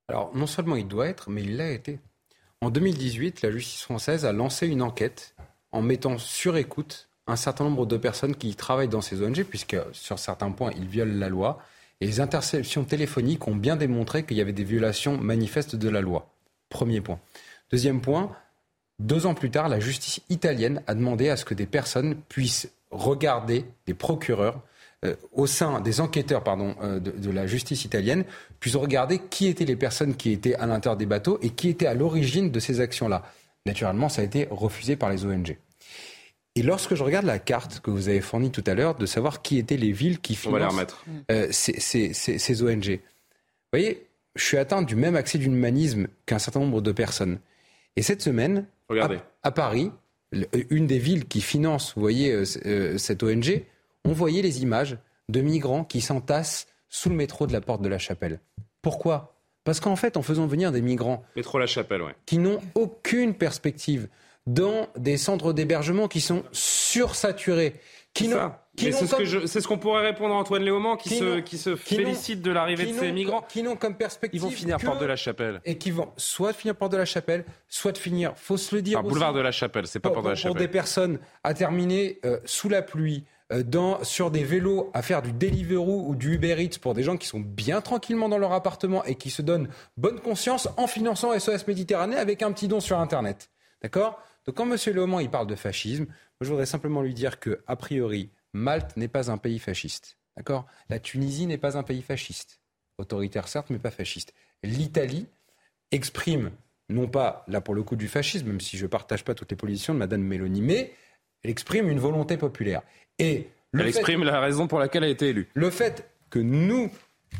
[0.07, 1.99] Alors, non seulement il doit être, mais il l'a été.
[2.61, 5.35] En 2018, la justice française a lancé une enquête
[5.71, 9.77] en mettant sur écoute un certain nombre de personnes qui travaillent dans ces ONG, puisque
[9.91, 11.59] sur certains points, ils violent la loi.
[11.99, 16.01] Et les interceptions téléphoniques ont bien démontré qu'il y avait des violations manifestes de la
[16.01, 16.29] loi.
[16.69, 17.19] Premier point.
[17.71, 18.31] Deuxième point,
[18.99, 22.71] deux ans plus tard, la justice italienne a demandé à ce que des personnes puissent
[22.91, 24.61] regarder, des procureurs,
[25.05, 28.25] euh, au sein des enquêteurs pardon, euh, de, la justice italienne,
[28.59, 31.85] puissent regarder qui étaient les personnes qui étaient à l'intérieur des bateaux et qui étaient
[31.85, 33.21] à l'origine de ces actions-là.
[33.67, 35.55] Naturellement, ça a été refusé par les ONG.
[36.55, 39.43] Et lorsque je regarde la carte que vous avez fournie tout à l'heure, de savoir
[39.43, 40.73] qui étaient les villes qui financent
[41.29, 42.99] euh, ces, ces, ONG, vous
[43.71, 47.37] voyez, je suis atteint du même accès d'humanisme qu'un certain nombre de personnes.
[47.97, 48.65] Et cette semaine,
[49.43, 49.91] à, Paris,
[50.71, 52.45] une des villes qui finance, vous voyez,
[52.97, 53.61] cette ONG,
[54.07, 54.97] on voyait les images
[55.29, 58.39] de migrants qui s'entassent sous le métro de la porte de la Chapelle.
[58.81, 59.35] Pourquoi?
[59.65, 64.07] Parce qu'en fait, en faisant venir des migrants métro la Chapelle, qui n'ont aucune perspective
[64.45, 67.73] dans des centres d'hébergement qui sont sursaturés,
[68.13, 72.41] qui n'ont c'est ce qu'on pourrait répondre à Antoine Léaumont qui se, qui se félicite
[72.41, 73.43] de l'arrivée de ces migrants.
[73.49, 74.39] Qui n'ont comme perspective.
[74.39, 75.61] Ils vont finir porte de la Chapelle.
[75.65, 78.81] Et qui vont soit finir porte de la Chapelle, soit de finir, faut se le
[78.81, 79.01] dire.
[79.03, 80.51] boulevard de la Chapelle, c'est pas porte de la Chapelle.
[80.51, 85.21] Pour des personnes à terminer euh, sous la pluie, dans, sur des vélos à faire
[85.21, 88.51] du Deliveroo ou du Uber Eats pour des gens qui sont bien tranquillement dans leur
[88.51, 92.79] appartement et qui se donnent bonne conscience en finançant SOS Méditerranée avec un petit don
[92.79, 93.49] sur Internet.
[93.81, 94.21] D'accord?
[94.45, 94.77] Donc quand M.
[94.93, 96.07] Léaumont il parle de fascisme,
[96.41, 100.17] je voudrais simplement lui dire que, a priori, Malte n'est pas un pays fasciste.
[100.35, 100.65] D'accord?
[100.89, 102.59] La Tunisie n'est pas un pays fasciste.
[102.97, 104.33] Autoritaire certes, mais pas fasciste.
[104.63, 105.27] L'Italie
[105.91, 106.51] exprime,
[106.89, 109.51] non pas là pour le coup du fascisme, même si je ne partage pas toutes
[109.51, 110.93] les positions de Mme Meloni, mais
[111.43, 112.81] elle exprime une volonté populaire.
[113.19, 115.49] Et Elle exprime la raison pour laquelle elle a été élue.
[115.53, 116.91] Le fait que nous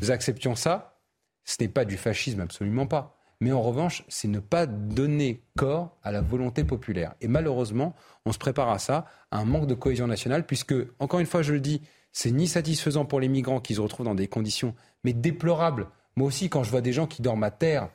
[0.08, 1.00] acceptions ça,
[1.44, 3.16] ce n'est pas du fascisme, absolument pas.
[3.40, 7.14] Mais en revanche, c'est ne pas donner corps à la volonté populaire.
[7.20, 7.94] Et malheureusement,
[8.24, 11.42] on se prépare à ça, à un manque de cohésion nationale, puisque, encore une fois,
[11.42, 11.80] je le dis,
[12.12, 14.74] c'est ni satisfaisant pour les migrants qui se retrouvent dans des conditions,
[15.04, 15.86] mais déplorables.
[16.16, 17.90] Moi aussi, quand je vois des gens qui dorment à terre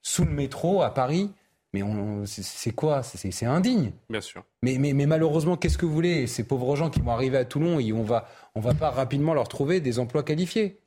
[0.00, 1.32] sous le métro à Paris,
[1.74, 1.82] mais
[2.26, 3.02] c'est quoi?
[3.02, 3.90] C'est indigne.
[4.08, 4.44] Bien sûr.
[4.62, 6.28] Mais, mais, mais malheureusement, qu'est-ce que vous voulez?
[6.28, 9.34] Ces pauvres gens qui vont arriver à Toulon, et on va, on va pas rapidement
[9.34, 10.78] leur trouver des emplois qualifiés.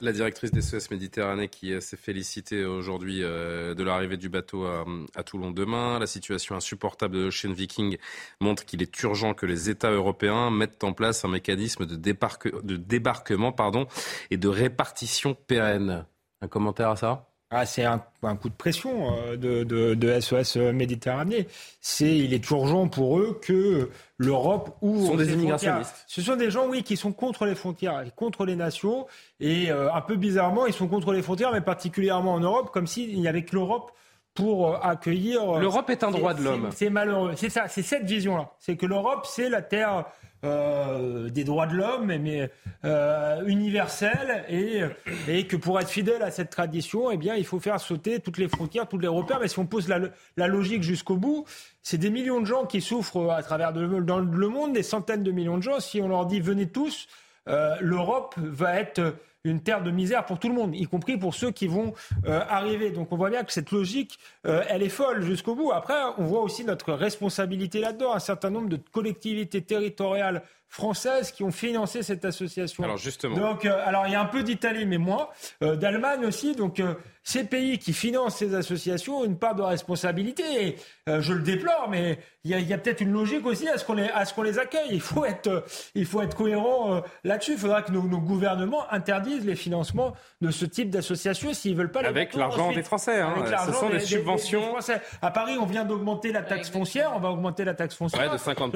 [0.00, 4.66] La directrice des SOS Méditerranée qui euh, s'est félicitée aujourd'hui euh, de l'arrivée du bateau
[4.66, 6.00] à, Toulon demain.
[6.00, 7.98] La situation insupportable de l'Ocean Viking
[8.40, 12.76] montre qu'il est urgent que les États européens mettent en place un mécanisme de, de
[12.76, 13.86] débarquement pardon,
[14.32, 16.04] et de répartition pérenne.
[16.40, 17.31] Un commentaire à ça?
[17.54, 17.98] Ah, c'est un,
[18.36, 21.46] coup de pression euh, de, SOS Méditerranée.
[21.82, 25.02] C'est, il est urgent pour eux que l'Europe ouvre.
[25.02, 26.04] Ce sont des immigrationnistes.
[26.06, 29.06] Ce sont des gens, oui, qui sont contre les frontières, contre les nations.
[29.38, 32.86] Et euh, un peu bizarrement, ils sont contre les frontières, mais particulièrement en Europe, comme
[32.86, 33.92] s'il n'y avait que l'Europe
[34.32, 35.58] pour euh, accueillir.
[35.58, 36.70] L'Europe est un droit de l'homme.
[36.74, 37.34] C'est malheureux.
[37.36, 38.52] C'est ça, c'est cette vision-là.
[38.60, 40.06] C'est que l'Europe, c'est la terre
[40.44, 42.50] euh, des droits de l'homme, mais
[42.84, 44.82] euh, universel, et,
[45.28, 48.38] et que pour être fidèle à cette tradition, eh bien, il faut faire sauter toutes
[48.38, 49.38] les frontières, tous les repères.
[49.40, 51.44] Mais si on pose la, logique jusqu'au bout,
[51.82, 55.30] c'est des millions de gens qui souffrent à travers dans le monde, des centaines de
[55.30, 55.78] millions de gens.
[55.78, 57.06] Si on leur dit venez tous,
[57.48, 59.14] euh, l'Europe va être
[59.44, 61.94] une terre de misère pour tout le monde, y compris pour ceux qui vont
[62.26, 62.90] euh, arriver.
[62.90, 65.72] Donc on voit bien que cette logique, euh, elle est folle jusqu'au bout.
[65.72, 68.12] Après, on voit aussi notre responsabilité là-dedans.
[68.12, 72.84] Un certain nombre de collectivités territoriales françaises qui ont financé cette association.
[72.84, 73.36] Alors justement.
[73.36, 75.28] Donc, euh, alors il y a un peu d'Italie, mais moins,
[75.60, 76.54] d'Allemagne aussi.
[76.54, 76.80] Donc
[77.24, 80.42] ces pays qui financent ces associations ont une part de responsabilité.
[80.66, 80.76] Et,
[81.08, 83.94] euh, je le déplore, mais il y a, peut-être une logique aussi à ce qu'on
[83.94, 84.88] les, à ce qu'on les accueille.
[84.90, 85.60] Il faut être, euh,
[85.94, 87.52] il faut être cohérent euh, là-dessus.
[87.52, 92.00] Il faudra que nos, gouvernements interdisent les financements de ce type d'associations s'ils veulent pas.
[92.00, 93.20] Avec l'argent des Français.
[93.20, 93.34] Hein.
[93.66, 94.76] ce sont des, subventions.
[95.20, 97.12] À Paris, on vient d'augmenter la taxe foncière.
[97.14, 98.32] On va augmenter la taxe foncière.
[98.32, 98.74] de 50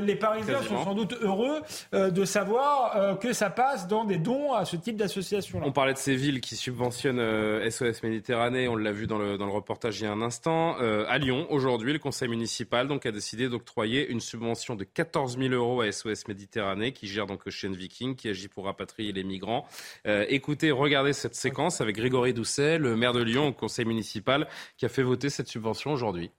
[0.00, 4.64] Les Parisiens sont sans doute heureux de savoir que ça passe dans des dons à
[4.64, 5.60] ce type d'association.
[5.64, 8.68] On parlait de ces villes qui subventionnent SOS Méditerranée.
[8.68, 10.76] On l'a vu dans le, dans le reportage il y a un instant.
[10.76, 15.54] à Lyon, aujourd'hui, le conseil municipal donc a décidé d'octroyer une subvention de 14 000
[15.54, 19.66] euros à SOS Méditerranée, qui gère donc Ocean Viking, qui agit pour rapatrier les migrants.
[20.06, 24.48] Euh, écoutez, regardez cette séquence avec Grégory Doucet, le maire de Lyon au conseil municipal,
[24.76, 26.30] qui a fait voter cette subvention aujourd'hui.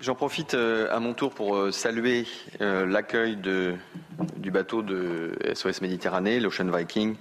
[0.00, 2.26] J'en profite euh, à mon tour pour euh, saluer
[2.58, 7.16] l'accueil du bateau de SOS Méditerranée, l'Ocean Viking,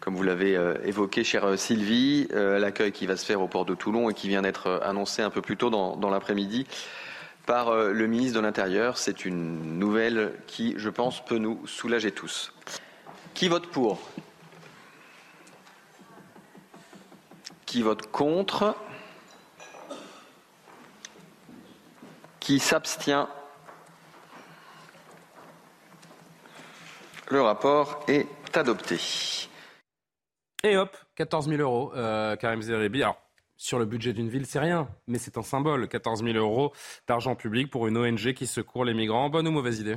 [0.00, 4.10] comme vous l'avez évoqué, chère Sylvie, l'accueil qui va se faire au port de Toulon
[4.10, 6.66] et qui vient d'être annoncé un peu plus tôt dans l'après-midi
[7.50, 8.96] par euh, le ministre de l'Intérieur.
[8.96, 12.52] C'est une nouvelle qui, je pense, peut nous soulager tous.
[13.34, 13.98] Qui vote pour?
[17.66, 18.76] Qui vote contre?
[22.38, 23.26] Qui s'abstient?
[27.28, 28.98] Le rapport est adopté.
[30.62, 33.02] Et hop, 14 000 euros, euh, Karim Zeribi.
[33.02, 33.16] Alors,
[33.56, 35.88] sur le budget d'une ville, c'est rien, mais c'est un symbole.
[35.88, 36.72] 14 000 euros
[37.08, 39.30] d'argent public pour une ONG qui secourt les migrants.
[39.30, 39.96] Bonne ou mauvaise idée?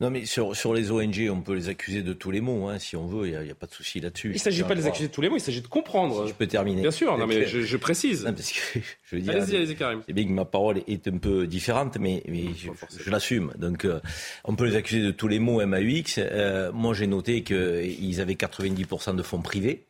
[0.00, 2.78] Non, mais sur, sur les ONG, on peut les accuser de tous les mots, hein,
[2.78, 4.28] si on veut, il n'y a, pas de souci là-dessus.
[4.28, 6.26] Il ne s'agit pas de les accuser de tous les mots, il s'agit de comprendre.
[6.26, 6.80] je peux terminer.
[6.80, 8.24] Bien sûr, non, mais je, précise.
[8.24, 10.02] parce que, je veux dire, allez-y, allez-y, Karim.
[10.06, 13.52] C'est bien que ma parole est un peu différente, mais, mais je, l'assume.
[13.58, 14.00] Donc, euh,
[14.44, 16.18] on peut les accuser de tous les mots MAUX.
[16.18, 19.84] Euh, moi, j'ai noté qu'ils avaient 90% de fonds privés.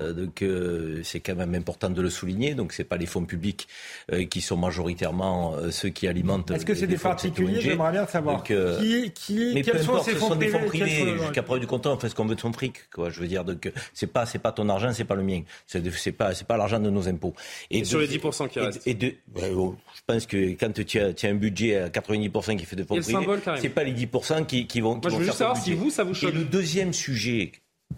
[0.00, 2.54] Euh, donc euh, c'est quand même important de le souligner.
[2.54, 3.68] Donc c'est pas les fonds publics
[4.12, 6.50] euh, qui sont majoritairement ceux qui alimentent.
[6.50, 8.42] Est-ce que c'est des particuliers J'aimerais bien savoir.
[8.42, 11.86] qui, qui, mais quels sont ces fonds, sont des fonds privés Jusqu'à preuve du compte,
[11.86, 12.90] on fait ce qu'on veut de son fric.
[12.92, 13.10] Quoi.
[13.10, 15.42] Je veux dire, donc c'est pas c'est pas ton argent, c'est pas le mien.
[15.66, 17.34] C'est pas c'est pas l'argent de nos impôts.
[17.70, 18.86] Et, sur les 10% qui restent.
[18.86, 19.12] Et de,
[19.54, 22.76] oh, je pense que quand tu as, tu as un budget à 90% qui fait
[22.76, 23.26] de fonds privés,
[23.60, 24.08] c'est pas les 10
[24.46, 24.94] qui, qui vont.
[24.96, 26.30] Moi, je veux juste savoir si vous ça vous choque.
[26.30, 27.52] Et le deuxième sujet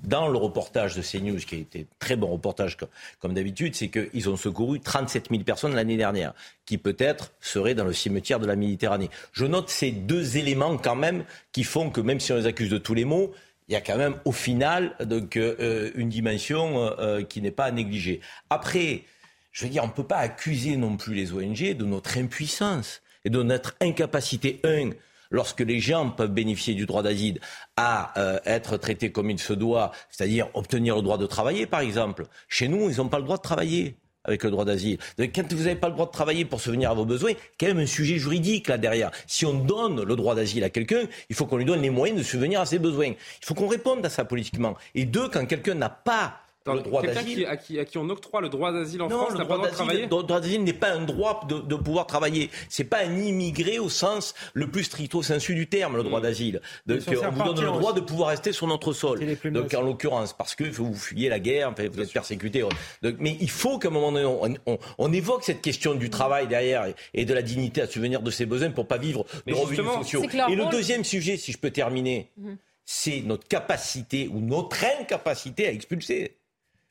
[0.05, 2.77] dans le reportage de CNews, qui a été très bon reportage
[3.21, 7.85] comme, d'habitude, c'est qu'ils ont secouru 37 000 personnes l'année dernière, qui peut-être seraient dans
[7.85, 9.11] le cimetière de la Méditerranée.
[9.33, 12.71] Je note ces deux éléments quand même qui font que même si on les accuse
[12.71, 13.33] de tous les maux,
[13.69, 17.65] il y a quand même au final donc, euh, une dimension euh, qui n'est pas
[17.65, 18.21] à négliger.
[18.49, 19.03] Après,
[19.51, 23.03] je veux dire, on ne peut pas accuser non plus les ONG de notre impuissance
[23.25, 24.91] et de notre incapacité, un,
[25.31, 27.41] lorsque les gens peuvent bénéficier du droit d'asile,
[27.77, 31.81] à euh, être traités comme il se doit, c'est-à-dire obtenir le droit de travailler, par
[31.81, 32.27] exemple.
[32.49, 33.97] Chez nous, ils n'ont pas le droit de travailler
[34.27, 34.99] avec le droit d'asile.
[35.19, 37.67] Quand vous n'avez pas le droit de travailler pour se venir à vos besoins, quand
[37.67, 39.11] même un sujet juridique là derrière.
[39.27, 42.19] Si on donne le droit d'asile à quelqu'un, il faut qu'on lui donne les moyens
[42.19, 43.09] de se venir à ses besoins.
[43.09, 44.77] Il faut qu'on réponde à ça politiquement.
[44.95, 48.73] Et deux, quand quelqu'un n'a pas Qui, à, qui, à qui on octroie le droit
[48.73, 51.05] d'asile en France n'a pas le droit de travailler Le droit d'asile n'est pas un
[51.05, 52.51] droit de, de pouvoir travailler.
[52.69, 56.23] C'est pas un immigré au sens le plus stricto sensu du terme, le droit mm.
[56.23, 56.61] d'asile.
[56.87, 59.21] Donc on vous donne le droit de pouvoir rester sur notre sol.
[59.45, 62.65] Donc en l'occurrence, parce que vous fuyez la guerre, vous êtes persécuté.
[63.03, 66.11] Donc, mais il faut qu'à un moment donné, on, on, on, évoque cette question du
[66.11, 69.55] travail derrière et, de la dignité à souvenir de ses besoins pour pas vivre de
[69.55, 70.23] revenus sociaux.
[70.49, 72.57] Et le deuxième sujet, si je peux terminer, mm-hmm.
[72.85, 76.37] c'est notre capacité ou notre incapacité à expulser.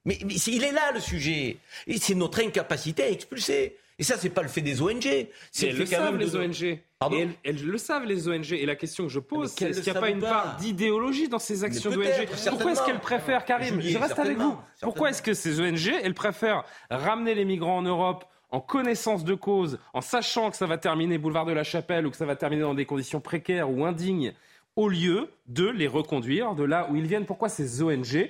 [0.06, 1.58] Mais, il est là le sujet.
[1.88, 3.76] Et c'est notre incapacité à expulser.
[3.98, 5.28] Et ça, c'est pas le fait des ONG.
[5.52, 6.80] C'est le, savent, les ONG.
[7.00, 8.52] Pardon elles, le savent, les ONG.
[8.52, 11.30] Et la question que je pose, c'est est-ce qu'il n'y a pas une part d'idéologie
[11.30, 12.04] dans ces actions d'ONG
[12.50, 16.14] Pourquoi est-ce qu'elles préfèrent, Karim, je reste avec vous, pourquoi est-ce que ces ONG, elles
[16.14, 20.78] préfèrent ramener les migrants en Europe en connaissance de cause, en sachant que ça va
[20.78, 23.86] terminer boulevard de la Chapelle ou que ça va terminer dans des conditions précaires ou
[23.86, 24.34] indignes,
[24.76, 27.26] au lieu de les reconduire de là où ils viennent?
[27.26, 28.30] Pourquoi ces ONG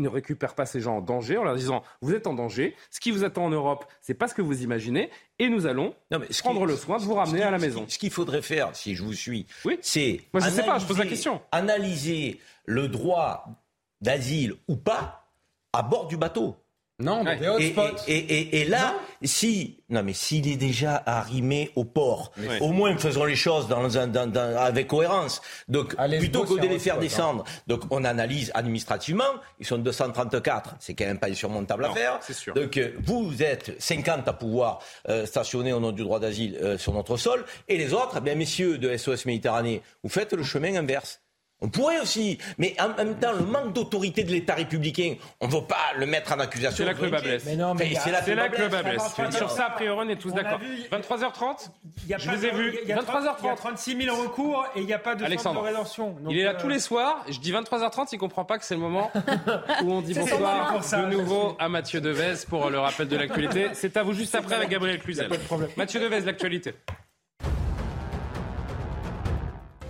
[0.00, 3.00] ne récupère pas ces gens en danger en leur disant vous êtes en danger, ce
[3.00, 5.94] qui vous attend en Europe, c'est pas ce que vous imaginez, et nous allons
[6.40, 7.84] prendre le soin de vous ramener à la maison.
[7.88, 9.78] Ce qu'il faudrait faire, si je vous suis, oui.
[9.82, 11.40] c'est moi je sais pas, je pose la question.
[11.52, 13.46] Analyser le droit
[14.00, 15.30] d'asile ou pas
[15.72, 16.56] à bord du bateau.
[17.00, 18.94] Non, mais et, et, et, là,
[19.24, 22.30] si non mais s'il est déjà arrimé au port,
[22.60, 25.42] au moins faisons les choses dans, un, dans, avec cohérence.
[25.66, 29.24] Donc plutôt que de les faire descendre, donc on analyse administrativement.
[29.58, 32.20] Ils sont 234, c'est quand même pas insurmontable à faire.
[32.22, 32.54] Sûr.
[32.54, 36.78] Donc euh, vous êtes 50 à pouvoir euh, stationner au nom du droit d'asile euh,
[36.78, 40.44] sur notre sol, et les autres, eh bien messieurs de SOS Méditerranée, vous faites le
[40.44, 41.23] chemin inverse.
[41.64, 45.52] On pourrait aussi, mais en même temps, le manque d'autorité de l'État républicain, on ne
[45.52, 46.76] va pas le mettre en accusation.
[46.76, 47.44] C'est là que le bas blesse.
[47.46, 49.14] Mais non, mais c'est là que le bas blesse.
[49.34, 50.60] Sur ça, a priori, on est tous d'accord.
[50.92, 51.68] 23h30
[52.18, 52.78] Je vous ai vu.
[52.82, 56.16] Il y a 36 000 recours et il n'y a pas de centre de rédemption.
[56.28, 57.24] il est là tous les soirs.
[57.30, 59.10] Je dis 23h30, il ne comprend pas que c'est le moment
[59.82, 63.68] où on dit bonsoir de nouveau à Mathieu Devez pour le rappel de l'actualité.
[63.72, 65.30] C'est à vous juste après avec Gabriel Cluzel.
[65.78, 66.74] Mathieu Devez, l'actualité.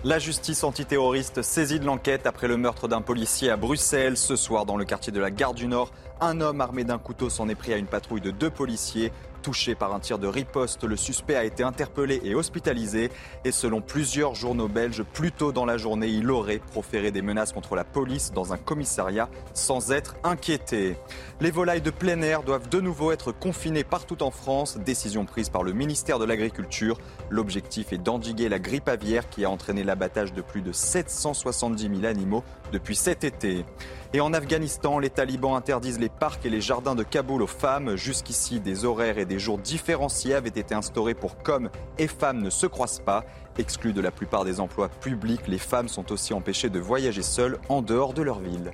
[0.05, 4.19] La justice antiterroriste saisit de l'enquête après le meurtre d'un policier à Bruxelles.
[4.19, 7.31] Ce soir, dans le quartier de la Gare du Nord, un homme armé d'un couteau
[7.31, 9.13] s'en est pris à une patrouille de deux policiers.
[9.45, 13.11] Touché par un tir de riposte, le suspect a été interpellé et hospitalisé.
[13.45, 17.53] Et selon plusieurs journaux belges, plus tôt dans la journée, il aurait proféré des menaces
[17.53, 20.97] contre la police dans un commissariat sans être inquiété.
[21.43, 24.79] Les volailles de plein air doivent de nouveau être confinées partout en France.
[24.79, 26.97] Décision prise par le ministère de l'Agriculture.
[27.29, 32.07] L'objectif est d'endiguer la grippe aviaire qui a entraîné l'abattage de plus de 770 000
[32.07, 32.45] animaux
[32.75, 33.65] depuis cet été.
[34.13, 37.97] Et en Afghanistan, les talibans interdisent les parcs et les jardins de Kaboul aux femmes.
[37.97, 42.51] Jusqu'ici, des horaires et des jours différenciés avaient été instaurés pour qu'hommes et femmes ne
[42.51, 43.25] se croisent pas.
[43.57, 47.59] Exclus de la plupart des emplois publics, les femmes sont aussi empêchées de voyager seules
[47.69, 48.73] en dehors de leur ville.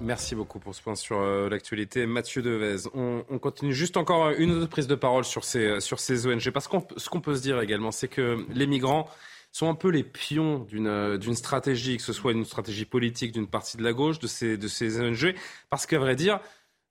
[0.00, 2.06] Merci beaucoup pour ce point sur euh, l'actualité.
[2.06, 6.26] Mathieu Devez, on, continue juste encore une autre prise de parole sur ces, sur ces
[6.26, 6.50] ONG.
[6.50, 9.06] Parce que ce qu'on peut se dire également, c'est que les migrants
[9.52, 13.48] sont un peu les pions euh, d'une stratégie, que ce soit une stratégie politique d'une
[13.48, 15.34] partie de la gauche, de ces, de ces ONG,
[15.70, 16.40] parce qu'à vrai dire,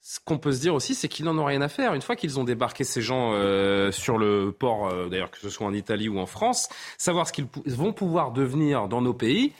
[0.01, 1.93] ce qu'on peut se dire aussi, c'est qu'ils n'en ont rien à faire.
[1.93, 5.49] Une fois qu'ils ont débarqué ces gens euh, sur le port, euh, d'ailleurs que ce
[5.49, 9.53] soit en Italie ou en France, savoir ce qu'ils vont pouvoir devenir dans nos pays,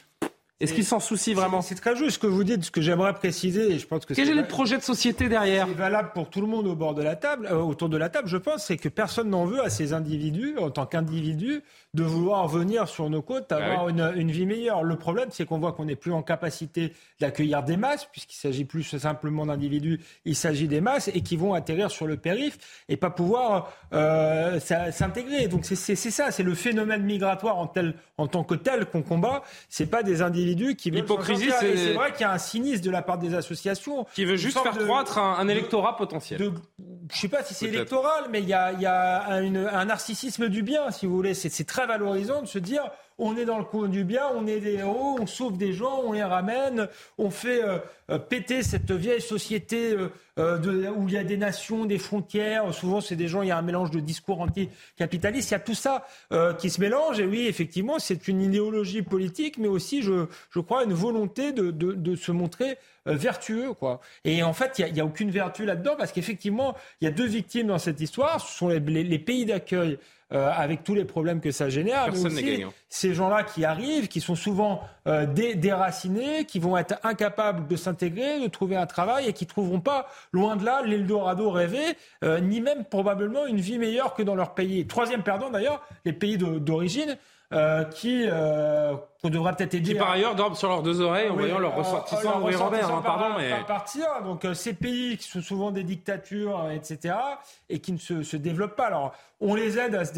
[0.59, 1.61] est-ce qu'ils s'en soucient vraiment?
[1.61, 3.71] C'est très juste ce que vous dites, ce que j'aimerais préciser.
[3.71, 5.67] Et je pense que Quel est le projet de société derrière?
[5.67, 8.27] C'est valable pour tout le monde au bord de la table, autour de la table,
[8.27, 11.61] je pense, c'est que personne n'en veut à ces individus, en tant qu'individus,
[11.95, 14.83] de vouloir venir sur nos côtes, avoir ah une, une, vie meilleure.
[14.83, 18.63] Le problème, c'est qu'on voit qu'on n'est plus en capacité d'accueillir des masses, puisqu'il s'agit
[18.63, 22.59] plus simplement d'individus, il s'agit des masses, et qui vont atterrir sur le périph'
[22.89, 25.47] et pas pouvoir euh, s'intégrer.
[25.47, 29.41] Donc c'est ça, c'est le phénomène migratoire en, tel, en tant que tel qu'on combat.
[29.67, 30.99] C'est pas des individus qui veulent.
[30.99, 34.05] L'hypocrisie, c'est vrai qu'il y a un cynisme de la part des associations.
[34.13, 36.39] Qui veut juste faire croître un, électorat potentiel.
[36.39, 36.53] De,
[37.11, 40.49] je sais pas si c'est électoral, mais il y a, y a un, un, narcissisme
[40.49, 41.33] du bien, si vous voulez.
[41.33, 42.89] C'est très valorisant de se dire
[43.19, 46.01] on est dans le coin du bien, on est des héros, on sauve des gens,
[46.05, 46.87] on les ramène,
[47.17, 47.77] on fait euh,
[48.09, 49.95] euh, péter cette vieille société
[50.37, 52.73] euh, où il y a des nations, des frontières.
[52.73, 55.51] Souvent, c'est des gens, il y a un mélange de discours anti-capitalistes.
[55.51, 56.07] Il y a tout ça
[56.57, 57.19] qui se mélange.
[57.19, 62.31] Et oui, effectivement, c'est une idéologie politique, mais aussi, je, crois, une volonté de, se
[62.31, 63.73] montrer vertueux.
[63.73, 63.99] Quoi.
[64.23, 67.27] Et en fait, il n'y a, aucune vertu là-dedans parce qu'effectivement, il y a deux
[67.27, 68.39] victimes dans cette histoire.
[68.39, 69.99] Ce sont les pays d'accueil
[70.31, 72.05] euh, avec tous les problèmes que ça génère.
[72.05, 76.99] Personne mais aussi, ces gens-là qui arrivent, qui sont souvent euh, déracinés, qui vont être
[77.03, 80.83] incapables de s'intégrer, de trouver un travail et qui ne trouveront pas, loin de là,
[80.85, 81.81] l'Eldorado rêvé,
[82.23, 84.85] euh, ni même probablement une vie meilleure que dans leur pays.
[84.85, 87.17] Troisième perdant d'ailleurs, les pays d'origine.
[87.51, 88.93] Euh, qui euh,
[89.23, 89.93] qu'on devrait peut-être aider.
[89.93, 93.35] Qui par ailleurs dorment sur leurs deux oreilles en voyant leurs ressortissants ouvrir hein, pardon,
[93.39, 94.05] mais partir.
[94.23, 97.15] Donc euh, ces pays qui sont souvent des dictatures, etc.,
[97.67, 98.85] et qui ne se, se, développent pas.
[98.85, 100.13] Alors on les aide à se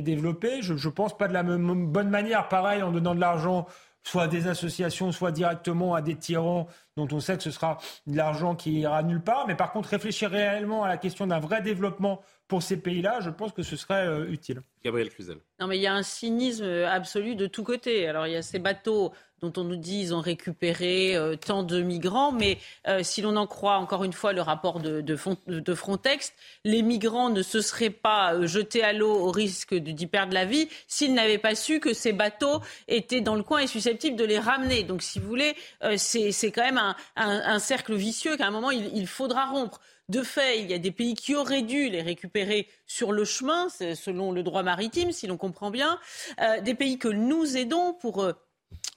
[0.00, 0.60] développer.
[0.60, 3.66] Je, je pense pas de la même, bonne manière, pareil, en donnant de l'argent
[4.02, 7.78] soit à des associations, soit directement à des tyrans dont on sait que ce sera
[8.06, 9.46] de l'argent qui ira nulle part.
[9.48, 13.30] Mais par contre, réfléchir réellement à la question d'un vrai développement pour ces pays-là, je
[13.30, 14.62] pense que ce serait euh, utile.
[14.84, 15.38] Gabriel Cluzel.
[15.58, 18.06] Non, mais il y a un cynisme absolu de tous côtés.
[18.06, 21.62] Alors, il y a ces bateaux dont on nous dit qu'ils ont récupéré euh, tant
[21.62, 25.74] de migrants, mais euh, si l'on en croit encore une fois le rapport de, de,
[25.74, 26.32] Frontex,
[26.64, 30.68] les migrants ne se seraient pas jetés à l'eau au risque d'y perdre la vie
[30.86, 34.38] s'ils n'avaient pas su que ces bateaux étaient dans le coin et susceptibles de les
[34.38, 34.84] ramener.
[34.84, 35.54] Donc, si vous voulez,
[35.96, 39.80] c'est quand même un, un, cercle vicieux qu'à un moment il, il faudra rompre.
[40.08, 43.68] De fait, il y a des pays qui auraient dû les récupérer sur le chemin,
[43.68, 45.98] selon le droit maritime, si l'on comprend bien.
[46.40, 48.32] Euh, des pays que nous aidons pour euh,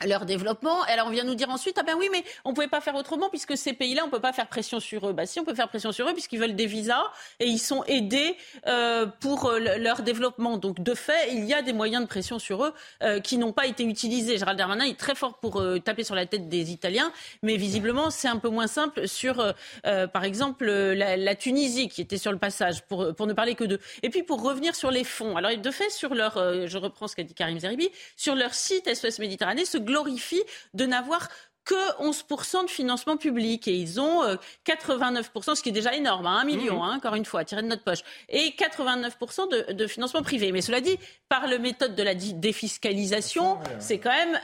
[0.08, 0.82] leur développement.
[0.84, 2.96] Alors on vient nous dire ensuite, ah ben oui, mais on ne pouvait pas faire
[2.96, 5.14] autrement puisque ces pays-là, on ne peut pas faire pression sur eux.
[5.14, 7.04] Bah si, on peut faire pression sur eux puisqu'ils veulent des visas
[7.40, 8.36] et ils sont aidés
[8.68, 10.58] euh, pour euh, leur développement.
[10.58, 12.74] Donc de fait, il y a des moyens de pression sur eux
[13.04, 14.38] euh, qui n'ont pas été utilisés.
[14.38, 17.12] Gérald Darmanin est très fort pour taper sur la tête des Italiens,
[17.44, 22.18] mais visiblement c'est un peu moins simple sur, par exemple, la, la, Tunisie qui était
[22.18, 23.80] sur le passage, pour, pour ne parler que d'eux.
[24.04, 25.38] Et puis pour revenir sur les fonds.
[25.38, 26.36] Alors de fait, sur leur,
[26.68, 30.86] je reprends ce qu'a dit Karim Zeribi, sur leur site SOS Méditerranée, se glorifie de
[30.86, 31.30] n'avoir
[31.70, 34.24] que 11% de financement public et ils ont
[34.66, 37.68] 89%, ce qui est déjà énorme, hein, 1 million, hein, encore une fois, tiré de
[37.68, 40.52] notre poche, et 89% de, de, financement privé.
[40.52, 40.98] Mais cela dit,
[41.28, 44.40] par le méthode de la défiscalisation, c'est quand même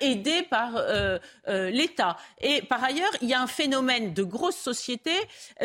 [0.00, 0.82] aidé par
[1.46, 2.16] l'État.
[2.40, 5.10] Et par ailleurs, il y a un phénomène de grosses sociétés,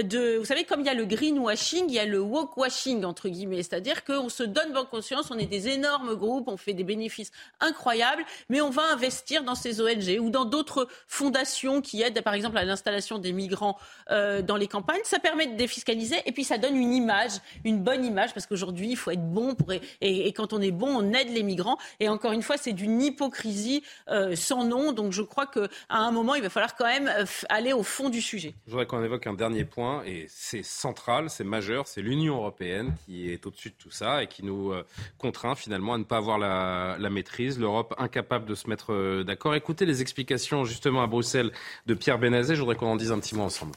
[0.04, 3.30] de, vous savez, comme il y a le greenwashing, il y a le washing entre
[3.30, 6.84] guillemets, c'est-à-dire qu'on se donne bonne conscience, on est des énormes groupes, on fait des
[6.84, 7.32] bénéfices
[7.62, 12.34] incroyables, mais on va investir dans ces ONG ou dans d'autres fondations qui aident, par
[12.34, 13.78] exemple, à l'installation des migrants
[14.12, 15.02] euh, dans les campagnes.
[15.04, 17.34] Ça permet de défiscaliser et puis ça donne une image,
[17.64, 20.72] une bonne image, parce qu'aujourd'hui, il faut être bon pour et, et, quand on est
[20.72, 21.78] bon, on aide les migrants.
[22.00, 24.92] Et encore une fois, c'est d'une hypocrisie euh, sans nom.
[24.94, 28.10] Donc je crois qu'à un moment, il va falloir quand même euh, aller au fond
[28.10, 28.54] du sujet.
[28.66, 32.96] Je voudrais qu'on évoque un dernier point et c'est central, c'est majeur, c'est l'Union européenne
[33.06, 34.86] qui est au-dessus de tout ça et qui nous euh,
[35.18, 37.60] contraint finalement à ne pas avoir la, la maîtrise.
[37.60, 39.56] L'Europe incapable de se mettre euh, d'accord.
[39.56, 41.52] Écoutez les explications justement à Bruxelles
[41.86, 42.56] de Pierre Benazet.
[42.56, 43.74] Je voudrais qu'on en dise un petit mot ensemble.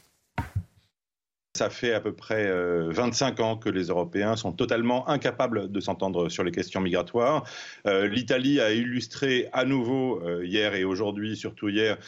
[1.57, 2.49] Ça fait à peu près
[2.91, 7.45] 25 euh, ans que les Européens sont totalement incapables de s'entendre sur les questions migratoires.
[7.89, 11.99] Euh, L'Italie a illustré à nouveau euh, hier et aujourd'hui, surtout hier,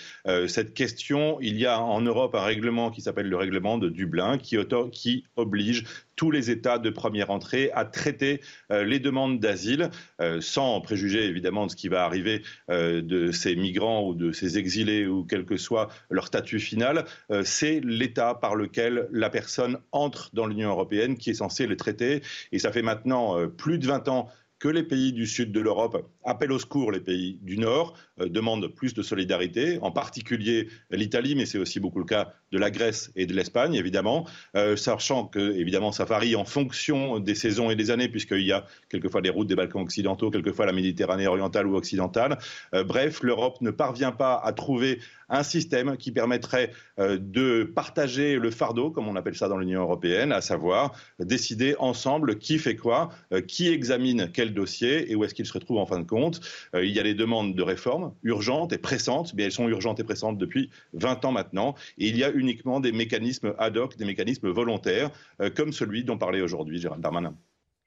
[0.46, 1.38] cette question.
[1.40, 4.56] Il y a en Europe un règlement qui s'appelle le règlement de Dublin qui,
[4.92, 5.84] qui oblige
[6.22, 8.40] tous les États de première entrée à traiter
[8.70, 9.90] euh, les demandes d'asile,
[10.20, 14.30] euh, sans préjuger évidemment de ce qui va arriver euh, de ces migrants ou de
[14.30, 17.06] ces exilés ou quel que soit leur statut final.
[17.42, 22.22] C'est l'État par lequel la personne entre dans l'Union européenne qui est censé les traiter.
[22.52, 24.28] Et ça fait maintenant plus de 20 ans
[24.60, 28.28] que les pays du sud de l'Europe appellent au secours les pays du nord, euh,
[28.28, 32.70] demandent plus de solidarité, en particulier l'Italie, mais c'est aussi beaucoup le cas de la
[32.70, 34.26] Grèce et de l'Espagne, évidemment,
[34.56, 38.52] euh, sachant que, évidemment, ça varie en fonction des saisons et des années, puisqu'il y
[38.52, 42.38] a quelquefois des routes des Balkans occidentaux, quelquefois la Méditerranée orientale ou occidentale.
[42.74, 45.00] Euh, bref, l'Europe ne parvient pas à trouver
[45.30, 49.80] un système qui permettrait euh, de partager le fardeau, comme on appelle ça dans l'Union
[49.80, 53.08] européenne, à savoir décider ensemble qui fait quoi,
[53.48, 56.11] qui examine quel dossier et où est-ce qu'il se retrouve en fin de compte.
[56.12, 60.00] Euh, il y a des demandes de réforme urgentes et pressantes, mais elles sont urgentes
[60.00, 61.74] et pressantes depuis 20 ans maintenant.
[61.98, 65.10] Et il y a uniquement des mécanismes ad hoc, des mécanismes volontaires,
[65.56, 67.34] comme celui dont parlait aujourd'hui Gérald Darmanin.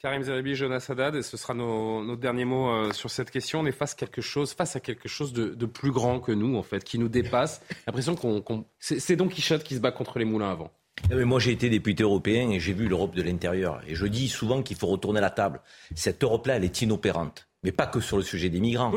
[0.06, 3.62] Karim Zeribi, Jonas Haddad, et ce sera nos, derniers mots euh, sur cette question.
[3.62, 6.62] On est face, quelque chose, face à quelque chose de, plus grand que nous, en
[6.62, 7.62] fait, qui nous dépasse.
[7.88, 8.66] L'impression qu'on.
[8.78, 10.70] c'est Don Quichotte qui se bat contre les moulins avant.
[11.10, 13.82] Eh moi, j'ai été député européen et j'ai vu l'Europe de l'intérieur.
[13.88, 15.60] Et je dis souvent qu'il faut retourner la table.
[15.96, 17.48] Cette Europe-là, elle est inopérante.
[17.66, 18.92] Mais pas que sur le sujet des migrants.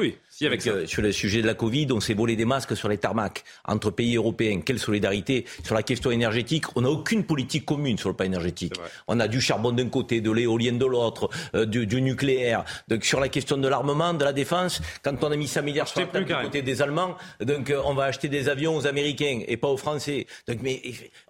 [0.86, 3.90] Sur le sujet de la Covid, on s'est volé des masques sur les tarmacs entre
[3.90, 4.60] pays européens.
[4.65, 6.65] Quelle solidarité sur la question énergétique?
[6.77, 8.74] On n'a aucune politique commune sur le plan énergétique.
[9.09, 12.65] On a du charbon d'un côté, de l'éolienne de l'autre, euh, du, nucléaire.
[12.86, 15.89] Donc sur la question de l'armement, de la défense, quand on a mis 100 milliards
[15.89, 18.86] sur la table du côté des Allemands, donc euh, on va acheter des avions aux
[18.86, 20.28] Américains et pas aux Français.
[20.47, 20.81] Donc mais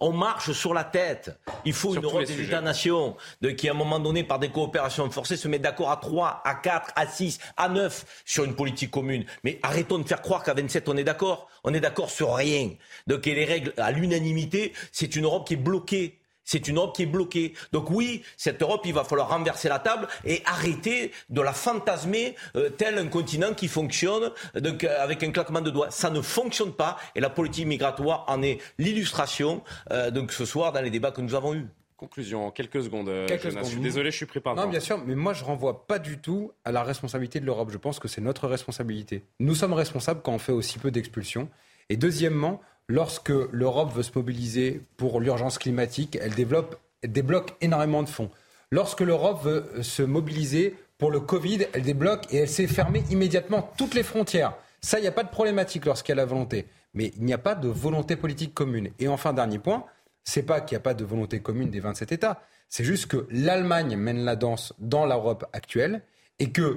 [0.01, 1.31] on marche sur la tête.
[1.65, 3.17] Il faut une Europe des États-nations
[3.57, 6.55] qui à un moment donné par des coopérations forcées se met d'accord à 3, à
[6.57, 10.89] 4, à 6, à 9 sur une politique mais arrêtons de faire croire qu'à 27,
[10.89, 11.49] on est d'accord.
[11.65, 12.71] On est d'accord sur rien.
[13.07, 16.19] Donc, et les règles à l'unanimité, c'est une Europe qui est bloquée.
[16.45, 17.53] C'est une Europe qui est bloquée.
[17.73, 22.37] Donc oui, cette Europe, il va falloir renverser la table et arrêter de la fantasmer
[22.57, 25.91] euh, tel un continent qui fonctionne donc, euh, avec un claquement de doigts.
[25.91, 29.63] Ça ne fonctionne pas et la politique migratoire en est l'illustration
[29.93, 31.67] euh, ce soir dans les débats que nous avons eus.
[31.99, 33.09] Conclusion, en quelques secondes.
[33.09, 33.65] Euh, quelques secondes.
[33.65, 35.99] Je suis désolé, je suis pris par Non, bien sûr, mais moi je renvoie pas
[35.99, 37.71] du tout à la responsabilité de l'Europe.
[37.73, 39.25] Je pense que c'est notre responsabilité.
[39.41, 41.49] Nous sommes responsables quand on fait aussi peu d'expulsions.
[41.89, 48.05] Et deuxièmement, lorsque l'Europe veut se mobiliser pour l'urgence climatique, elle développe, elle débloque énormément
[48.05, 48.31] de fonds.
[48.71, 53.73] Lorsque l'Europe veut se mobiliser pour le Covid, elle débloque et elle s'est fermée immédiatement
[53.77, 54.55] toutes les frontières.
[54.81, 56.67] Ça, il n'y a pas de problématique lorsqu'elle a la volonté.
[56.95, 58.91] Mais il n'y a pas de volonté politique commune.
[59.01, 59.85] Et enfin, dernier point,
[60.29, 62.43] c'est pas qu'il n'y a pas de volonté commune des 27 États.
[62.69, 66.03] C'est juste que l'Allemagne mène la danse dans l'Europe actuelle
[66.39, 66.77] et que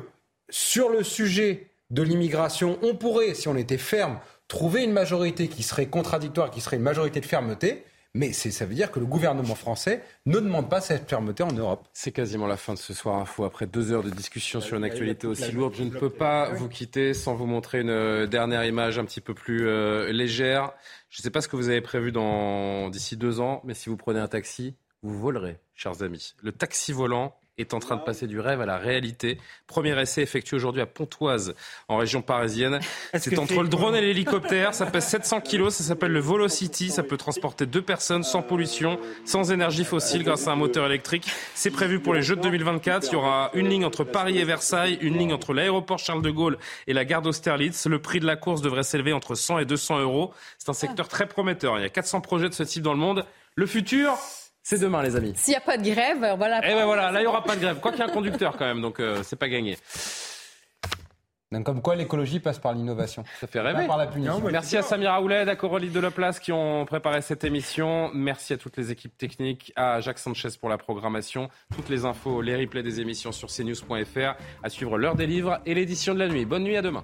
[0.49, 5.63] sur le sujet de l'immigration, on pourrait, si on était ferme, trouver une majorité qui
[5.63, 7.83] serait contradictoire, qui serait une majorité de fermeté.
[8.13, 11.87] Mais ça veut dire que le gouvernement français ne demande pas cette fermeté en Europe.
[11.93, 13.45] C'est quasiment la fin de ce soir info.
[13.45, 16.67] Après deux heures de discussion sur une actualité aussi lourde, je ne peux pas vous
[16.67, 20.73] quitter sans vous montrer une euh, dernière image un petit peu plus euh, légère.
[21.09, 22.11] Je ne sais pas ce que vous avez prévu
[22.91, 26.33] d'ici deux ans, mais si vous prenez un taxi, vous volerez, chers amis.
[26.41, 29.37] Le taxi volant est en train de passer du rêve à la réalité.
[29.67, 31.53] Premier essai effectué aujourd'hui à Pontoise,
[31.87, 32.79] en région parisienne.
[33.13, 34.73] C'est entre le drone et l'hélicoptère.
[34.73, 35.75] Ça pèse 700 kilos.
[35.75, 36.89] Ça s'appelle le Volocity.
[36.89, 41.29] Ça peut transporter deux personnes sans pollution, sans énergie fossile grâce à un moteur électrique.
[41.53, 43.07] C'est prévu pour les Jeux de 2024.
[43.07, 46.31] Il y aura une ligne entre Paris et Versailles, une ligne entre l'aéroport Charles de
[46.31, 46.57] Gaulle
[46.87, 47.85] et la gare d'Austerlitz.
[47.87, 50.33] Le prix de la course devrait s'élever entre 100 et 200 euros.
[50.57, 51.77] C'est un secteur très prometteur.
[51.77, 53.25] Il y a 400 projets de ce type dans le monde.
[53.55, 54.17] Le futur,
[54.63, 55.33] c'est demain, les amis.
[55.35, 56.61] S'il n'y a pas de grève, voilà.
[56.63, 57.79] Eh ben voilà, là, il n'y aura pas de grève.
[57.79, 59.77] Quoi qu'il y ait un conducteur quand même, donc euh, c'est pas gagné.
[61.51, 63.25] Donc, comme quoi l'écologie passe par l'innovation.
[63.41, 63.81] Ça fait rêver.
[63.81, 64.39] Pas par la punition.
[64.49, 68.09] Merci à Samira Ouled, à Coralie Delaplace qui ont préparé cette émission.
[68.13, 71.49] Merci à toutes les équipes techniques, à Jacques Sanchez pour la programmation.
[71.75, 74.37] Toutes les infos, les replays des émissions sur cnews.fr.
[74.63, 76.45] À suivre l'heure des livres et l'édition de la nuit.
[76.45, 77.03] Bonne nuit, à demain.